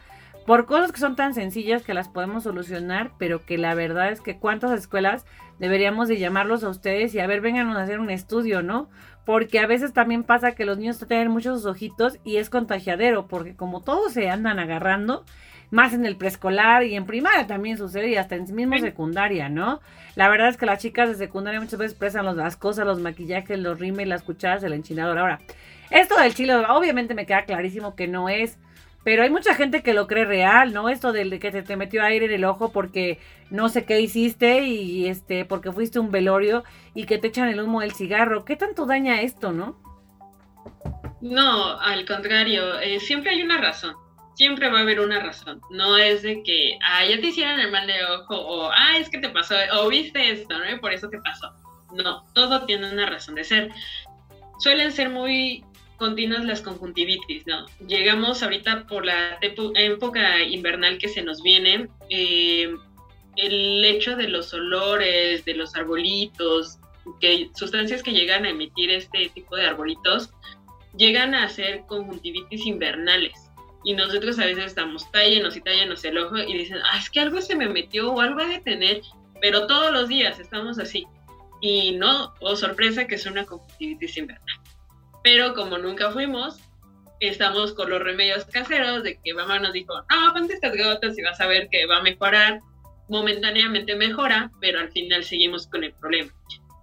por 0.45 0.65
cosas 0.65 0.91
que 0.91 0.99
son 0.99 1.15
tan 1.15 1.33
sencillas 1.33 1.83
que 1.83 1.93
las 1.93 2.09
podemos 2.09 2.43
solucionar, 2.43 3.11
pero 3.17 3.45
que 3.45 3.57
la 3.57 3.75
verdad 3.75 4.11
es 4.11 4.21
que 4.21 4.37
cuántas 4.37 4.71
escuelas 4.71 5.25
deberíamos 5.59 6.07
de 6.07 6.17
llamarlos 6.17 6.63
a 6.63 6.69
ustedes 6.69 7.13
y 7.13 7.19
a 7.19 7.27
ver, 7.27 7.41
vengan 7.41 7.69
a 7.69 7.83
hacer 7.83 7.99
un 7.99 8.09
estudio, 8.09 8.63
¿no? 8.63 8.89
Porque 9.25 9.59
a 9.59 9.67
veces 9.67 9.93
también 9.93 10.23
pasa 10.23 10.53
que 10.53 10.65
los 10.65 10.77
niños 10.77 10.97
tienen 11.07 11.29
muchos 11.29 11.65
ojitos 11.65 12.17
y 12.23 12.37
es 12.37 12.49
contagiadero, 12.49 13.27
porque 13.27 13.55
como 13.55 13.81
todos 13.81 14.13
se 14.13 14.29
andan 14.29 14.59
agarrando, 14.59 15.23
más 15.69 15.93
en 15.93 16.05
el 16.05 16.17
preescolar 16.17 16.83
y 16.83 16.95
en 16.95 17.05
primaria 17.05 17.47
también 17.47 17.77
sucede 17.77 18.09
y 18.09 18.17
hasta 18.17 18.35
en 18.35 18.53
mismo 18.53 18.77
secundaria, 18.77 19.47
¿no? 19.47 19.79
La 20.15 20.27
verdad 20.27 20.49
es 20.49 20.57
que 20.57 20.65
las 20.65 20.79
chicas 20.79 21.07
de 21.07 21.15
secundaria 21.15 21.61
muchas 21.61 21.79
veces 21.79 21.97
presan 21.97 22.35
las 22.35 22.57
cosas, 22.57 22.85
los 22.85 22.99
maquillajes, 22.99 23.57
los 23.57 23.79
rimes, 23.79 24.07
las 24.07 24.21
cucharas, 24.21 24.63
el 24.63 24.73
enchinador. 24.73 25.17
Ahora, 25.17 25.39
esto 25.89 26.19
del 26.19 26.35
chile, 26.35 26.55
obviamente 26.55 27.13
me 27.13 27.25
queda 27.25 27.45
clarísimo 27.45 27.95
que 27.95 28.07
no 28.07 28.27
es 28.27 28.57
pero 29.03 29.23
hay 29.23 29.29
mucha 29.29 29.55
gente 29.55 29.81
que 29.81 29.93
lo 29.93 30.07
cree 30.07 30.25
real, 30.25 30.73
¿no? 30.73 30.89
Esto 30.89 31.11
de 31.11 31.39
que 31.39 31.51
te, 31.51 31.63
te 31.63 31.75
metió 31.75 32.03
aire 32.03 32.25
en 32.25 32.31
el 32.31 32.45
ojo 32.45 32.71
porque 32.71 33.19
no 33.49 33.69
sé 33.69 33.85
qué 33.85 33.99
hiciste 33.99 34.63
y 34.63 35.07
este 35.07 35.45
porque 35.45 35.71
fuiste 35.71 35.99
un 35.99 36.11
velorio 36.11 36.63
y 36.93 37.05
que 37.05 37.17
te 37.17 37.27
echan 37.27 37.49
el 37.49 37.59
humo 37.59 37.81
del 37.81 37.93
cigarro. 37.93 38.45
¿Qué 38.45 38.55
tanto 38.55 38.85
daña 38.85 39.21
esto, 39.21 39.51
no? 39.51 39.77
No, 41.21 41.79
al 41.79 42.05
contrario, 42.05 42.79
eh, 42.79 42.99
siempre 42.99 43.31
hay 43.31 43.41
una 43.41 43.57
razón. 43.57 43.95
Siempre 44.35 44.69
va 44.69 44.79
a 44.79 44.81
haber 44.81 44.99
una 44.99 45.19
razón. 45.19 45.61
No 45.69 45.97
es 45.97 46.23
de 46.23 46.41
que, 46.43 46.77
ah, 46.83 47.05
ya 47.05 47.19
te 47.19 47.27
hicieron 47.27 47.59
el 47.59 47.71
mal 47.71 47.85
de 47.85 48.03
ojo 48.05 48.35
o, 48.35 48.71
ah, 48.71 48.97
es 48.97 49.09
que 49.09 49.19
te 49.19 49.29
pasó, 49.29 49.55
o 49.73 49.87
viste 49.89 50.31
esto, 50.31 50.57
¿no? 50.57 50.69
Y 50.69 50.79
por 50.79 50.93
eso 50.93 51.09
te 51.09 51.19
pasó. 51.19 51.51
No, 51.93 52.23
todo 52.33 52.65
tiene 52.65 52.91
una 52.91 53.07
razón 53.07 53.35
de 53.35 53.43
ser. 53.43 53.71
Suelen 54.59 54.91
ser 54.91 55.09
muy 55.09 55.63
continuas 56.01 56.45
las 56.45 56.63
conjuntivitis, 56.63 57.45
¿no? 57.45 57.67
Llegamos 57.85 58.41
ahorita 58.41 58.87
por 58.87 59.05
la 59.05 59.37
época 59.39 60.41
invernal 60.41 60.97
que 60.97 61.07
se 61.07 61.21
nos 61.21 61.43
viene, 61.43 61.89
eh, 62.09 62.73
el 63.35 63.85
hecho 63.85 64.15
de 64.15 64.27
los 64.27 64.51
olores, 64.51 65.45
de 65.45 65.53
los 65.53 65.75
arbolitos, 65.75 66.79
que 67.19 67.51
sustancias 67.53 68.01
que 68.01 68.13
llegan 68.13 68.45
a 68.45 68.49
emitir 68.49 68.89
este 68.89 69.29
tipo 69.29 69.55
de 69.55 69.67
arbolitos, 69.67 70.31
llegan 70.97 71.35
a 71.35 71.47
ser 71.49 71.83
conjuntivitis 71.85 72.65
invernales. 72.65 73.51
Y 73.83 73.93
nosotros 73.93 74.39
a 74.39 74.45
veces 74.47 74.65
estamos 74.65 75.11
tallenos 75.11 75.55
y 75.55 75.61
tallenos 75.61 76.03
el 76.03 76.17
ojo 76.17 76.39
y 76.39 76.57
dicen, 76.57 76.79
ah, 76.91 76.97
es 76.97 77.11
que 77.11 77.19
algo 77.19 77.39
se 77.41 77.55
me 77.55 77.69
metió 77.69 78.11
o 78.11 78.21
algo 78.21 78.39
ha 78.41 78.47
de 78.47 78.59
tener, 78.59 79.03
pero 79.39 79.67
todos 79.67 79.93
los 79.93 80.07
días 80.07 80.39
estamos 80.39 80.79
así. 80.79 81.05
Y 81.61 81.91
no, 81.91 82.33
o 82.39 82.53
oh, 82.53 82.55
sorpresa 82.55 83.05
que 83.05 83.13
es 83.13 83.27
una 83.27 83.45
conjuntivitis 83.45 84.17
invernal. 84.17 84.60
Pero 85.23 85.53
como 85.53 85.77
nunca 85.77 86.11
fuimos, 86.11 86.59
estamos 87.19 87.73
con 87.73 87.89
los 87.89 88.01
remedios 88.01 88.45
caseros 88.45 89.03
de 89.03 89.19
que 89.23 89.33
mamá 89.33 89.59
nos 89.59 89.73
dijo, 89.73 89.93
no, 90.09 90.33
ponte 90.33 90.55
estas 90.55 90.75
gotas 90.75 91.17
y 91.17 91.21
vas 91.21 91.39
a 91.39 91.47
ver 91.47 91.69
que 91.69 91.85
va 91.85 91.97
a 91.97 92.03
mejorar. 92.03 92.59
Momentáneamente 93.07 93.95
mejora, 93.95 94.51
pero 94.61 94.79
al 94.79 94.89
final 94.91 95.23
seguimos 95.23 95.67
con 95.67 95.83
el 95.83 95.93
problema. 95.93 96.31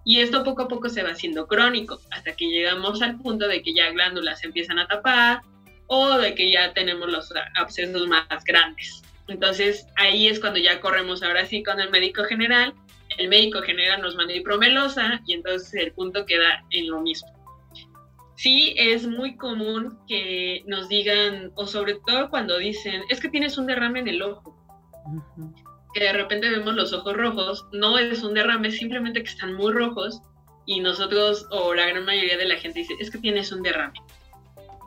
Y 0.05 0.19
esto 0.19 0.43
poco 0.43 0.63
a 0.63 0.67
poco 0.67 0.87
se 0.87 1.01
va 1.01 1.09
haciendo 1.09 1.47
crónico, 1.47 1.99
hasta 2.11 2.33
que 2.33 2.45
llegamos 2.45 3.01
al 3.01 3.17
punto 3.17 3.47
de 3.47 3.61
que 3.63 3.73
ya 3.73 3.89
glándulas 3.91 4.43
empiezan 4.43 4.79
a 4.79 4.87
tapar 4.87 5.41
o 5.87 6.17
de 6.19 6.35
que 6.35 6.51
ya 6.51 6.71
tenemos 6.73 7.09
los 7.09 7.33
abscesos 7.55 8.07
más 8.07 8.43
grandes. 8.45 9.01
Entonces 9.27 9.87
ahí 9.95 10.27
es 10.27 10.39
cuando 10.39 10.59
ya 10.59 10.79
corremos 10.79 11.23
ahora 11.23 11.45
sí 11.45 11.63
con 11.63 11.79
el 11.79 11.89
médico 11.89 12.23
general. 12.23 12.73
El 13.17 13.27
médico 13.27 13.61
general 13.61 14.01
nos 14.01 14.15
manda 14.15 14.33
ipromelosa 14.33 15.21
y 15.25 15.33
entonces 15.33 15.73
el 15.73 15.91
punto 15.93 16.25
queda 16.27 16.63
en 16.69 16.89
lo 16.89 17.01
mismo 17.01 17.38
sí 18.39 18.73
es 18.77 19.05
muy 19.05 19.35
común 19.35 19.99
que 20.07 20.63
nos 20.65 20.87
digan, 20.87 21.51
o 21.55 21.67
sobre 21.67 21.95
todo 22.07 22.29
cuando 22.29 22.57
dicen, 22.57 23.01
es 23.09 23.19
que 23.19 23.27
tienes 23.27 23.57
un 23.57 23.65
derrame 23.65 23.99
en 23.99 24.07
el 24.07 24.21
ojo. 24.21 24.55
Que 25.93 26.05
de 26.05 26.13
repente 26.13 26.49
vemos 26.49 26.73
los 26.73 26.93
ojos 26.93 27.17
rojos, 27.17 27.65
no 27.73 27.97
es 27.97 28.23
un 28.23 28.33
derrame, 28.33 28.71
simplemente 28.71 29.21
que 29.23 29.29
están 29.29 29.55
muy 29.55 29.73
rojos 29.73 30.21
y 30.65 30.79
nosotros, 30.79 31.47
o 31.51 31.73
la 31.73 31.87
gran 31.87 32.05
mayoría 32.05 32.37
de 32.37 32.45
la 32.45 32.55
gente 32.55 32.79
dice, 32.79 32.93
es 33.01 33.11
que 33.11 33.17
tienes 33.17 33.51
un 33.51 33.61
derrame. 33.61 33.99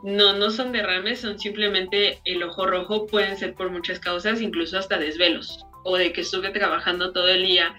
No, 0.03 0.33
no 0.33 0.49
son 0.49 0.71
derrames, 0.71 1.19
son 1.19 1.37
simplemente 1.37 2.21
el 2.25 2.41
ojo 2.41 2.65
rojo, 2.65 3.05
pueden 3.05 3.37
ser 3.37 3.53
por 3.53 3.69
muchas 3.69 3.99
causas, 3.99 4.41
incluso 4.41 4.79
hasta 4.79 4.97
desvelos, 4.97 5.63
o 5.83 5.95
de 5.95 6.11
que 6.11 6.21
estuve 6.21 6.49
trabajando 6.49 7.13
todo 7.13 7.27
el 7.27 7.45
día. 7.45 7.75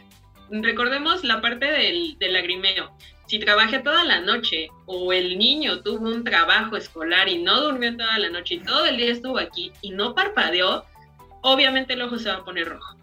Recordemos 0.51 1.25
la 1.25 1.41
parte 1.41 1.67
del, 1.67 2.17
lagrimeo 2.21 2.97
si 3.27 3.39
trabajé 3.39 3.79
toda 3.79 4.05
la 4.05 4.21
noche 4.21 4.69
o 4.87 5.13
el 5.13 5.39
niño 5.39 5.83
tuvo 5.83 6.09
un 6.09 6.25
trabajo 6.25 6.77
escolar 6.77 7.29
y 7.29 7.43
no 7.43 7.63
durmió 7.63 7.97
toda 7.97 8.19
la 8.19 8.29
noche 8.29 8.57
y 8.57 8.61
todo 8.61 8.85
el 8.85 8.99
día 8.99 9.13
estuvo 9.13 9.39
aquí 9.39 9.73
y 9.81 9.91
no 9.91 10.15
parpadeó, 10.15 10.85
obviamente 11.41 11.95
el 11.95 12.03
ojo 12.03 12.19
se 12.19 12.29
va 12.29 12.37
a 12.37 12.45
poner 12.45 12.69
rojo. 12.69 12.97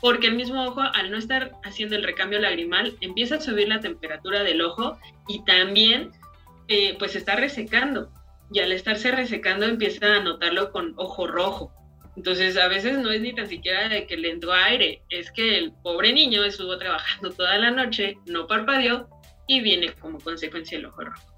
Porque 0.00 0.28
el 0.28 0.34
mismo 0.34 0.64
ojo, 0.64 0.80
al 0.80 1.10
no 1.10 1.18
estar 1.18 1.52
haciendo 1.62 1.94
el 1.94 2.04
recambio 2.04 2.38
lagrimal, 2.38 2.96
empieza 3.02 3.34
a 3.34 3.40
subir 3.40 3.68
la 3.68 3.80
temperatura 3.80 4.42
del 4.42 4.62
ojo 4.62 4.98
y 5.28 5.44
también 5.44 6.10
eh, 6.68 6.96
pues 6.98 7.14
está 7.14 7.36
resecando. 7.36 8.10
Y 8.50 8.60
al 8.60 8.72
estarse 8.72 9.12
resecando 9.12 9.66
empieza 9.66 10.16
a 10.16 10.20
notarlo 10.20 10.72
con 10.72 10.94
ojo 10.96 11.26
rojo. 11.26 11.72
Entonces 12.16 12.56
a 12.56 12.68
veces 12.68 12.98
no 12.98 13.10
es 13.10 13.20
ni 13.20 13.34
tan 13.34 13.48
siquiera 13.48 13.88
de 13.88 14.06
que 14.06 14.16
le 14.16 14.30
entró 14.30 14.52
aire, 14.52 15.02
es 15.10 15.30
que 15.30 15.56
el 15.58 15.72
pobre 15.82 16.12
niño 16.12 16.44
estuvo 16.44 16.76
trabajando 16.76 17.30
toda 17.30 17.56
la 17.58 17.70
noche, 17.70 18.18
no 18.26 18.46
parpadeó 18.46 19.08
y 19.46 19.60
viene 19.60 19.92
como 19.92 20.18
consecuencia 20.18 20.78
el 20.78 20.86
ojo 20.86 21.02
rojo. 21.02 21.30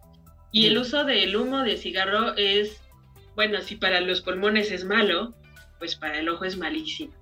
Y 0.51 0.67
el 0.67 0.79
uso 0.79 1.05
del 1.05 1.35
humo 1.37 1.61
de 1.61 1.77
cigarro 1.77 2.37
es, 2.37 2.81
bueno, 3.35 3.61
si 3.63 3.77
para 3.77 4.01
los 4.01 4.21
pulmones 4.21 4.71
es 4.71 4.85
malo, 4.85 5.35
pues 5.79 5.97
para 5.97 6.19
el 6.19 6.29
ojo 6.29 6.45
es 6.45 6.57
malísimo, 6.57 7.15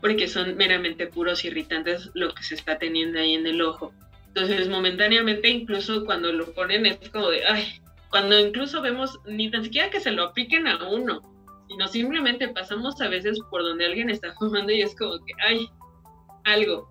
porque 0.00 0.28
son 0.28 0.56
meramente 0.56 1.06
puros 1.06 1.44
irritantes 1.44 2.10
lo 2.14 2.32
que 2.32 2.42
se 2.42 2.54
está 2.54 2.78
teniendo 2.78 3.18
ahí 3.18 3.34
en 3.34 3.46
el 3.46 3.60
ojo. 3.60 3.92
Entonces, 4.28 4.68
momentáneamente, 4.68 5.48
incluso 5.48 6.04
cuando 6.04 6.32
lo 6.32 6.52
ponen, 6.54 6.86
es 6.86 7.10
como 7.10 7.30
de, 7.30 7.44
ay, 7.46 7.80
cuando 8.10 8.38
incluso 8.38 8.80
vemos 8.80 9.18
ni 9.26 9.50
tan 9.50 9.64
siquiera 9.64 9.90
que 9.90 10.00
se 10.00 10.12
lo 10.12 10.22
apliquen 10.22 10.68
a 10.68 10.88
uno, 10.88 11.39
sino 11.70 11.88
simplemente 11.88 12.48
pasamos 12.48 13.00
a 13.00 13.08
veces 13.08 13.38
por 13.50 13.62
donde 13.62 13.86
alguien 13.86 14.10
está 14.10 14.34
fumando 14.34 14.72
y 14.72 14.82
es 14.82 14.94
como 14.96 15.24
que, 15.24 15.32
ay, 15.46 15.70
algo 16.44 16.90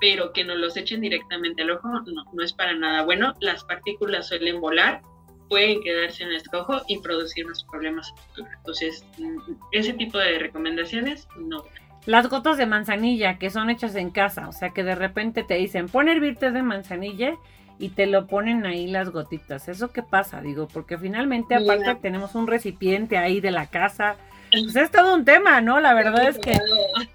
pero 0.00 0.32
que 0.32 0.44
nos 0.44 0.58
los 0.58 0.76
echen 0.76 1.00
directamente 1.00 1.62
al 1.62 1.70
ojo 1.70 1.88
no, 1.88 2.24
no 2.32 2.42
es 2.42 2.52
para 2.52 2.74
nada 2.74 3.02
bueno. 3.04 3.34
Las 3.40 3.64
partículas 3.64 4.28
suelen 4.28 4.60
volar, 4.60 5.02
pueden 5.48 5.82
quedarse 5.82 6.24
en 6.24 6.30
nuestro 6.30 6.60
ojo 6.60 6.82
y 6.88 6.98
producirnos 7.00 7.64
problemas. 7.64 8.12
Entonces, 8.58 9.04
mm, 9.18 9.52
ese 9.72 9.92
tipo 9.94 10.18
de 10.18 10.38
recomendaciones 10.38 11.26
no. 11.36 11.64
Las 12.06 12.28
gotas 12.28 12.56
de 12.56 12.66
manzanilla 12.66 13.38
que 13.38 13.50
son 13.50 13.70
hechas 13.70 13.94
en 13.96 14.10
casa, 14.10 14.48
o 14.48 14.52
sea 14.52 14.70
que 14.70 14.84
de 14.84 14.94
repente 14.94 15.42
te 15.42 15.54
dicen 15.54 15.88
pon 15.88 16.08
hervir 16.08 16.38
de 16.38 16.62
manzanilla 16.62 17.34
y 17.78 17.90
te 17.90 18.06
lo 18.06 18.26
ponen 18.26 18.66
ahí 18.66 18.86
las 18.86 19.10
gotitas. 19.10 19.68
¿Eso 19.68 19.92
qué 19.92 20.02
pasa? 20.02 20.40
Digo, 20.40 20.68
porque 20.68 20.98
finalmente 20.98 21.54
aparte 21.54 21.94
tenemos 21.96 22.34
un 22.34 22.46
recipiente 22.46 23.16
ahí 23.18 23.40
de 23.40 23.50
la 23.50 23.66
casa 23.66 24.16
pues 24.50 24.76
es 24.76 24.90
todo 24.90 25.14
un 25.14 25.24
tema, 25.24 25.60
¿no? 25.60 25.80
La 25.80 25.94
verdad 25.94 26.28
es 26.28 26.38
que 26.38 26.58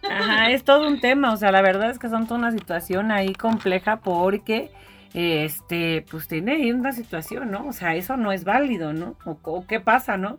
ajá, 0.03 0.51
es 0.51 0.63
todo 0.63 0.87
un 0.87 0.99
tema, 0.99 1.33
o 1.33 1.37
sea, 1.37 1.51
la 1.51 1.61
verdad 1.61 1.89
es 1.89 1.99
que 1.99 2.09
son 2.09 2.27
toda 2.27 2.39
una 2.39 2.51
situación 2.51 3.11
ahí 3.11 3.33
compleja 3.33 3.99
porque 4.01 4.71
este, 5.13 6.05
pues 6.09 6.27
tiene 6.27 6.53
ahí 6.53 6.71
una 6.71 6.91
situación, 6.91 7.51
¿no? 7.51 7.67
O 7.67 7.73
sea, 7.73 7.95
eso 7.95 8.17
no 8.17 8.31
es 8.31 8.43
válido, 8.43 8.93
¿no? 8.93 9.17
O, 9.25 9.65
qué 9.67 9.79
pasa, 9.79 10.17
¿no? 10.17 10.37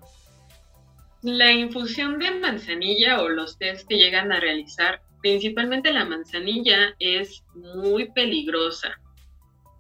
La 1.23 1.53
infusión 1.53 2.19
de 2.19 2.31
manzanilla 2.33 3.23
o 3.23 3.29
los 3.29 3.59
test 3.59 3.89
que 3.89 3.97
llegan 3.97 4.31
a 4.31 4.41
realizar, 4.41 5.01
principalmente 5.23 5.93
la 5.93 6.05
manzanilla, 6.05 6.95
es 6.99 7.45
muy 7.55 8.11
peligrosa. 8.13 9.01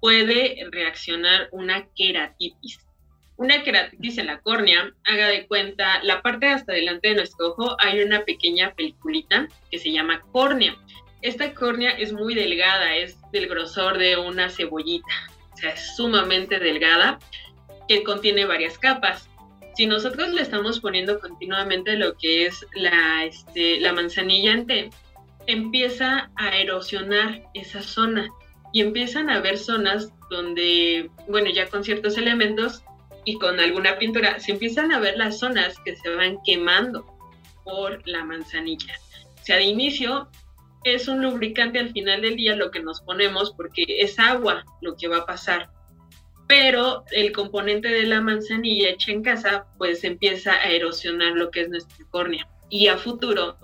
Puede 0.04 0.68
reaccionar 0.70 1.48
una 1.50 1.88
queratitis 1.96 2.78
una 3.38 3.62
queratitis 3.62 4.18
en 4.18 4.26
la 4.26 4.38
córnea, 4.42 4.92
haga 5.04 5.28
de 5.28 5.46
cuenta, 5.46 6.02
la 6.02 6.20
parte 6.20 6.44
de 6.44 6.52
hasta 6.52 6.74
delante 6.74 7.08
de 7.08 7.14
nuestro 7.14 7.52
ojo 7.52 7.74
hay 7.78 8.02
una 8.02 8.22
pequeña 8.26 8.74
peliculita 8.74 9.48
que 9.70 9.78
se 9.78 9.92
llama 9.92 10.20
córnea. 10.30 10.76
Esta 11.22 11.54
córnea 11.54 11.92
es 11.92 12.12
muy 12.12 12.34
delgada, 12.34 12.94
es 12.96 13.16
del 13.32 13.48
grosor 13.48 13.96
de 13.96 14.18
una 14.18 14.50
cebollita, 14.50 15.30
o 15.54 15.56
sea, 15.56 15.70
es 15.70 15.96
sumamente 15.96 16.58
delgada, 16.58 17.18
que 17.88 18.04
contiene 18.04 18.44
varias 18.44 18.78
capas. 18.78 19.26
Si 19.74 19.86
nosotros 19.86 20.34
le 20.34 20.42
estamos 20.42 20.80
poniendo 20.80 21.18
continuamente 21.18 21.96
lo 21.96 22.14
que 22.18 22.44
es 22.44 22.66
la, 22.74 23.24
este, 23.24 23.80
la 23.80 23.94
manzanilla 23.94 24.52
en 24.52 24.90
empieza 25.46 26.30
a 26.36 26.58
erosionar 26.58 27.42
esa 27.54 27.82
zona 27.82 28.28
y 28.74 28.80
empiezan 28.80 29.30
a 29.30 29.36
haber 29.36 29.56
zonas 29.56 30.12
donde, 30.28 31.08
bueno, 31.28 31.48
ya 31.48 31.68
con 31.68 31.84
ciertos 31.84 32.18
elementos 32.18 32.82
y 33.24 33.38
con 33.38 33.60
alguna 33.60 33.98
pintura, 33.98 34.40
se 34.40 34.50
empiezan 34.50 34.90
a 34.90 34.98
ver 34.98 35.16
las 35.16 35.38
zonas 35.38 35.76
que 35.84 35.94
se 35.94 36.10
van 36.10 36.38
quemando 36.44 37.06
por 37.62 38.06
la 38.06 38.24
manzanilla. 38.24 38.94
O 39.40 39.44
sea, 39.44 39.56
de 39.58 39.62
inicio 39.62 40.28
es 40.82 41.06
un 41.06 41.22
lubricante 41.22 41.78
al 41.78 41.92
final 41.92 42.22
del 42.22 42.34
día 42.34 42.56
lo 42.56 42.72
que 42.72 42.82
nos 42.82 43.00
ponemos 43.00 43.54
porque 43.56 43.84
es 43.86 44.18
agua 44.18 44.64
lo 44.82 44.96
que 44.96 45.06
va 45.06 45.18
a 45.18 45.26
pasar. 45.26 45.70
Pero 46.48 47.04
el 47.12 47.30
componente 47.30 47.88
de 47.88 48.06
la 48.06 48.20
manzanilla 48.20 48.90
hecha 48.90 49.12
en 49.12 49.22
casa 49.22 49.66
pues 49.78 50.02
empieza 50.02 50.52
a 50.52 50.70
erosionar 50.70 51.34
lo 51.34 51.52
que 51.52 51.60
es 51.60 51.68
nuestra 51.68 52.04
córnea. 52.10 52.48
Y 52.70 52.88
a 52.88 52.96
futuro, 52.96 53.56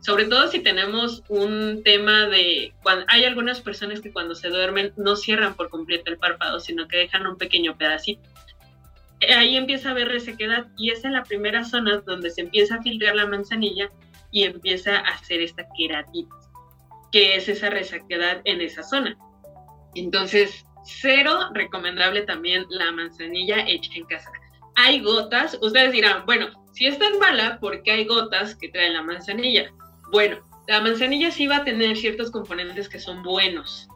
sobre 0.00 0.24
todo 0.24 0.48
si 0.48 0.60
tenemos 0.60 1.22
un 1.28 1.82
tema 1.84 2.26
de, 2.26 2.72
cuando, 2.82 3.04
hay 3.08 3.24
algunas 3.24 3.60
personas 3.60 4.00
que 4.00 4.12
cuando 4.12 4.34
se 4.34 4.48
duermen 4.48 4.92
no 4.96 5.16
cierran 5.16 5.54
por 5.54 5.68
completo 5.68 6.10
el 6.10 6.18
párpado, 6.18 6.60
sino 6.60 6.88
que 6.88 6.98
dejan 6.98 7.26
un 7.26 7.36
pequeño 7.36 7.76
pedacito. 7.76 8.22
Ahí 9.36 9.56
empieza 9.56 9.88
a 9.88 9.92
haber 9.92 10.08
resequedad 10.08 10.68
y 10.78 10.90
es 10.90 11.04
en 11.04 11.12
la 11.12 11.24
primera 11.24 11.64
zona 11.64 11.98
donde 12.06 12.30
se 12.30 12.40
empieza 12.40 12.76
a 12.76 12.82
filtrar 12.82 13.14
la 13.14 13.26
manzanilla 13.26 13.90
y 14.30 14.44
empieza 14.44 14.96
a 14.96 15.10
hacer 15.10 15.42
esta 15.42 15.66
queratitis 15.76 16.40
que 17.12 17.36
es 17.36 17.48
esa 17.48 17.70
resaquedad 17.70 18.40
en 18.44 18.60
esa 18.60 18.82
zona. 18.82 19.16
Entonces, 19.94 20.64
cero 20.84 21.50
recomendable 21.52 22.22
también 22.22 22.64
la 22.70 22.92
manzanilla 22.92 23.66
hecha 23.66 23.92
en 23.94 24.04
casa. 24.06 24.30
Hay 24.76 25.00
gotas, 25.00 25.58
ustedes 25.60 25.92
dirán, 25.92 26.24
bueno, 26.26 26.48
si 26.72 26.86
es 26.86 26.98
tan 26.98 27.18
mala, 27.18 27.58
¿por 27.58 27.82
qué 27.82 27.92
hay 27.92 28.04
gotas 28.04 28.54
que 28.54 28.68
traen 28.68 28.94
la 28.94 29.02
manzanilla? 29.02 29.70
Bueno, 30.10 30.38
la 30.66 30.80
manzanilla 30.80 31.30
sí 31.30 31.46
va 31.46 31.58
a 31.58 31.64
tener 31.64 31.96
ciertos 31.96 32.30
componentes 32.30 32.88
que 32.88 32.98
son 32.98 33.22
buenos, 33.22 33.88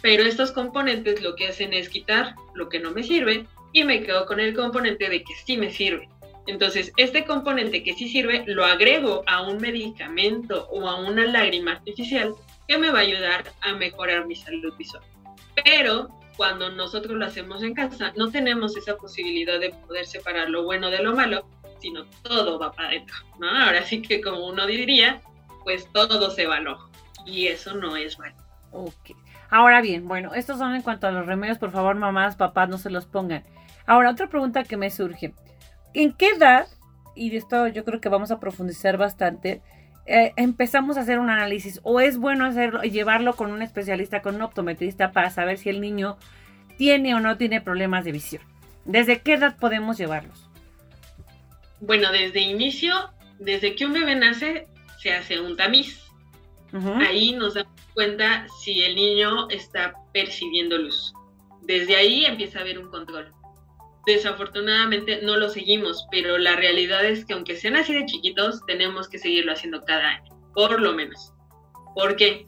pero 0.00 0.24
estos 0.24 0.52
componentes 0.52 1.22
lo 1.22 1.34
que 1.34 1.48
hacen 1.48 1.72
es 1.72 1.88
quitar 1.88 2.34
lo 2.54 2.68
que 2.68 2.80
no 2.80 2.90
me 2.90 3.02
sirve 3.02 3.46
y 3.72 3.84
me 3.84 4.02
quedo 4.02 4.26
con 4.26 4.40
el 4.40 4.54
componente 4.54 5.08
de 5.08 5.22
que 5.22 5.34
sí 5.44 5.56
me 5.56 5.70
sirve. 5.70 6.08
Entonces, 6.46 6.92
este 6.96 7.24
componente 7.24 7.82
que 7.82 7.92
sí 7.92 8.08
sirve 8.08 8.44
lo 8.46 8.64
agrego 8.64 9.22
a 9.26 9.42
un 9.42 9.58
medicamento 9.58 10.66
o 10.70 10.88
a 10.88 10.96
una 11.00 11.26
lágrima 11.26 11.72
artificial 11.72 12.34
que 12.66 12.78
me 12.78 12.90
va 12.90 13.00
a 13.00 13.02
ayudar 13.02 13.52
a 13.60 13.74
mejorar 13.74 14.26
mi 14.26 14.34
salud 14.34 14.74
visual. 14.78 15.02
Pero 15.62 16.08
cuando 16.38 16.70
nosotros 16.70 17.16
lo 17.18 17.26
hacemos 17.26 17.62
en 17.62 17.74
casa, 17.74 18.14
no 18.16 18.30
tenemos 18.30 18.76
esa 18.76 18.96
posibilidad 18.96 19.60
de 19.60 19.70
poder 19.70 20.06
separar 20.06 20.48
lo 20.48 20.64
bueno 20.64 20.90
de 20.90 21.02
lo 21.02 21.14
malo, 21.14 21.46
sino 21.80 22.06
todo 22.22 22.58
va 22.58 22.72
para 22.72 22.88
adentro, 22.88 23.16
¿no? 23.38 23.50
Ahora 23.50 23.82
sí 23.82 24.00
que 24.00 24.20
como 24.20 24.46
uno 24.46 24.66
diría, 24.66 25.20
pues 25.68 25.86
todo 25.92 26.30
se 26.30 26.46
va 26.46 26.56
al 26.56 26.66
ojo. 26.66 26.88
Y 27.26 27.48
eso 27.48 27.74
no 27.74 27.94
es 27.94 28.16
bueno. 28.16 28.34
Ok. 28.72 29.10
Ahora 29.50 29.82
bien, 29.82 30.08
bueno, 30.08 30.32
estos 30.32 30.56
son 30.56 30.74
en 30.74 30.80
cuanto 30.80 31.06
a 31.06 31.10
los 31.10 31.26
remedios, 31.26 31.58
por 31.58 31.72
favor, 31.72 31.94
mamás, 31.94 32.36
papás, 32.36 32.70
no 32.70 32.78
se 32.78 32.88
los 32.88 33.04
pongan. 33.04 33.44
Ahora, 33.84 34.10
otra 34.10 34.28
pregunta 34.28 34.64
que 34.64 34.78
me 34.78 34.88
surge. 34.88 35.34
¿En 35.92 36.14
qué 36.14 36.30
edad, 36.30 36.66
y 37.14 37.28
de 37.28 37.36
esto 37.36 37.66
yo 37.66 37.84
creo 37.84 38.00
que 38.00 38.08
vamos 38.08 38.30
a 38.30 38.40
profundizar 38.40 38.96
bastante, 38.96 39.60
eh, 40.06 40.32
empezamos 40.36 40.96
a 40.96 41.02
hacer 41.02 41.18
un 41.18 41.28
análisis 41.28 41.80
o 41.82 42.00
es 42.00 42.16
bueno 42.16 42.46
hacerlo, 42.46 42.80
llevarlo 42.80 43.36
con 43.36 43.52
un 43.52 43.60
especialista, 43.60 44.22
con 44.22 44.36
un 44.36 44.42
optometrista 44.42 45.12
para 45.12 45.28
saber 45.28 45.58
si 45.58 45.68
el 45.68 45.82
niño 45.82 46.16
tiene 46.78 47.14
o 47.14 47.20
no 47.20 47.36
tiene 47.36 47.60
problemas 47.60 48.06
de 48.06 48.12
visión. 48.12 48.42
¿Desde 48.86 49.20
qué 49.20 49.34
edad 49.34 49.58
podemos 49.58 49.98
llevarlos? 49.98 50.48
Bueno, 51.80 52.10
desde 52.10 52.40
inicio, 52.40 52.94
desde 53.38 53.74
que 53.74 53.84
un 53.84 53.92
bebé 53.92 54.14
nace, 54.14 54.66
se 55.00 55.12
hace 55.12 55.40
un 55.40 55.56
tamiz. 55.56 56.04
Ahí 57.00 57.32
nos 57.32 57.54
damos 57.54 57.72
cuenta 57.94 58.46
si 58.60 58.82
el 58.82 58.94
niño 58.94 59.48
está 59.48 59.94
percibiendo 60.12 60.76
luz. 60.76 61.14
Desde 61.62 61.96
ahí 61.96 62.24
empieza 62.26 62.58
a 62.58 62.62
haber 62.62 62.78
un 62.78 62.90
control 62.90 63.32
desafortunadamente 64.08 65.20
no 65.22 65.36
lo 65.36 65.50
seguimos, 65.50 66.06
pero 66.10 66.38
la 66.38 66.56
realidad 66.56 67.04
es 67.04 67.26
que 67.26 67.34
aunque 67.34 67.56
sean 67.56 67.76
así 67.76 67.92
de 67.92 68.06
chiquitos, 68.06 68.64
tenemos 68.66 69.06
que 69.06 69.18
seguirlo 69.18 69.52
haciendo 69.52 69.82
cada 69.84 70.08
año, 70.08 70.34
por 70.54 70.80
lo 70.80 70.94
menos. 70.94 71.32
Porque 71.94 72.46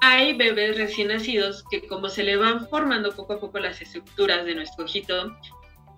hay 0.00 0.36
bebés 0.36 0.76
recién 0.76 1.08
nacidos 1.08 1.64
que 1.68 1.86
como 1.88 2.08
se 2.08 2.22
le 2.22 2.36
van 2.36 2.68
formando 2.68 3.10
poco 3.10 3.34
a 3.34 3.40
poco 3.40 3.58
las 3.58 3.82
estructuras 3.82 4.44
de 4.44 4.54
nuestro 4.54 4.84
ojito, 4.84 5.36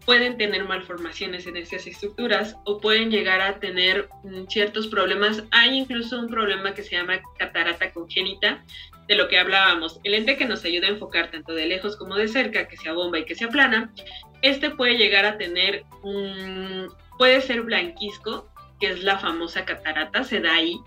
pueden 0.04 0.36
tener 0.36 0.64
malformaciones 0.64 1.46
en 1.46 1.56
esas 1.56 1.86
estructuras 1.86 2.56
o 2.64 2.80
pueden 2.80 3.10
llegar 3.10 3.40
a 3.40 3.60
tener 3.60 4.08
mm, 4.24 4.46
ciertos 4.48 4.88
problemas. 4.88 5.44
Hay 5.50 5.78
incluso 5.78 6.18
un 6.18 6.28
problema 6.28 6.74
que 6.74 6.82
se 6.82 6.96
llama 6.96 7.20
catarata 7.38 7.92
congénita, 7.92 8.64
de 9.08 9.16
lo 9.16 9.28
que 9.28 9.38
hablábamos. 9.38 10.00
El 10.04 10.12
lente 10.12 10.36
que 10.36 10.44
nos 10.44 10.64
ayuda 10.64 10.86
a 10.86 10.90
enfocar 10.90 11.30
tanto 11.30 11.54
de 11.54 11.66
lejos 11.66 11.96
como 11.96 12.16
de 12.16 12.28
cerca, 12.28 12.68
que 12.68 12.76
sea 12.76 12.92
bomba 12.92 13.18
y 13.18 13.24
que 13.24 13.34
sea 13.34 13.48
plana, 13.48 13.92
este 14.42 14.70
puede 14.70 14.96
llegar 14.96 15.24
a 15.24 15.38
tener 15.38 15.84
puede 17.18 17.40
ser 17.40 17.62
blanquisco, 17.62 18.48
que 18.80 18.88
es 18.88 19.04
la 19.04 19.18
famosa 19.18 19.64
catarata, 19.64 20.24
se 20.24 20.40
da 20.40 20.54
ahí. 20.54 20.80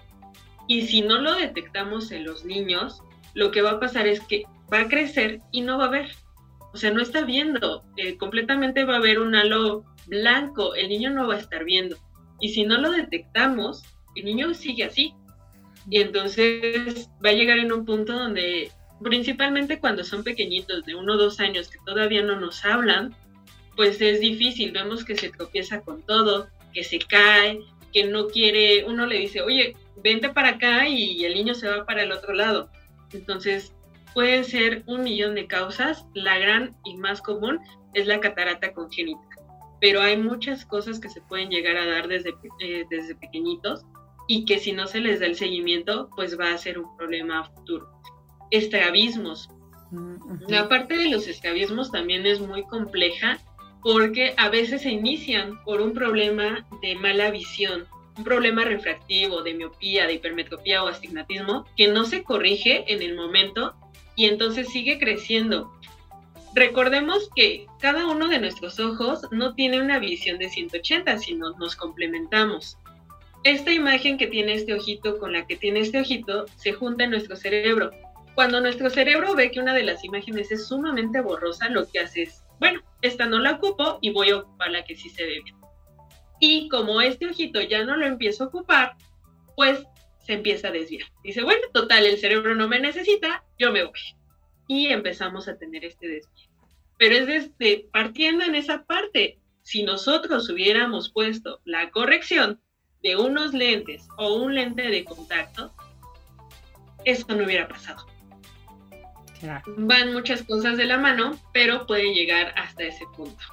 Y 0.68 0.88
si 0.88 1.02
no 1.02 1.22
lo 1.22 1.36
detectamos 1.36 2.12
en 2.12 2.26
los 2.26 2.44
niños, 2.44 3.02
lo 3.34 3.52
que 3.52 3.62
va 3.62 3.72
a 3.72 3.80
pasar 3.80 4.08
es 4.08 4.20
que 4.22 4.44
va 4.72 4.82
a 4.82 4.88
crecer 4.90 5.42
y 5.52 5.62
no 5.62 5.78
va 5.78 5.86
a 5.86 5.90
ver. 5.90 6.12
O 6.76 6.78
sea, 6.78 6.92
no 6.92 7.02
está 7.02 7.24
viendo. 7.24 7.86
Eh, 7.96 8.18
completamente 8.18 8.84
va 8.84 8.96
a 8.96 8.98
haber 8.98 9.20
un 9.20 9.34
halo 9.34 9.86
blanco. 10.08 10.76
El 10.76 10.90
niño 10.90 11.10
no 11.10 11.26
va 11.26 11.36
a 11.36 11.40
estar 11.40 11.64
viendo. 11.64 11.96
Y 12.42 12.50
si 12.50 12.66
no 12.66 12.78
lo 12.78 12.92
detectamos, 12.92 13.86
el 14.14 14.26
niño 14.26 14.54
sigue 14.54 14.84
así. 14.84 15.14
Y 15.90 16.02
entonces 16.02 17.10
va 17.26 17.30
a 17.30 17.34
llegar 17.34 17.60
en 17.60 17.72
un 17.72 17.86
punto 17.86 18.12
donde, 18.12 18.74
principalmente 19.02 19.80
cuando 19.80 20.04
son 20.04 20.26
pequeñitos, 20.26 20.84
de 20.84 20.96
uno 20.96 21.14
o 21.14 21.18
dos 21.18 21.40
años, 21.40 21.70
que 21.70 21.78
todavía 21.86 22.24
no 22.24 22.38
nos 22.42 22.66
hablan, 22.66 23.16
pues 23.78 24.02
es 24.02 24.20
difícil, 24.20 24.74
vemos 24.74 25.06
que 25.06 25.16
se 25.16 25.30
tropieza 25.30 25.80
con 25.80 26.02
todo, 26.02 26.50
que 26.74 26.84
se 26.84 27.00
cae, 27.00 27.62
que 27.94 28.04
no 28.04 28.28
quiere, 28.28 28.84
uno 28.84 29.06
le 29.06 29.20
dice, 29.20 29.40
oye, 29.40 29.78
vente 30.04 30.28
para 30.28 30.50
acá 30.50 30.90
y 30.90 31.24
el 31.24 31.36
niño 31.36 31.56
se 31.56 31.70
va 31.70 31.86
para 31.86 32.04
el 32.04 32.12
otro 32.12 32.34
lado. 32.34 32.70
Entonces, 33.14 33.74
puede 34.16 34.46
ser 34.46 34.84
un 34.88 35.04
millón 35.04 35.36
de 35.36 35.46
causas, 35.46 36.06
la 36.16 36.40
gran 36.40 36.76
y 36.86 36.96
más 36.96 37.22
común 37.22 37.60
es 37.94 38.08
la 38.08 38.22
catarata 38.22 38.72
congénita, 38.72 39.22
pero 39.82 40.02
hay 40.02 40.18
muchas 40.18 40.66
cosas 40.66 41.00
que 41.00 41.10
se 41.10 41.22
pueden 41.22 41.50
llegar 41.50 41.76
a 41.76 41.86
dar 41.86 42.08
desde, 42.08 42.34
eh, 42.62 42.86
desde 42.90 43.16
pequeñitos 43.16 43.86
y 44.28 44.46
que 44.46 44.58
si 44.58 44.72
no 44.72 44.88
se 44.88 45.02
les 45.02 45.20
da 45.20 45.26
el 45.26 45.36
seguimiento, 45.36 46.10
pues 46.16 46.40
va 46.40 46.54
a 46.54 46.58
ser 46.58 46.80
un 46.80 46.96
problema 46.96 47.44
futuro. 47.44 47.90
Estrabismos. 48.52 49.50
Mm, 49.92 50.48
la 50.48 50.70
parte 50.70 50.98
de 50.98 51.10
los 51.10 51.28
estrabismos 51.28 51.92
también 51.92 52.26
es 52.26 52.40
muy 52.40 52.64
compleja 52.64 53.40
porque 53.84 54.34
a 54.38 54.48
veces 54.48 54.84
se 54.84 54.92
inician 54.92 55.62
por 55.66 55.82
un 55.82 55.94
problema 55.94 56.66
de 56.82 56.96
mala 56.96 57.32
visión, 57.32 57.86
un 58.18 58.24
problema 58.24 58.64
refractivo, 58.64 59.44
de 59.44 59.56
miopía, 59.56 60.08
de 60.08 60.14
hipermetropía 60.14 60.84
o 60.84 60.88
astigmatismo, 60.88 61.66
que 61.76 61.90
no 61.90 62.06
se 62.06 62.24
corrige 62.24 62.86
en 62.88 63.02
el 63.02 63.14
momento 63.14 63.76
y 64.16 64.26
entonces 64.26 64.70
sigue 64.70 65.00
creciendo. 65.00 65.72
Recordemos 66.54 67.30
que 67.36 67.68
cada 67.80 68.08
uno 68.08 68.28
de 68.28 68.40
nuestros 68.40 68.80
ojos 68.80 69.22
no 69.32 69.56
tiene 69.56 69.82
una 69.82 70.00
visión 70.00 70.38
de 70.38 70.50
180, 70.50 71.18
sino 71.18 71.52
nos 71.58 71.76
complementamos. 71.76 72.78
Esta 73.44 73.72
imagen 73.72 74.18
que 74.18 74.28
tiene 74.28 74.54
este 74.54 74.74
ojito 74.74 75.20
con 75.20 75.34
la 75.34 75.46
que 75.46 75.58
tiene 75.58 75.82
este 75.82 76.00
ojito 76.00 76.46
se 76.56 76.74
junta 76.74 77.04
en 77.04 77.12
nuestro 77.12 77.36
cerebro. 77.36 77.92
Cuando 78.34 78.60
nuestro 78.62 78.90
cerebro 78.90 79.36
ve 79.36 79.52
que 79.52 79.60
una 79.60 79.74
de 79.74 79.84
las 79.84 80.04
imágenes 80.04 80.52
es 80.52 80.68
sumamente 80.68 81.22
borrosa, 81.22 81.70
lo 81.70 81.88
que 81.88 82.00
hace 82.00 82.24
es 82.24 82.46
bueno, 82.60 82.82
esta 83.02 83.26
no 83.26 83.40
la 83.40 83.54
ocupo 83.54 84.00
y 84.02 84.12
voy 84.12 84.30
a 84.30 84.38
ocupar 84.38 84.72
la 84.72 84.84
que 84.84 84.96
sí 84.96 85.10
se 85.10 85.26
ve 85.26 85.42
bien. 85.44 85.56
Y 86.40 86.70
como 86.70 87.02
este 87.02 87.28
ojito 87.28 87.62
ya 87.62 87.84
no 87.84 87.96
lo 87.96 88.06
empiezo 88.06 88.46
a 88.46 88.48
ocupar, 88.48 88.96
pues 89.56 89.84
se 90.26 90.34
empieza 90.34 90.70
a 90.70 90.72
desviar. 90.72 91.08
Dice, 91.24 91.44
bueno, 91.44 91.62
total, 91.74 92.06
el 92.06 92.18
cerebro 92.18 92.56
no 92.56 92.68
me 92.68 92.80
necesita, 92.80 93.44
yo 93.60 93.72
me 93.72 93.84
voy. 93.84 94.00
Y 94.68 94.88
empezamos 94.88 95.48
a 95.48 95.58
tener 95.58 95.86
este 95.86 96.08
desvío. 96.08 96.50
Pero 96.98 97.16
es 97.16 97.28
desde 97.28 97.88
partiendo 97.92 98.44
en 98.44 98.56
esa 98.56 98.84
parte. 98.86 99.40
Si 99.62 99.84
nosotros 99.84 100.50
hubiéramos 100.50 101.12
puesto 101.12 101.62
la 101.66 101.90
corrección 101.92 102.62
de 103.04 103.16
unos 103.16 103.54
lentes 103.54 104.08
o 104.18 104.36
un 104.36 104.56
lente 104.56 104.84
de 104.84 105.06
contacto, 105.06 105.74
esto 107.04 107.36
no 107.36 107.46
hubiera 107.46 107.68
pasado. 107.68 108.06
Van 109.78 110.14
muchas 110.14 110.44
cosas 110.44 110.78
de 110.78 110.86
la 110.86 110.98
mano, 110.98 111.40
pero 111.54 111.86
pueden 111.86 112.14
llegar 112.14 112.54
hasta 112.56 112.84
ese 112.84 113.06
punto. 113.16 113.44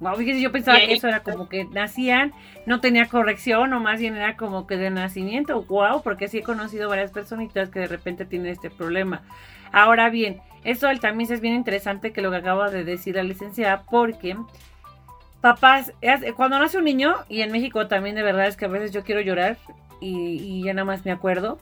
Yo 0.00 0.52
pensaba 0.52 0.78
que 0.78 0.92
eso 0.92 1.08
era 1.08 1.20
como 1.20 1.48
que 1.48 1.64
nacían, 1.64 2.32
no 2.66 2.80
tenía 2.80 3.06
corrección, 3.06 3.72
o 3.72 3.80
más 3.80 4.00
bien 4.00 4.16
era 4.16 4.36
como 4.36 4.66
que 4.66 4.76
de 4.76 4.90
nacimiento. 4.90 5.62
Wow, 5.62 6.02
porque 6.02 6.28
sí 6.28 6.38
he 6.38 6.42
conocido 6.42 6.88
varias 6.88 7.10
personitas 7.10 7.68
que 7.70 7.80
de 7.80 7.88
repente 7.88 8.24
tienen 8.24 8.52
este 8.52 8.70
problema. 8.70 9.22
Ahora 9.72 10.08
bien, 10.08 10.40
eso 10.64 10.86
del 10.86 11.00
tamiz 11.00 11.30
es 11.30 11.40
bien 11.40 11.54
interesante 11.54 12.12
que 12.12 12.22
lo 12.22 12.30
que 12.30 12.36
acaba 12.36 12.70
de 12.70 12.84
decir 12.84 13.16
la 13.16 13.22
licenciada, 13.22 13.82
porque 13.82 14.36
papás, 15.40 15.92
cuando 16.36 16.58
nace 16.58 16.78
un 16.78 16.84
niño, 16.84 17.14
y 17.28 17.42
en 17.42 17.52
México 17.52 17.86
también 17.86 18.14
de 18.14 18.22
verdad 18.22 18.46
es 18.46 18.56
que 18.56 18.64
a 18.64 18.68
veces 18.68 18.92
yo 18.92 19.04
quiero 19.04 19.20
llorar 19.20 19.56
y, 20.00 20.38
y 20.42 20.62
ya 20.62 20.74
nada 20.74 20.84
más 20.84 21.04
me 21.04 21.12
acuerdo, 21.12 21.58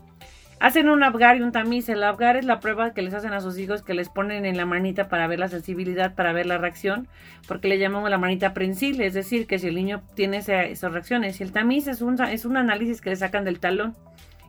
Hacen 0.58 0.88
un 0.88 1.02
Apgar 1.02 1.36
y 1.36 1.42
un 1.42 1.52
tamiz. 1.52 1.88
El 1.90 2.02
Apgar 2.02 2.36
es 2.36 2.46
la 2.46 2.60
prueba 2.60 2.94
que 2.94 3.02
les 3.02 3.12
hacen 3.12 3.34
a 3.34 3.42
sus 3.42 3.58
hijos 3.58 3.82
que 3.82 3.92
les 3.92 4.08
ponen 4.08 4.46
en 4.46 4.56
la 4.56 4.64
manita 4.64 5.08
para 5.08 5.26
ver 5.26 5.38
la 5.38 5.48
sensibilidad, 5.48 6.14
para 6.14 6.32
ver 6.32 6.46
la 6.46 6.56
reacción, 6.56 7.08
porque 7.46 7.68
le 7.68 7.78
llamamos 7.78 8.08
la 8.08 8.16
manita 8.16 8.54
prensil, 8.54 9.00
es 9.02 9.12
decir, 9.12 9.46
que 9.46 9.58
si 9.58 9.68
el 9.68 9.74
niño 9.74 10.02
tiene 10.14 10.38
esas 10.38 10.92
reacciones. 10.92 11.40
Y 11.40 11.44
el 11.44 11.52
tamiz 11.52 11.86
es 11.88 12.00
un, 12.00 12.20
es 12.22 12.46
un 12.46 12.56
análisis 12.56 13.02
que 13.02 13.10
le 13.10 13.16
sacan 13.16 13.44
del 13.44 13.60
talón. 13.60 13.94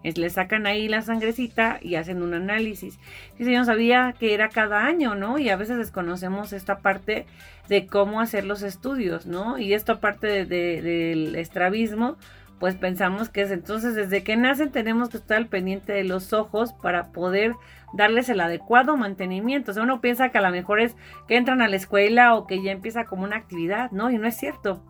le 0.01 0.29
sacan 0.29 0.65
ahí 0.65 0.87
la 0.87 1.01
sangrecita 1.01 1.79
y 1.81 1.95
hacen 1.95 2.21
un 2.21 2.33
análisis. 2.33 2.97
Sí, 3.37 3.43
yo 3.43 3.59
no 3.59 3.65
sabía 3.65 4.15
que 4.17 4.33
era 4.33 4.47
cada 4.47 4.85
año, 4.85 5.13
¿no? 5.15 5.37
Y 5.39 5.49
a 5.49 5.57
veces 5.57 5.77
desconocemos 5.77 6.53
esta 6.53 6.77
parte 6.77 7.25
de 7.67 7.85
cómo 7.85 8.21
hacer 8.21 8.45
los 8.45 8.63
estudios, 8.63 9.25
¿no? 9.25 9.57
Y 9.57 9.73
esta 9.73 9.99
parte 9.99 10.45
del 10.45 11.35
estrabismo, 11.35 12.15
pues 12.59 12.75
pensamos 12.75 13.29
que 13.29 13.41
es 13.41 13.51
entonces 13.51 13.95
desde 13.95 14.23
que 14.23 14.35
nacen 14.35 14.71
tenemos 14.71 15.09
que 15.09 15.17
estar 15.17 15.37
al 15.37 15.47
pendiente 15.47 15.93
de 15.93 16.03
los 16.03 16.33
ojos 16.33 16.73
para 16.73 17.11
poder 17.11 17.53
darles 17.93 18.29
el 18.29 18.41
adecuado 18.41 18.97
mantenimiento. 18.97 19.71
O 19.71 19.73
sea, 19.73 19.83
uno 19.83 20.01
piensa 20.01 20.29
que 20.29 20.37
a 20.37 20.41
lo 20.41 20.51
mejor 20.51 20.79
es 20.79 20.95
que 21.27 21.37
entran 21.37 21.61
a 21.61 21.67
la 21.67 21.75
escuela 21.75 22.35
o 22.35 22.47
que 22.47 22.61
ya 22.61 22.71
empieza 22.71 23.05
como 23.05 23.23
una 23.23 23.37
actividad, 23.37 23.91
¿no? 23.91 24.09
Y 24.09 24.17
no 24.17 24.27
es 24.27 24.37
cierto. 24.37 24.83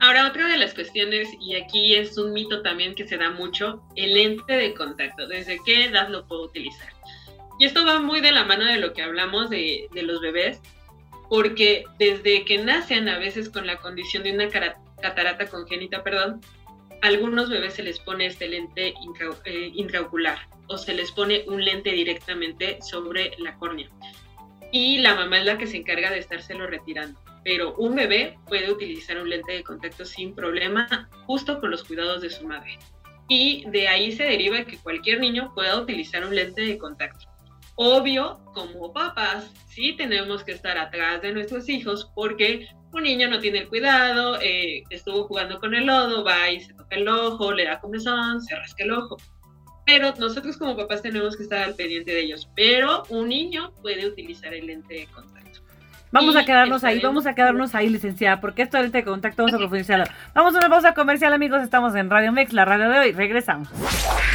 Ahora, 0.00 0.26
otra 0.26 0.46
de 0.46 0.58
las 0.58 0.74
cuestiones, 0.74 1.28
y 1.40 1.56
aquí 1.56 1.94
es 1.94 2.18
un 2.18 2.32
mito 2.32 2.60
también 2.62 2.94
que 2.94 3.08
se 3.08 3.16
da 3.16 3.30
mucho, 3.30 3.82
el 3.96 4.12
lente 4.12 4.52
de 4.52 4.74
contacto. 4.74 5.26
¿Desde 5.26 5.58
qué 5.64 5.86
edad 5.86 6.08
lo 6.08 6.26
puedo 6.26 6.44
utilizar? 6.44 6.92
Y 7.58 7.64
esto 7.64 7.84
va 7.86 7.98
muy 8.00 8.20
de 8.20 8.32
la 8.32 8.44
mano 8.44 8.64
de 8.64 8.78
lo 8.78 8.92
que 8.92 9.02
hablamos 9.02 9.48
de, 9.48 9.88
de 9.92 10.02
los 10.02 10.20
bebés, 10.20 10.60
porque 11.30 11.84
desde 11.98 12.44
que 12.44 12.58
nacen 12.58 13.08
a 13.08 13.18
veces 13.18 13.48
con 13.48 13.66
la 13.66 13.78
condición 13.78 14.22
de 14.22 14.32
una 14.32 14.48
catarata 15.04 15.46
congénita, 15.46 16.02
perdón, 16.02 16.40
algunos 17.02 17.50
bebés 17.50 17.74
se 17.74 17.82
les 17.82 18.00
pone 18.00 18.24
este 18.24 18.48
lente 18.48 18.94
eh, 19.44 19.70
intraocular 19.74 20.38
o 20.68 20.78
se 20.78 20.94
les 20.94 21.12
pone 21.12 21.44
un 21.46 21.62
lente 21.62 21.92
directamente 21.92 22.78
sobre 22.80 23.32
la 23.38 23.54
córnea. 23.56 23.90
Y 24.72 24.98
la 24.98 25.14
mamá 25.14 25.40
es 25.40 25.44
la 25.44 25.58
que 25.58 25.66
se 25.66 25.76
encarga 25.76 26.10
de 26.10 26.20
estárselo 26.20 26.66
retirando. 26.66 27.20
Pero 27.44 27.74
un 27.74 27.94
bebé 27.94 28.38
puede 28.48 28.72
utilizar 28.72 29.20
un 29.20 29.28
lente 29.28 29.52
de 29.52 29.62
contacto 29.62 30.06
sin 30.06 30.34
problema, 30.34 31.10
justo 31.26 31.60
con 31.60 31.70
los 31.70 31.84
cuidados 31.84 32.22
de 32.22 32.30
su 32.30 32.46
madre. 32.46 32.78
Y 33.28 33.68
de 33.68 33.88
ahí 33.88 34.10
se 34.12 34.24
deriva 34.24 34.64
que 34.64 34.78
cualquier 34.78 35.20
niño 35.20 35.52
pueda 35.54 35.78
utilizar 35.78 36.24
un 36.24 36.34
lente 36.34 36.62
de 36.62 36.78
contacto. 36.78 37.26
Obvio, 37.76 38.38
como 38.54 38.92
papás, 38.92 39.50
sí 39.68 39.94
tenemos 39.96 40.44
que 40.44 40.52
estar 40.52 40.78
atrás 40.78 41.20
de 41.22 41.32
nuestros 41.32 41.68
hijos 41.68 42.10
porque 42.14 42.68
un 42.92 43.02
niño 43.02 43.28
no 43.28 43.40
tiene 43.40 43.58
el 43.58 43.68
cuidado, 43.68 44.38
eh, 44.40 44.84
estuvo 44.90 45.24
jugando 45.24 45.58
con 45.58 45.74
el 45.74 45.86
lodo, 45.86 46.24
va 46.24 46.50
y 46.50 46.60
se 46.60 46.72
toca 46.74 46.94
el 46.94 47.08
ojo, 47.08 47.52
le 47.52 47.64
da 47.64 47.80
comezón, 47.80 48.40
se 48.42 48.54
rasca 48.54 48.84
el 48.84 48.92
ojo. 48.92 49.16
Pero 49.84 50.14
nosotros 50.18 50.56
como 50.56 50.76
papás 50.76 51.02
tenemos 51.02 51.36
que 51.36 51.42
estar 51.42 51.62
al 51.64 51.74
pendiente 51.74 52.12
de 52.12 52.20
ellos. 52.20 52.48
Pero 52.54 53.02
un 53.08 53.28
niño 53.28 53.72
puede 53.82 54.06
utilizar 54.06 54.54
el 54.54 54.66
lente 54.66 54.94
de 54.94 55.06
contacto. 55.06 55.60
Vamos 56.12 56.36
a 56.36 56.44
quedarnos 56.44 56.84
ahí, 56.84 57.00
vamos 57.00 57.26
a 57.26 57.34
quedarnos 57.34 57.74
ahí, 57.74 57.88
licenciada, 57.88 58.40
porque 58.40 58.62
esto 58.62 58.76
del 58.76 58.84
lente 58.86 58.98
de 58.98 59.04
contacto 59.04 59.42
vamos 59.42 59.54
a 59.54 59.58
profundizarlo. 59.58 60.04
Vamos 60.32 60.54
a 60.54 60.58
una 60.58 60.68
pausa 60.70 60.94
comercial, 60.94 61.32
amigos. 61.32 61.60
Estamos 61.60 61.96
en 61.96 62.08
Radio 62.08 62.30
Mex, 62.30 62.52
la 62.52 62.64
radio 62.64 62.88
de 62.88 62.98
hoy. 63.00 63.12
Regresamos. 63.12 63.68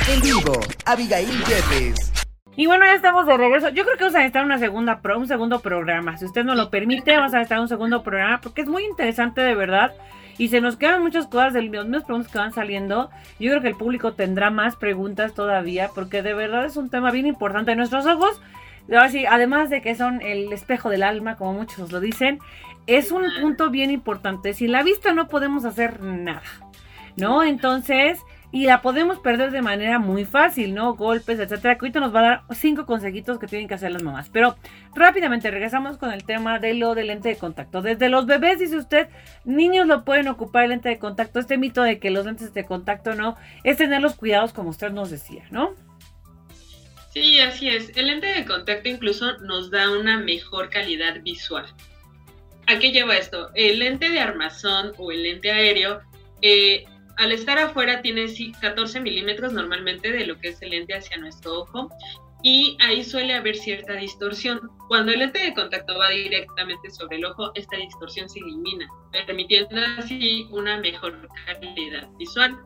En 0.09 0.21
vivo, 0.21 0.59
Abigail 0.85 1.29
Jeffes. 1.45 2.28
Y 2.59 2.65
bueno, 2.65 2.83
ya 2.85 2.95
estamos 2.95 3.25
de 3.25 3.37
regreso. 3.37 3.69
Yo 3.69 3.85
creo 3.85 3.95
que 3.95 4.03
vamos 4.03 4.19
a 4.19 4.25
estar 4.25 4.43
una 4.43 4.59
segunda 4.59 4.99
un 5.15 5.27
segundo 5.27 5.61
programa. 5.61 6.17
Si 6.17 6.25
usted 6.25 6.43
nos 6.43 6.57
lo 6.57 6.69
permite, 6.69 7.15
vamos 7.15 7.33
a 7.33 7.39
estar 7.39 7.57
un 7.57 7.69
segundo 7.69 8.03
programa 8.03 8.41
porque 8.41 8.63
es 8.63 8.67
muy 8.67 8.83
interesante 8.83 9.39
de 9.39 9.55
verdad. 9.55 9.93
Y 10.37 10.49
se 10.49 10.59
nos 10.59 10.75
quedan 10.75 11.01
muchas 11.01 11.27
cosas 11.27 11.53
de 11.53 11.61
las 11.61 11.85
mismas 11.85 12.03
preguntas 12.03 12.29
que 12.33 12.37
van 12.37 12.51
saliendo. 12.51 13.11
Yo 13.39 13.51
creo 13.51 13.61
que 13.61 13.69
el 13.69 13.77
público 13.77 14.11
tendrá 14.11 14.49
más 14.49 14.75
preguntas 14.75 15.33
todavía 15.33 15.89
porque 15.95 16.21
de 16.21 16.33
verdad 16.33 16.65
es 16.65 16.75
un 16.75 16.89
tema 16.89 17.11
bien 17.11 17.27
importante. 17.27 17.77
Nuestros 17.77 18.05
ojos, 18.05 18.41
además 19.29 19.69
de 19.69 19.81
que 19.81 19.95
son 19.95 20.21
el 20.21 20.51
espejo 20.51 20.89
del 20.89 21.03
alma, 21.03 21.37
como 21.37 21.53
muchos 21.53 21.93
lo 21.93 22.01
dicen, 22.01 22.39
es 22.87 23.13
un 23.13 23.23
punto 23.39 23.69
bien 23.69 23.89
importante. 23.89 24.53
Sin 24.53 24.73
la 24.73 24.83
vista 24.83 25.13
no 25.13 25.29
podemos 25.29 25.63
hacer 25.63 26.01
nada. 26.01 26.43
¿No? 27.15 27.41
Entonces, 27.41 28.19
y 28.51 28.65
la 28.65 28.81
podemos 28.81 29.19
perder 29.19 29.51
de 29.51 29.61
manera 29.61 29.99
muy 29.99 30.25
fácil, 30.25 30.73
¿no? 30.73 30.95
Golpes, 30.95 31.39
etcétera. 31.39 31.75
Que 31.75 31.85
ahorita 31.85 31.99
nos 31.99 32.13
va 32.13 32.19
a 32.19 32.23
dar 32.23 32.43
cinco 32.55 32.85
consejitos 32.85 33.37
que 33.37 33.45
tienen 33.45 33.67
que 33.67 33.75
hacer 33.75 33.91
las 33.91 34.01
mamás. 34.01 34.29
Pero 34.29 34.55
rápidamente 34.95 35.51
regresamos 35.51 35.97
con 35.97 36.11
el 36.11 36.23
tema 36.23 36.57
de 36.57 36.73
lo 36.73 36.95
del 36.95 37.07
lente 37.07 37.29
de 37.29 37.37
contacto. 37.37 37.81
Desde 37.81 38.09
los 38.09 38.25
bebés, 38.25 38.59
dice 38.59 38.77
usted, 38.77 39.09
niños 39.45 39.85
lo 39.85 40.03
pueden 40.03 40.27
ocupar 40.27 40.63
el 40.63 40.71
lente 40.71 40.89
de 40.89 40.97
contacto. 40.97 41.39
Este 41.39 41.57
mito 41.57 41.83
de 41.83 41.99
que 41.99 42.09
los 42.09 42.25
lentes 42.25 42.53
de 42.53 42.65
contacto 42.65 43.13
no, 43.13 43.35
es 43.63 43.77
tener 43.77 44.01
los 44.01 44.15
cuidados 44.15 44.51
como 44.51 44.69
usted 44.69 44.89
nos 44.91 45.11
decía, 45.11 45.45
¿no? 45.51 45.75
Sí, 47.11 47.39
así 47.39 47.69
es. 47.69 47.95
El 47.95 48.07
lente 48.07 48.27
de 48.27 48.45
contacto 48.45 48.89
incluso 48.89 49.37
nos 49.39 49.69
da 49.69 49.91
una 49.91 50.19
mejor 50.19 50.69
calidad 50.69 51.21
visual. 51.21 51.65
¿A 52.65 52.79
qué 52.79 52.91
lleva 52.91 53.17
esto? 53.17 53.51
El 53.53 53.79
lente 53.79 54.09
de 54.09 54.19
armazón 54.19 54.93
o 54.97 55.11
el 55.11 55.23
lente 55.23 55.51
aéreo 55.51 56.01
eh, 56.41 56.85
al 57.19 57.33
estar 57.33 57.57
afuera 57.57 58.01
tiene 58.01 58.27
14 58.61 59.01
milímetros 59.01 59.51
normalmente 59.51 60.09
de 60.09 60.25
lo 60.25 60.39
que 60.39 60.49
es 60.49 60.61
el 60.61 60.69
lente 60.69 60.95
hacia 60.95 61.17
nuestro 61.17 61.61
ojo 61.61 61.89
y 62.43 62.77
ahí 62.79 63.03
suele 63.03 63.33
haber 63.33 63.57
cierta 63.57 63.93
distorsión. 63.93 64.61
Cuando 64.87 65.11
el 65.11 65.19
lente 65.19 65.39
de 65.39 65.53
contacto 65.53 65.97
va 65.97 66.07
directamente 66.09 66.89
sobre 66.89 67.17
el 67.17 67.25
ojo, 67.25 67.51
esta 67.55 67.75
distorsión 67.75 68.29
se 68.29 68.39
elimina, 68.39 68.87
permitiendo 69.11 69.75
así 69.97 70.47
una 70.51 70.77
mejor 70.77 71.27
calidad 71.45 72.09
visual. 72.17 72.57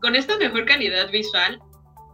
Con 0.00 0.16
esta 0.16 0.38
mejor 0.38 0.64
calidad 0.64 1.10
visual, 1.10 1.60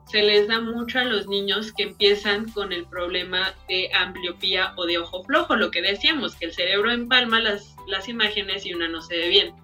se 0.07 0.23
les 0.23 0.49
da 0.49 0.61
mucho 0.61 0.99
a 0.99 1.05
los 1.05 1.29
niños 1.29 1.73
que 1.73 1.85
empiezan 1.85 2.49
con 2.51 2.73
el 2.73 2.85
problema 2.87 3.55
de 3.69 3.91
ambliopía 3.95 4.73
o 4.77 4.87
de 4.87 4.99
ojo 4.99 5.23
flojo, 5.23 5.55
lo 5.55 5.71
que 5.71 5.83
decíamos, 5.83 6.35
que 6.35 6.47
el 6.47 6.53
cerebro 6.53 6.91
empalma 6.91 7.39
las, 7.41 7.77
las 7.87 8.09
imágenes 8.09 8.67
y 8.67 8.75
una 8.75 8.89
no 8.89 9.01
se 9.03 9.17
ve 9.17 9.29
bien. 9.29 9.55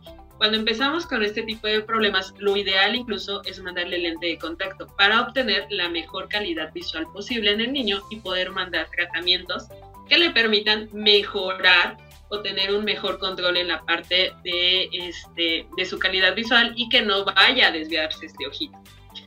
Cuando 0.42 0.58
empezamos 0.58 1.06
con 1.06 1.22
este 1.22 1.44
tipo 1.44 1.68
de 1.68 1.82
problemas, 1.82 2.34
lo 2.40 2.56
ideal 2.56 2.96
incluso 2.96 3.44
es 3.44 3.60
mandarle 3.60 3.96
lente 3.98 4.26
de 4.26 4.38
contacto 4.38 4.88
para 4.98 5.20
obtener 5.20 5.68
la 5.70 5.88
mejor 5.88 6.28
calidad 6.28 6.72
visual 6.72 7.06
posible 7.12 7.52
en 7.52 7.60
el 7.60 7.72
niño 7.72 8.02
y 8.10 8.16
poder 8.16 8.50
mandar 8.50 8.88
tratamientos 8.90 9.68
que 10.08 10.18
le 10.18 10.30
permitan 10.30 10.88
mejorar 10.92 11.96
o 12.28 12.40
tener 12.40 12.74
un 12.74 12.84
mejor 12.84 13.20
control 13.20 13.56
en 13.56 13.68
la 13.68 13.84
parte 13.84 14.32
de, 14.42 14.88
este, 14.92 15.64
de 15.76 15.86
su 15.86 16.00
calidad 16.00 16.34
visual 16.34 16.72
y 16.74 16.88
que 16.88 17.02
no 17.02 17.24
vaya 17.24 17.68
a 17.68 17.70
desviarse 17.70 18.26
este 18.26 18.44
ojito. 18.44 18.76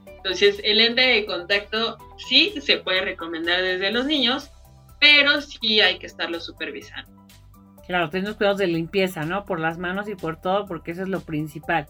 Entonces, 0.05 0.59
el 0.65 0.79
lente 0.79 1.01
de 1.01 1.25
contacto 1.25 1.97
sí 2.27 2.55
se 2.59 2.79
puede 2.79 2.99
recomendar 2.99 3.61
desde 3.61 3.89
los 3.89 4.05
niños, 4.05 4.49
pero 4.99 5.39
sí 5.39 5.79
hay 5.79 5.97
que 5.97 6.07
estarlo 6.07 6.41
supervisando. 6.41 7.14
Claro, 7.87 8.09
tenemos 8.09 8.35
cuidados 8.35 8.57
de 8.57 8.67
limpieza, 8.67 9.25
¿no? 9.25 9.45
Por 9.45 9.59
las 9.59 9.77
manos 9.77 10.09
y 10.09 10.15
por 10.15 10.37
todo, 10.37 10.65
porque 10.65 10.91
eso 10.91 11.03
es 11.03 11.09
lo 11.09 11.21
principal. 11.21 11.87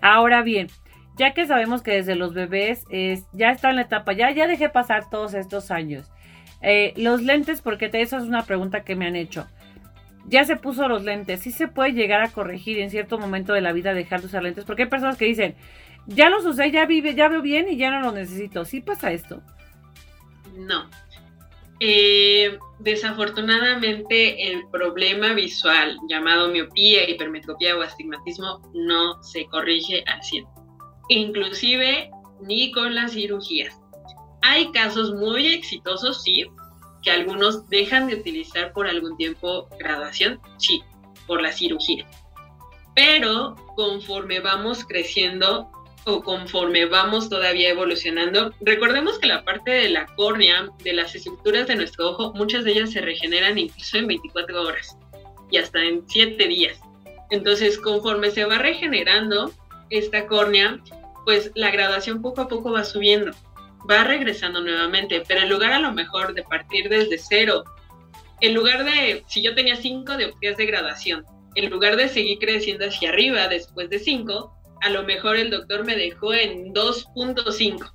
Ahora 0.00 0.42
bien, 0.42 0.68
ya 1.16 1.34
que 1.34 1.46
sabemos 1.46 1.82
que 1.82 1.92
desde 1.92 2.16
los 2.16 2.34
bebés 2.34 2.84
es, 2.90 3.24
ya 3.32 3.50
está 3.50 3.70
en 3.70 3.76
la 3.76 3.82
etapa, 3.82 4.12
ya, 4.12 4.30
ya 4.32 4.46
dejé 4.46 4.68
pasar 4.68 5.08
todos 5.08 5.34
estos 5.34 5.70
años. 5.70 6.10
Eh, 6.62 6.94
los 6.96 7.22
lentes, 7.22 7.62
porque 7.62 7.90
eso 7.92 8.16
es 8.16 8.24
una 8.24 8.42
pregunta 8.42 8.82
que 8.82 8.96
me 8.96 9.06
han 9.06 9.16
hecho. 9.16 9.46
Ya 10.26 10.44
se 10.44 10.56
puso 10.56 10.88
los 10.88 11.04
lentes, 11.04 11.40
¿sí 11.40 11.52
se 11.52 11.68
puede 11.68 11.92
llegar 11.92 12.20
a 12.20 12.30
corregir 12.30 12.80
en 12.80 12.90
cierto 12.90 13.18
momento 13.18 13.52
de 13.52 13.60
la 13.60 13.72
vida 13.72 13.94
dejar 13.94 14.20
de 14.20 14.26
usar 14.26 14.42
lentes? 14.42 14.64
Porque 14.64 14.82
hay 14.82 14.88
personas 14.88 15.16
que 15.16 15.26
dicen, 15.26 15.54
ya 16.06 16.28
los 16.28 16.44
usé, 16.44 16.70
ya 16.72 16.86
vive, 16.86 17.14
ya 17.14 17.28
veo 17.28 17.42
bien 17.42 17.68
y 17.68 17.76
ya 17.76 17.90
no 17.90 18.00
los 18.00 18.14
necesito. 18.14 18.64
¿Sí 18.64 18.80
pasa 18.80 19.12
esto? 19.12 19.42
No, 20.56 20.88
eh, 21.80 22.58
desafortunadamente 22.78 24.50
el 24.50 24.66
problema 24.68 25.34
visual 25.34 25.98
llamado 26.08 26.48
miopía, 26.48 27.08
hipermetropía 27.08 27.76
o 27.76 27.82
astigmatismo 27.82 28.62
no 28.74 29.22
se 29.22 29.46
corrige 29.46 30.02
al 30.06 30.22
100, 30.22 30.46
inclusive 31.08 32.10
ni 32.42 32.72
con 32.72 32.94
las 32.94 33.12
cirugías. 33.12 33.78
Hay 34.42 34.70
casos 34.72 35.14
muy 35.14 35.48
exitosos, 35.48 36.22
sí, 36.22 36.44
que 37.02 37.10
algunos 37.10 37.68
dejan 37.68 38.06
de 38.06 38.16
utilizar 38.16 38.72
por 38.72 38.86
algún 38.86 39.16
tiempo 39.16 39.68
graduación, 39.78 40.40
sí, 40.58 40.82
por 41.26 41.42
la 41.42 41.52
cirugía. 41.52 42.06
Pero 42.94 43.54
conforme 43.76 44.40
vamos 44.40 44.84
creciendo, 44.84 45.70
o 46.06 46.22
conforme 46.22 46.86
vamos 46.86 47.28
todavía 47.28 47.70
evolucionando, 47.70 48.54
recordemos 48.60 49.18
que 49.18 49.26
la 49.26 49.44
parte 49.44 49.72
de 49.72 49.88
la 49.88 50.06
córnea, 50.06 50.68
de 50.84 50.92
las 50.92 51.14
estructuras 51.16 51.66
de 51.66 51.74
nuestro 51.74 52.10
ojo, 52.10 52.32
muchas 52.32 52.64
de 52.64 52.72
ellas 52.72 52.92
se 52.92 53.00
regeneran 53.00 53.58
incluso 53.58 53.98
en 53.98 54.06
24 54.06 54.62
horas 54.62 54.96
y 55.50 55.58
hasta 55.58 55.82
en 55.82 56.04
7 56.08 56.46
días. 56.46 56.78
Entonces, 57.30 57.76
conforme 57.78 58.30
se 58.30 58.44
va 58.44 58.58
regenerando 58.58 59.52
esta 59.90 60.26
córnea, 60.28 60.78
pues 61.24 61.50
la 61.56 61.72
graduación 61.72 62.22
poco 62.22 62.42
a 62.42 62.48
poco 62.48 62.70
va 62.70 62.84
subiendo, 62.84 63.32
va 63.90 64.04
regresando 64.04 64.60
nuevamente, 64.60 65.24
pero 65.26 65.40
en 65.40 65.48
lugar 65.48 65.72
a 65.72 65.80
lo 65.80 65.90
mejor 65.92 66.34
de 66.34 66.44
partir 66.44 66.88
desde 66.88 67.18
cero, 67.18 67.64
en 68.40 68.54
lugar 68.54 68.84
de, 68.84 69.24
si 69.26 69.42
yo 69.42 69.56
tenía 69.56 69.74
5 69.74 70.16
días 70.40 70.56
de 70.56 70.66
graduación, 70.66 71.24
en 71.56 71.68
lugar 71.68 71.96
de 71.96 72.08
seguir 72.08 72.38
creciendo 72.38 72.84
hacia 72.84 73.08
arriba 73.08 73.48
después 73.48 73.90
de 73.90 73.98
5, 73.98 74.55
a 74.82 74.90
lo 74.90 75.04
mejor 75.04 75.36
el 75.36 75.50
doctor 75.50 75.84
me 75.84 75.96
dejó 75.96 76.34
en 76.34 76.72
2.5 76.72 77.92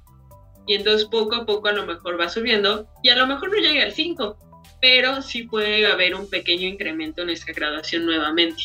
y 0.68 0.76
entonces 0.76 1.08
poco 1.08 1.36
a 1.36 1.46
poco 1.46 1.68
a 1.68 1.74
lo 1.74 1.86
mejor 1.86 2.20
va 2.20 2.30
subiendo 2.30 2.88
y 3.04 3.10
a 3.10 3.16
lo 3.16 3.28
mejor 3.28 3.50
no 3.52 3.58
llega 3.58 3.84
al 3.84 3.92
5, 3.92 4.38
pero 4.82 5.22
sí 5.22 5.44
puede 5.44 5.86
haber 5.86 6.16
un 6.16 6.30
pequeño 6.30 6.68
incremento 6.68 7.22
en 7.22 7.32
esa 7.32 7.52
graduación 7.52 8.06
nuevamente. 8.06 8.64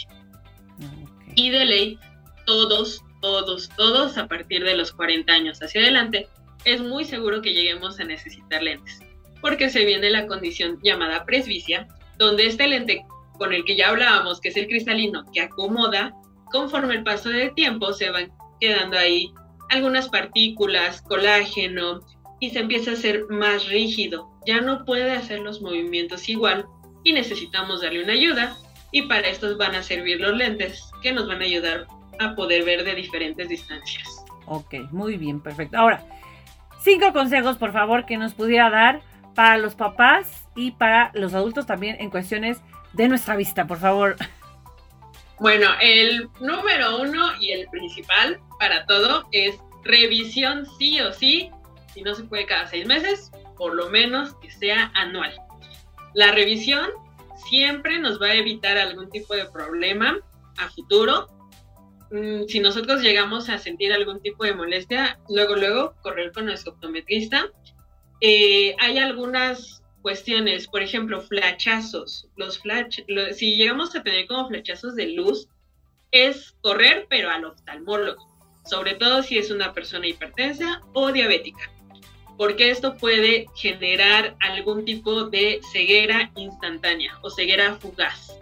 Y 1.34 1.50
de 1.50 1.64
ley, 1.64 1.98
todos, 2.46 3.02
todos, 3.20 3.68
todos 3.76 4.16
a 4.18 4.26
partir 4.26 4.64
de 4.64 4.76
los 4.76 4.92
40 4.92 5.32
años 5.32 5.62
hacia 5.62 5.82
adelante, 5.82 6.28
es 6.64 6.80
muy 6.80 7.04
seguro 7.04 7.42
que 7.42 7.52
lleguemos 7.52 8.00
a 8.00 8.04
necesitar 8.04 8.62
lentes, 8.62 9.00
porque 9.40 9.68
se 9.70 9.84
viene 9.84 10.10
la 10.10 10.26
condición 10.26 10.78
llamada 10.82 11.24
presbicia, 11.24 11.86
donde 12.18 12.46
este 12.46 12.66
lente 12.66 13.04
con 13.38 13.52
el 13.52 13.64
que 13.64 13.76
ya 13.76 13.90
hablábamos, 13.90 14.40
que 14.40 14.48
es 14.48 14.56
el 14.56 14.66
cristalino, 14.66 15.24
que 15.32 15.42
acomoda, 15.42 16.14
conforme 16.50 16.94
el 16.94 17.04
paso 17.04 17.28
del 17.28 17.54
tiempo 17.54 17.92
se 17.92 18.10
van 18.10 18.32
quedando 18.60 18.98
ahí 18.98 19.32
algunas 19.70 20.08
partículas, 20.08 21.02
colágeno, 21.02 22.00
y 22.40 22.50
se 22.50 22.60
empieza 22.60 22.90
a 22.90 22.94
hacer 22.94 23.26
más 23.28 23.66
rígido. 23.68 24.30
Ya 24.46 24.60
no 24.60 24.84
puede 24.84 25.12
hacer 25.12 25.40
los 25.40 25.60
movimientos 25.60 26.28
igual 26.28 26.66
y 27.02 27.12
necesitamos 27.12 27.82
darle 27.82 28.04
una 28.04 28.12
ayuda. 28.12 28.56
Y 28.92 29.02
para 29.02 29.28
esto 29.28 29.56
van 29.56 29.74
a 29.74 29.82
servir 29.82 30.20
los 30.20 30.36
lentes 30.36 30.90
que 31.02 31.12
nos 31.12 31.26
van 31.26 31.42
a 31.42 31.44
ayudar 31.44 31.86
a 32.20 32.34
poder 32.34 32.64
ver 32.64 32.84
de 32.84 32.94
diferentes 32.94 33.48
distancias. 33.48 34.24
Ok, 34.46 34.74
muy 34.90 35.16
bien, 35.16 35.40
perfecto. 35.40 35.76
Ahora, 35.76 36.04
cinco 36.80 37.12
consejos, 37.12 37.56
por 37.56 37.72
favor, 37.72 38.06
que 38.06 38.16
nos 38.16 38.34
pudiera 38.34 38.70
dar 38.70 39.00
para 39.34 39.58
los 39.58 39.74
papás 39.74 40.46
y 40.54 40.70
para 40.70 41.10
los 41.14 41.34
adultos 41.34 41.66
también 41.66 41.96
en 42.00 42.10
cuestiones 42.10 42.60
de 42.92 43.08
nuestra 43.08 43.36
vista, 43.36 43.66
por 43.66 43.78
favor. 43.78 44.16
Bueno, 45.38 45.68
el 45.82 46.30
número 46.40 46.98
uno 46.98 47.32
y 47.40 47.50
el 47.52 47.68
principal 47.68 48.40
para 48.58 48.86
todo 48.86 49.28
es 49.32 49.56
revisión 49.84 50.66
sí 50.78 51.00
o 51.00 51.12
sí, 51.12 51.50
si 51.92 52.02
no 52.02 52.14
se 52.14 52.24
puede 52.24 52.46
cada 52.46 52.66
seis 52.66 52.86
meses, 52.86 53.30
por 53.56 53.74
lo 53.74 53.90
menos 53.90 54.34
que 54.36 54.50
sea 54.50 54.90
anual. 54.94 55.34
La 56.14 56.32
revisión 56.32 56.90
siempre 57.48 57.98
nos 57.98 58.20
va 58.20 58.28
a 58.28 58.34
evitar 58.34 58.78
algún 58.78 59.10
tipo 59.10 59.34
de 59.34 59.44
problema 59.46 60.18
a 60.58 60.68
futuro. 60.70 61.28
Mm, 62.10 62.44
si 62.48 62.60
nosotros 62.60 63.02
llegamos 63.02 63.50
a 63.50 63.58
sentir 63.58 63.92
algún 63.92 64.20
tipo 64.22 64.44
de 64.44 64.54
molestia, 64.54 65.18
luego, 65.28 65.54
luego, 65.54 65.94
correr 66.02 66.32
con 66.32 66.46
nuestro 66.46 66.72
optometrista. 66.72 67.50
Eh, 68.22 68.74
hay 68.80 68.98
algunas 68.98 69.82
cuestiones, 70.06 70.68
por 70.68 70.84
ejemplo, 70.84 71.20
flachazos. 71.20 72.28
Los 72.36 72.60
flash, 72.60 73.00
si 73.34 73.56
llegamos 73.56 73.96
a 73.96 74.04
tener 74.04 74.28
como 74.28 74.46
flachazos 74.46 74.94
de 74.94 75.08
luz, 75.08 75.48
es 76.12 76.54
correr, 76.60 77.08
pero 77.10 77.28
al 77.28 77.44
oftalmólogo, 77.44 78.24
sobre 78.64 78.94
todo 78.94 79.24
si 79.24 79.36
es 79.36 79.50
una 79.50 79.74
persona 79.74 80.06
hipertensa 80.06 80.80
o 80.92 81.10
diabética, 81.10 81.72
porque 82.38 82.70
esto 82.70 82.96
puede 82.96 83.46
generar 83.56 84.36
algún 84.38 84.84
tipo 84.84 85.24
de 85.24 85.60
ceguera 85.72 86.30
instantánea 86.36 87.18
o 87.22 87.30
ceguera 87.30 87.74
fugaz. 87.74 88.38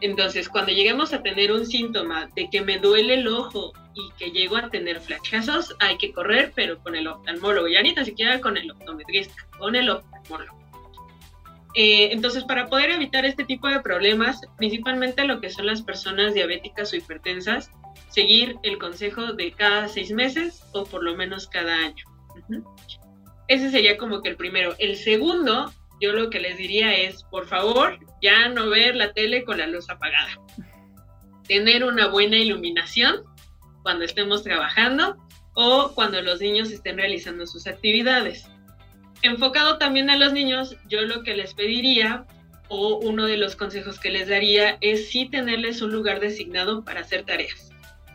Entonces, 0.00 0.48
cuando 0.48 0.70
lleguemos 0.70 1.12
a 1.12 1.24
tener 1.24 1.50
un 1.50 1.66
síntoma 1.66 2.28
de 2.36 2.48
que 2.50 2.60
me 2.60 2.78
duele 2.78 3.14
el 3.14 3.26
ojo 3.26 3.72
y 3.96 4.12
que 4.16 4.30
llego 4.30 4.58
a 4.58 4.70
tener 4.70 5.00
flachazos, 5.00 5.74
hay 5.80 5.98
que 5.98 6.12
correr, 6.12 6.52
pero 6.54 6.78
con 6.78 6.94
el 6.94 7.08
oftalmólogo, 7.08 7.66
ya 7.66 7.82
ni 7.82 7.92
tan 7.96 8.04
siquiera 8.04 8.40
con 8.40 8.56
el 8.56 8.70
optometrista, 8.70 9.34
con 9.58 9.74
el 9.74 9.90
oftalmólogo. 9.90 10.63
Eh, 11.74 12.12
entonces, 12.12 12.44
para 12.44 12.68
poder 12.68 12.90
evitar 12.90 13.24
este 13.24 13.44
tipo 13.44 13.68
de 13.68 13.80
problemas, 13.80 14.40
principalmente 14.56 15.24
lo 15.24 15.40
que 15.40 15.50
son 15.50 15.66
las 15.66 15.82
personas 15.82 16.32
diabéticas 16.32 16.92
o 16.92 16.96
hipertensas, 16.96 17.70
seguir 18.10 18.56
el 18.62 18.78
consejo 18.78 19.32
de 19.32 19.52
cada 19.52 19.88
seis 19.88 20.12
meses 20.12 20.62
o 20.72 20.84
por 20.84 21.02
lo 21.02 21.16
menos 21.16 21.48
cada 21.48 21.74
año. 21.74 22.04
Ese 23.48 23.70
sería 23.70 23.96
como 23.96 24.22
que 24.22 24.28
el 24.28 24.36
primero. 24.36 24.76
El 24.78 24.96
segundo, 24.96 25.72
yo 26.00 26.12
lo 26.12 26.30
que 26.30 26.38
les 26.38 26.56
diría 26.58 26.94
es, 26.94 27.24
por 27.24 27.46
favor, 27.46 27.98
ya 28.22 28.48
no 28.48 28.70
ver 28.70 28.94
la 28.94 29.12
tele 29.12 29.44
con 29.44 29.58
la 29.58 29.66
luz 29.66 29.90
apagada. 29.90 30.30
Tener 31.48 31.84
una 31.84 32.06
buena 32.06 32.36
iluminación 32.36 33.24
cuando 33.82 34.04
estemos 34.04 34.44
trabajando 34.44 35.16
o 35.54 35.92
cuando 35.94 36.22
los 36.22 36.40
niños 36.40 36.70
estén 36.70 36.98
realizando 36.98 37.46
sus 37.46 37.66
actividades 37.66 38.48
enfocado 39.22 39.78
también 39.78 40.10
a 40.10 40.16
los 40.16 40.32
niños, 40.32 40.76
yo 40.88 41.02
lo 41.02 41.22
que 41.22 41.36
les 41.36 41.54
pediría 41.54 42.26
o 42.68 42.98
uno 42.98 43.26
de 43.26 43.36
los 43.36 43.56
consejos 43.56 44.00
que 44.00 44.10
les 44.10 44.28
daría 44.28 44.78
es 44.80 45.10
sí 45.10 45.28
tenerles 45.28 45.82
un 45.82 45.92
lugar 45.92 46.20
designado 46.20 46.84
para 46.84 47.00
hacer 47.00 47.24
tareas. 47.24 47.70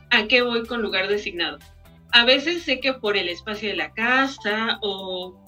¿A 0.09 0.27
qué 0.27 0.41
voy 0.41 0.65
con 0.65 0.81
lugar 0.81 1.07
designado? 1.07 1.59
A 2.11 2.25
veces 2.25 2.63
sé 2.63 2.79
que 2.79 2.93
por 2.93 3.17
el 3.17 3.29
espacio 3.29 3.69
de 3.69 3.75
la 3.75 3.93
casa 3.93 4.79
o 4.81 5.45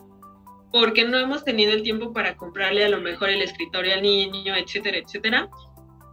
porque 0.72 1.04
no 1.04 1.18
hemos 1.18 1.44
tenido 1.44 1.74
el 1.74 1.84
tiempo 1.84 2.14
para 2.14 2.38
comprarle 2.38 2.86
a 2.86 2.90
lo 2.90 3.02
mejor 3.02 3.30
el 3.30 3.42
escritorio 3.42 3.96
al 3.96 4.04
niño, 4.04 4.56
etcétera, 4.56 4.98
etcétera. 4.98 5.50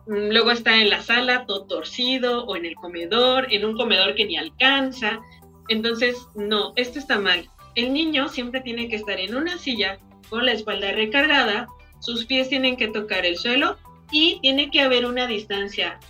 Mm, 0.07 0.30
luego 0.30 0.51
está 0.51 0.80
en 0.80 0.91
la 0.91 1.03
sala 1.03 1.45
todo 1.47 1.66
torcido 1.66 2.45
o 2.47 2.57
en 2.57 2.64
el 2.64 2.74
comedor, 2.74 3.53
en 3.53 3.64
un 3.64 3.76
comedor 3.76 4.14
que 4.14 4.24
ni 4.24 4.36
alcanza. 4.36 5.20
Entonces, 5.68 6.16
no, 6.34 6.72
esto 6.76 6.99
está 6.99 7.18
mal 7.18 7.49
el 7.79 7.93
niño 7.93 8.29
siempre 8.29 8.61
tiene 8.61 8.89
que 8.89 8.97
estar 8.97 9.20
en 9.20 9.37
una 9.37 9.57
silla 9.57 9.99
con 10.29 10.45
la 10.45 10.53
espalda 10.53 10.91
recargada, 10.91 11.68
sus 12.01 12.24
pies 12.24 12.49
tienen 12.49 12.76
que 12.76 12.89
tocar 12.89 13.24
el 13.24 13.39
suelo 13.39 13.76
y 14.11 14.41
tiene 14.41 14.70
que 14.70 14.81
haber 14.81 15.07
una 15.07 15.29
distancia 15.29 16.01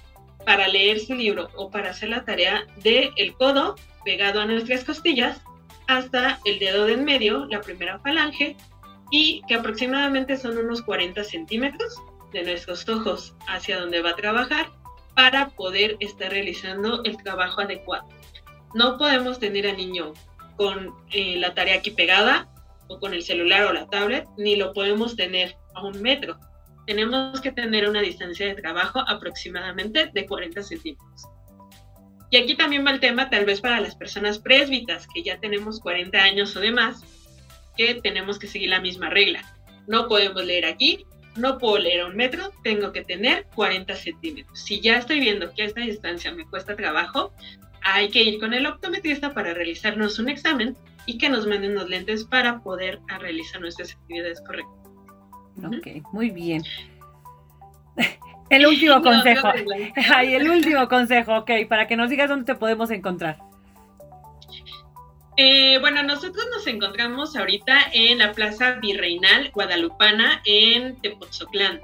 para 0.46 0.66
leer 0.68 0.98
su 0.98 1.14
libro 1.14 1.50
o 1.56 1.70
para 1.70 1.90
hacer 1.90 2.08
la 2.08 2.24
tarea 2.24 2.66
de 2.82 3.10
el 3.16 3.34
codo 3.34 3.74
pegado 4.02 4.40
a 4.40 4.46
nuestras 4.46 4.82
costillas 4.82 5.42
hasta 5.88 6.40
el 6.46 6.58
dedo 6.58 6.86
de 6.86 6.94
en 6.94 7.04
medio, 7.04 7.44
la 7.46 7.60
primera 7.60 7.98
falange, 7.98 8.56
y 9.10 9.42
que 9.46 9.54
aproximadamente 9.54 10.38
son 10.38 10.56
unos 10.56 10.80
40 10.82 11.22
centímetros 11.24 11.96
de 12.32 12.44
nuestros 12.44 12.88
ojos 12.88 13.34
hacia 13.46 13.78
donde 13.78 14.00
va 14.00 14.10
a 14.10 14.16
trabajar 14.16 14.70
para 15.14 15.50
poder 15.50 15.96
estar 16.00 16.30
realizando 16.30 17.02
el 17.04 17.16
trabajo 17.22 17.60
adecuado. 17.60 18.08
No 18.74 18.96
podemos 18.96 19.38
tener 19.38 19.66
al 19.66 19.76
niño 19.76 20.14
con 20.58 20.92
eh, 21.12 21.36
la 21.36 21.54
tarea 21.54 21.76
aquí 21.76 21.92
pegada 21.92 22.48
o 22.88 22.98
con 22.98 23.14
el 23.14 23.22
celular 23.22 23.64
o 23.64 23.72
la 23.72 23.86
tablet, 23.86 24.26
ni 24.36 24.56
lo 24.56 24.72
podemos 24.72 25.14
tener 25.14 25.54
a 25.74 25.84
un 25.84 26.02
metro. 26.02 26.36
Tenemos 26.86 27.40
que 27.40 27.52
tener 27.52 27.88
una 27.88 28.00
distancia 28.00 28.46
de 28.46 28.60
trabajo 28.60 28.98
aproximadamente 29.06 30.10
de 30.12 30.26
40 30.26 30.62
centímetros. 30.62 31.22
Y 32.30 32.38
aquí 32.38 32.56
también 32.56 32.84
va 32.84 32.90
el 32.90 33.00
tema, 33.00 33.30
tal 33.30 33.44
vez 33.44 33.60
para 33.60 33.80
las 33.80 33.94
personas 33.94 34.38
presbitas, 34.38 35.06
que 35.14 35.22
ya 35.22 35.38
tenemos 35.38 35.80
40 35.80 36.18
años 36.18 36.56
o 36.56 36.60
demás, 36.60 37.02
que 37.76 37.94
tenemos 37.94 38.38
que 38.38 38.48
seguir 38.48 38.70
la 38.70 38.80
misma 38.80 39.08
regla. 39.10 39.42
No 39.86 40.08
podemos 40.08 40.44
leer 40.44 40.66
aquí, 40.66 41.06
no 41.36 41.58
puedo 41.58 41.78
leer 41.78 42.00
a 42.00 42.06
un 42.06 42.16
metro, 42.16 42.52
tengo 42.64 42.92
que 42.92 43.04
tener 43.04 43.46
40 43.54 43.94
centímetros. 43.94 44.58
Si 44.58 44.80
ya 44.80 44.98
estoy 44.98 45.20
viendo 45.20 45.54
que 45.54 45.64
esta 45.64 45.82
distancia 45.82 46.32
me 46.32 46.46
cuesta 46.46 46.74
trabajo, 46.74 47.32
hay 47.82 48.08
que 48.10 48.22
ir 48.22 48.40
con 48.40 48.54
el 48.54 48.66
optometrista 48.66 49.32
para 49.32 49.54
realizarnos 49.54 50.18
un 50.18 50.28
examen 50.28 50.76
y 51.06 51.18
que 51.18 51.28
nos 51.28 51.46
manden 51.46 51.74
los 51.74 51.88
lentes 51.88 52.24
para 52.24 52.60
poder 52.60 53.00
realizar 53.18 53.60
nuestras 53.60 53.92
actividades 53.92 54.40
correctas. 54.42 54.78
Ok, 55.64 56.12
muy 56.12 56.30
bien. 56.30 56.62
El 58.50 58.66
último 58.66 59.02
consejo. 59.02 59.48
Ay, 60.14 60.34
el 60.34 60.48
último 60.48 60.88
consejo, 60.88 61.36
ok, 61.38 61.50
para 61.68 61.86
que 61.86 61.96
nos 61.96 62.08
digas 62.10 62.28
dónde 62.30 62.46
te 62.46 62.58
podemos 62.58 62.90
encontrar. 62.90 63.38
Eh, 65.36 65.78
bueno, 65.80 66.02
nosotros 66.02 66.44
nos 66.50 66.66
encontramos 66.66 67.36
ahorita 67.36 67.90
en 67.92 68.18
la 68.18 68.32
Plaza 68.32 68.72
Virreinal 68.80 69.50
Guadalupana 69.52 70.42
en 70.44 71.00
Tepoztlán. 71.00 71.80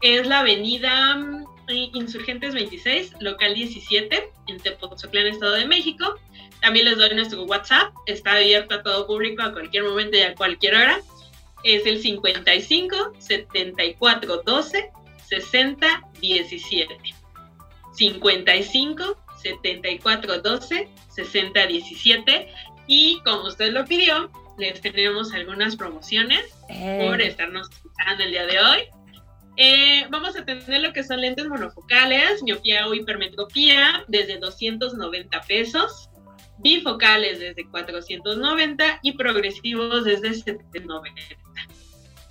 Es 0.00 0.26
la 0.26 0.40
avenida 0.40 1.16
mm, 1.16 1.44
Insurgentes 1.68 2.54
26, 2.54 3.14
local 3.20 3.54
17, 3.54 4.30
en 4.48 4.60
Tepoztlán, 4.60 5.26
Estado 5.26 5.52
de 5.54 5.66
México. 5.66 6.18
También 6.60 6.86
les 6.86 6.96
doy 6.96 7.14
nuestro 7.14 7.44
WhatsApp, 7.44 7.92
está 8.06 8.34
abierto 8.34 8.76
a 8.76 8.82
todo 8.82 9.06
público 9.06 9.42
a 9.42 9.52
cualquier 9.52 9.84
momento 9.84 10.16
y 10.16 10.22
a 10.22 10.34
cualquier 10.34 10.74
hora. 10.74 11.00
Es 11.64 11.86
el 11.86 12.00
55 12.00 13.14
74 13.18 14.42
12 14.44 14.90
60 15.28 16.08
17. 16.20 16.98
55 17.92 19.18
74 19.42 20.40
12 20.40 20.88
60 21.08 21.66
17. 21.66 22.48
Y 22.86 23.20
como 23.24 23.44
usted 23.44 23.72
lo 23.72 23.84
pidió, 23.84 24.30
les 24.58 24.80
tenemos 24.80 25.32
algunas 25.32 25.76
promociones 25.76 26.44
por 26.68 27.20
eh. 27.20 27.26
estarnos 27.26 27.68
escuchando 27.70 28.24
el 28.24 28.30
día 28.30 28.46
de 28.46 28.60
hoy. 28.60 28.82
Eh, 29.56 30.06
vamos 30.10 30.36
a 30.36 30.44
tener 30.44 30.82
lo 30.82 30.92
que 30.92 31.02
son 31.02 31.20
lentes 31.20 31.46
monofocales, 31.46 32.42
miopía 32.42 32.86
o 32.86 32.94
hipermetropía 32.94 34.04
desde 34.06 34.38
290 34.38 35.40
pesos, 35.42 36.10
bifocales 36.58 37.38
desde 37.40 37.66
490 37.68 39.00
y 39.02 39.12
progresivos 39.12 40.04
desde 40.04 40.34
790. 40.34 41.22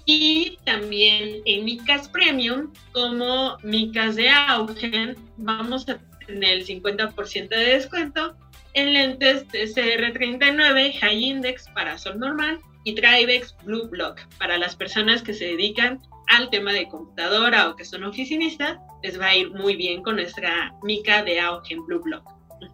Y 0.06 0.60
también 0.66 1.42
en 1.46 1.66
micas 1.66 2.08
premium, 2.10 2.72
como 2.92 3.58
micas 3.64 4.16
de 4.16 4.30
auge, 4.30 5.16
vamos 5.38 5.90
a 5.90 6.00
tener 6.28 6.58
el 6.58 6.66
50% 6.66 7.50
de 7.50 7.58
descuento 7.58 8.38
en 8.74 8.94
lentes 8.94 9.48
de 9.50 9.64
CR39 9.64 11.00
High 11.00 11.24
Index 11.24 11.68
para 11.70 11.98
sol 11.98 12.20
normal 12.20 12.60
y 12.84 12.94
Trivex 12.94 13.56
Blue 13.64 13.88
Block 13.88 14.22
para 14.38 14.60
las 14.60 14.76
personas 14.76 15.24
que 15.24 15.34
se 15.34 15.46
dedican 15.46 16.02
al 16.28 16.50
tema 16.50 16.72
de 16.74 16.88
computadora 16.88 17.70
o 17.70 17.76
que 17.76 17.86
son 17.86 18.04
oficinistas, 18.04 18.78
les 19.04 19.20
va 19.20 19.28
a 19.28 19.36
ir 19.36 19.52
muy 19.52 19.76
bien 19.76 20.02
con 20.02 20.16
nuestra 20.16 20.74
mica 20.84 21.24
de 21.24 21.40
en 21.70 21.86
Blue 21.86 22.02
Block. 22.02 22.24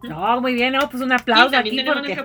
No, 0.04 0.40
muy 0.40 0.54
bien, 0.54 0.72
no, 0.72 0.88
pues 0.88 1.02
un 1.02 1.12
aplauso 1.12 1.56
aquí 1.56 1.82
porque... 1.84 2.16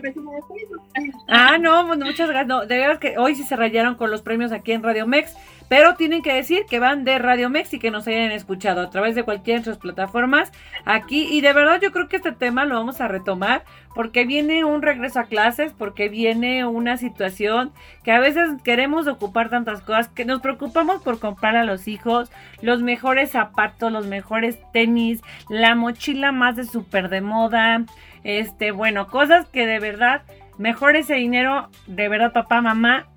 Ah, 1.28 1.58
no, 1.58 1.84
muchas 1.96 2.30
gracias. 2.30 2.68
De 2.68 2.78
verdad 2.78 3.00
que 3.00 3.18
hoy 3.18 3.36
sí 3.36 3.44
se 3.44 3.56
rayaron 3.56 3.96
con 3.96 4.12
los 4.12 4.22
premios 4.22 4.52
aquí 4.52 4.72
en 4.72 4.84
Radio 4.84 5.08
Mex. 5.08 5.36
Pero 5.70 5.96
tienen 5.96 6.22
que 6.22 6.34
decir 6.34 6.64
que 6.70 6.80
van 6.80 7.04
de 7.04 7.20
Radio 7.20 7.50
Mex 7.50 7.74
y 7.74 7.80
que 7.80 7.92
nos 7.92 8.08
hayan 8.08 8.32
escuchado 8.32 8.82
a 8.82 8.90
través 8.90 9.16
de 9.16 9.24
cualquiera 9.24 9.60
de 9.60 9.66
sus 9.66 9.78
plataformas 9.78 10.54
aquí. 10.86 11.28
Y 11.30 11.42
de 11.42 11.52
verdad 11.52 11.82
yo 11.82 11.92
creo 11.92 12.08
que 12.08 12.16
este 12.18 12.32
tema 12.32 12.64
lo 12.64 12.76
vamos 12.76 13.02
a 13.02 13.10
retomar 13.10 13.64
porque 13.94 14.26
viene 14.26 14.64
un 14.64 14.82
regreso 14.82 15.20
a 15.20 15.26
clases, 15.26 15.74
porque 15.74 16.08
viene 16.08 16.66
una 16.66 16.96
situación 16.98 17.74
que 18.04 18.12
a 18.12 18.20
veces 18.20 18.50
queremos 18.64 19.08
ocupar 19.08 19.50
tantas 19.50 19.82
cosas, 19.82 20.08
que 20.08 20.24
nos 20.24 20.40
preocupamos 20.40 21.02
por 21.02 21.20
comprar 21.20 21.58
a 21.58 21.66
los 21.66 21.88
hijos 21.90 22.32
los 22.62 22.82
mejores 22.82 23.32
zapatos, 23.32 23.92
los 23.92 24.06
mejores 24.06 24.60
tenis, 24.72 25.22
la 25.50 25.76
mochila 25.76 26.32
más 26.32 26.56
de 26.56 26.64
súper 26.64 27.10
de 27.10 27.22
moda, 27.22 27.84
este, 28.24 28.72
bueno, 28.72 29.08
cosas 29.08 29.48
que 29.50 29.66
de 29.66 29.80
verdad, 29.80 30.22
mejor 30.58 30.96
ese 30.96 31.16
dinero, 31.16 31.70
de 31.86 32.10
verdad 32.10 32.34
papá, 32.34 32.62
mamá, 32.62 33.08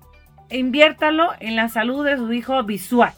inviértalo 0.49 1.31
en 1.39 1.55
la 1.55 1.69
salud 1.69 2.05
de 2.05 2.17
su 2.17 2.31
hijo 2.33 2.63
visual, 2.63 3.13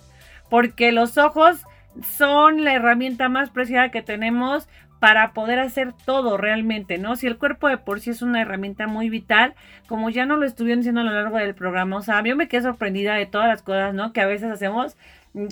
porque 0.49 0.91
los 0.91 1.17
ojos 1.17 1.65
son 2.01 2.63
la 2.63 2.73
herramienta 2.73 3.29
más 3.29 3.49
preciada 3.49 3.89
que 3.89 4.01
tenemos 4.01 4.67
para 4.99 5.33
poder 5.33 5.59
hacer 5.59 5.91
todo 6.05 6.37
realmente, 6.37 6.97
¿no? 6.97 7.17
Si 7.17 7.27
el 7.27 7.37
cuerpo 7.37 7.67
de 7.67 7.77
por 7.77 7.99
sí 7.99 8.11
es 8.11 8.21
una 8.21 8.41
herramienta 8.41 8.87
muy 8.87 9.09
vital, 9.09 9.53
como 9.87 10.09
ya 10.09 10.25
no 10.25 10.37
lo 10.37 10.45
estuvieron 10.45 10.79
diciendo 10.79 11.01
a 11.01 11.03
lo 11.03 11.11
largo 11.11 11.37
del 11.37 11.55
programa, 11.55 11.97
o 11.97 12.01
sea, 12.01 12.23
yo 12.23 12.37
me 12.37 12.47
quedé 12.47 12.61
sorprendida 12.61 13.15
de 13.15 13.25
todas 13.25 13.49
las 13.49 13.61
cosas, 13.61 13.93
¿no? 13.93 14.13
Que 14.13 14.21
a 14.21 14.27
veces 14.27 14.49
hacemos 14.49 14.95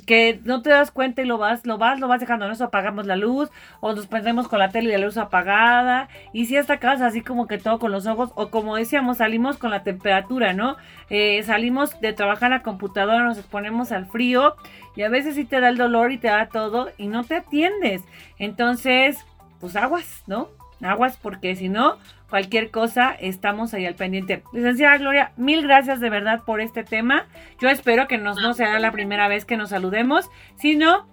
que 0.05 0.39
no 0.43 0.61
te 0.61 0.69
das 0.69 0.91
cuenta 0.91 1.21
y 1.21 1.25
lo 1.25 1.38
vas, 1.38 1.65
lo 1.65 1.77
vas, 1.77 1.99
lo 1.99 2.07
vas 2.07 2.19
dejando, 2.19 2.47
¿no? 2.47 2.65
apagamos 2.65 3.07
la 3.07 3.15
luz, 3.15 3.49
o 3.79 3.93
nos 3.93 4.05
prendemos 4.07 4.47
con 4.47 4.59
la 4.59 4.69
tele 4.69 4.89
y 4.89 4.91
la 4.93 5.05
luz 5.05 5.17
apagada, 5.17 6.07
y 6.34 6.45
si 6.45 6.55
esta 6.55 6.77
casa 6.77 7.07
así 7.07 7.21
como 7.21 7.47
que 7.47 7.57
todo 7.57 7.79
con 7.79 7.91
los 7.91 8.05
ojos, 8.05 8.32
o 8.36 8.49
como 8.49 8.75
decíamos, 8.75 9.17
salimos 9.17 9.57
con 9.57 9.71
la 9.71 9.84
temperatura, 9.84 10.53
¿no? 10.53 10.77
Eh, 11.09 11.41
salimos 11.43 11.99
de 11.99 12.13
trabajar 12.13 12.51
en 12.51 12.57
la 12.57 12.63
computadora, 12.63 13.23
nos 13.23 13.39
exponemos 13.39 13.91
al 13.91 14.05
frío, 14.05 14.55
y 14.95 15.01
a 15.01 15.09
veces 15.09 15.36
sí 15.36 15.45
te 15.45 15.59
da 15.59 15.69
el 15.69 15.77
dolor 15.77 16.11
y 16.11 16.17
te 16.17 16.27
da 16.27 16.49
todo, 16.49 16.89
y 16.97 17.07
no 17.07 17.23
te 17.23 17.36
atiendes. 17.36 18.03
Entonces, 18.38 19.17
pues 19.59 19.75
aguas, 19.75 20.23
¿no? 20.27 20.49
Aguas, 20.84 21.17
porque 21.17 21.55
si 21.55 21.69
no, 21.69 21.97
cualquier 22.29 22.71
cosa, 22.71 23.11
estamos 23.19 23.73
ahí 23.73 23.86
al 23.86 23.95
pendiente. 23.95 24.43
Licenciada 24.53 24.97
Gloria, 24.97 25.32
mil 25.38 25.61
gracias 25.61 25.99
de 25.99 26.09
verdad 26.09 26.41
por 26.45 26.61
este 26.61 26.84
tema. 26.84 27.25
Yo 27.59 27.69
espero 27.69 28.07
que 28.07 28.17
nos, 28.17 28.41
no 28.41 28.53
sea 28.53 28.79
la 28.79 28.91
primera 28.91 29.27
vez 29.27 29.45
que 29.45 29.57
nos 29.57 29.69
saludemos, 29.69 30.29
sino 30.55 31.07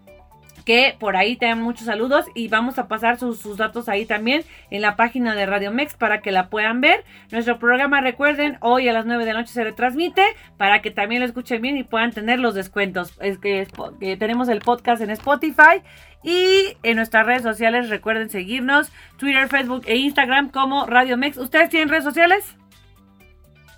que 0.69 0.95
por 1.01 1.16
ahí 1.16 1.35
tengan 1.35 1.62
muchos 1.62 1.87
saludos 1.87 2.27
y 2.35 2.49
vamos 2.49 2.79
a 2.79 2.89
pasar 2.89 3.19
sus, 3.19 3.57
datos 3.57 3.89
ahí 3.89 4.05
también 4.05 4.45
en 4.71 4.83
la 4.83 4.97
página 4.97 5.35
de 5.35 5.47
Radio 5.47 5.73
Mex 5.73 5.95
para 5.95 6.21
que 6.21 6.31
la 6.31 6.51
puedan 6.51 6.83
ver. 6.83 7.07
Nuestro 7.31 7.59
programa, 7.59 8.03
recuerden, 8.03 8.59
hoy 8.61 8.87
a 8.87 8.93
las 8.93 9.07
9 9.07 9.25
de 9.25 9.33
la 9.33 9.41
noche 9.41 9.55
se 9.55 9.64
retransmite 9.64 10.23
para 10.59 10.83
que 10.83 10.91
también 10.91 11.23
lo 11.23 11.27
escuchen 11.27 11.62
bien 11.62 11.79
y 11.79 11.85
puedan 11.85 12.12
tener 12.12 12.39
los 12.39 12.55
descuentos. 12.55 13.14
Es 13.23 13.39
que, 13.39 13.66
tenemos 14.19 14.51
el 14.51 14.61
podcast 14.61 15.01
en 15.01 15.09
Spotify 15.09 15.81
y 16.23 16.77
en 16.83 16.97
nuestras 16.97 17.25
redes 17.25 17.45
sociales 17.45 17.89
recuerden 17.89 18.29
seguirnos, 18.29 18.93
Twitter, 19.16 19.49
Facebook 19.49 19.85
e 19.87 19.97
Instagram 19.97 20.51
como 20.51 20.85
Radio 20.85 21.16
Mex. 21.16 21.39
¿Ustedes 21.39 21.71
tienen 21.71 21.89
redes 21.89 22.05
sociales? 22.05 22.45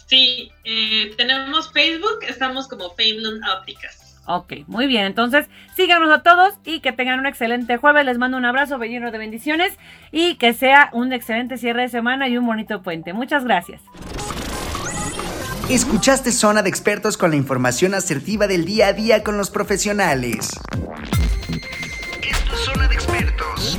Sí, 0.09 0.51
eh, 0.65 1.15
tenemos 1.17 1.73
Facebook, 1.73 2.19
estamos 2.27 2.67
como 2.67 2.91
Famelon 2.97 3.45
Ópticas. 3.45 4.00
Ok, 4.27 4.53
muy 4.67 4.87
bien. 4.87 5.07
Entonces, 5.07 5.49
síganos 5.75 6.11
a 6.11 6.23
todos 6.23 6.55
y 6.65 6.81
que 6.81 6.93
tengan 6.93 7.19
un 7.19 7.27
excelente 7.27 7.77
jueves. 7.79 8.05
Les 8.05 8.19
mando 8.19 8.37
un 8.37 8.45
abrazo 8.45 8.79
lleno 8.79 9.11
de 9.11 9.19
bendiciones 9.19 9.77
y 10.13 10.37
que 10.37 10.53
sea 10.53 10.91
un 10.93 11.13
excelente 11.13 11.57
cierre 11.57 11.83
de 11.83 11.89
semana 11.89 12.29
y 12.29 12.37
un 12.37 12.47
bonito 12.47 12.83
puente. 12.83 13.13
Muchas 13.13 13.45
gracias. 13.45 13.83
Escuchaste 15.69 16.33
Zona 16.33 16.63
de 16.63 16.69
Expertos 16.69 17.17
con 17.17 17.31
la 17.31 17.37
información 17.37 17.95
asertiva 17.95 18.49
del 18.49 18.65
día 18.65 18.89
a 18.89 18.93
día 18.93 19.23
con 19.23 19.37
los 19.37 19.51
profesionales. 19.51 20.51
Esto 22.23 22.55
es 22.55 22.61
Zona 22.61 22.89
de 22.89 22.95
Expertos. 22.95 23.79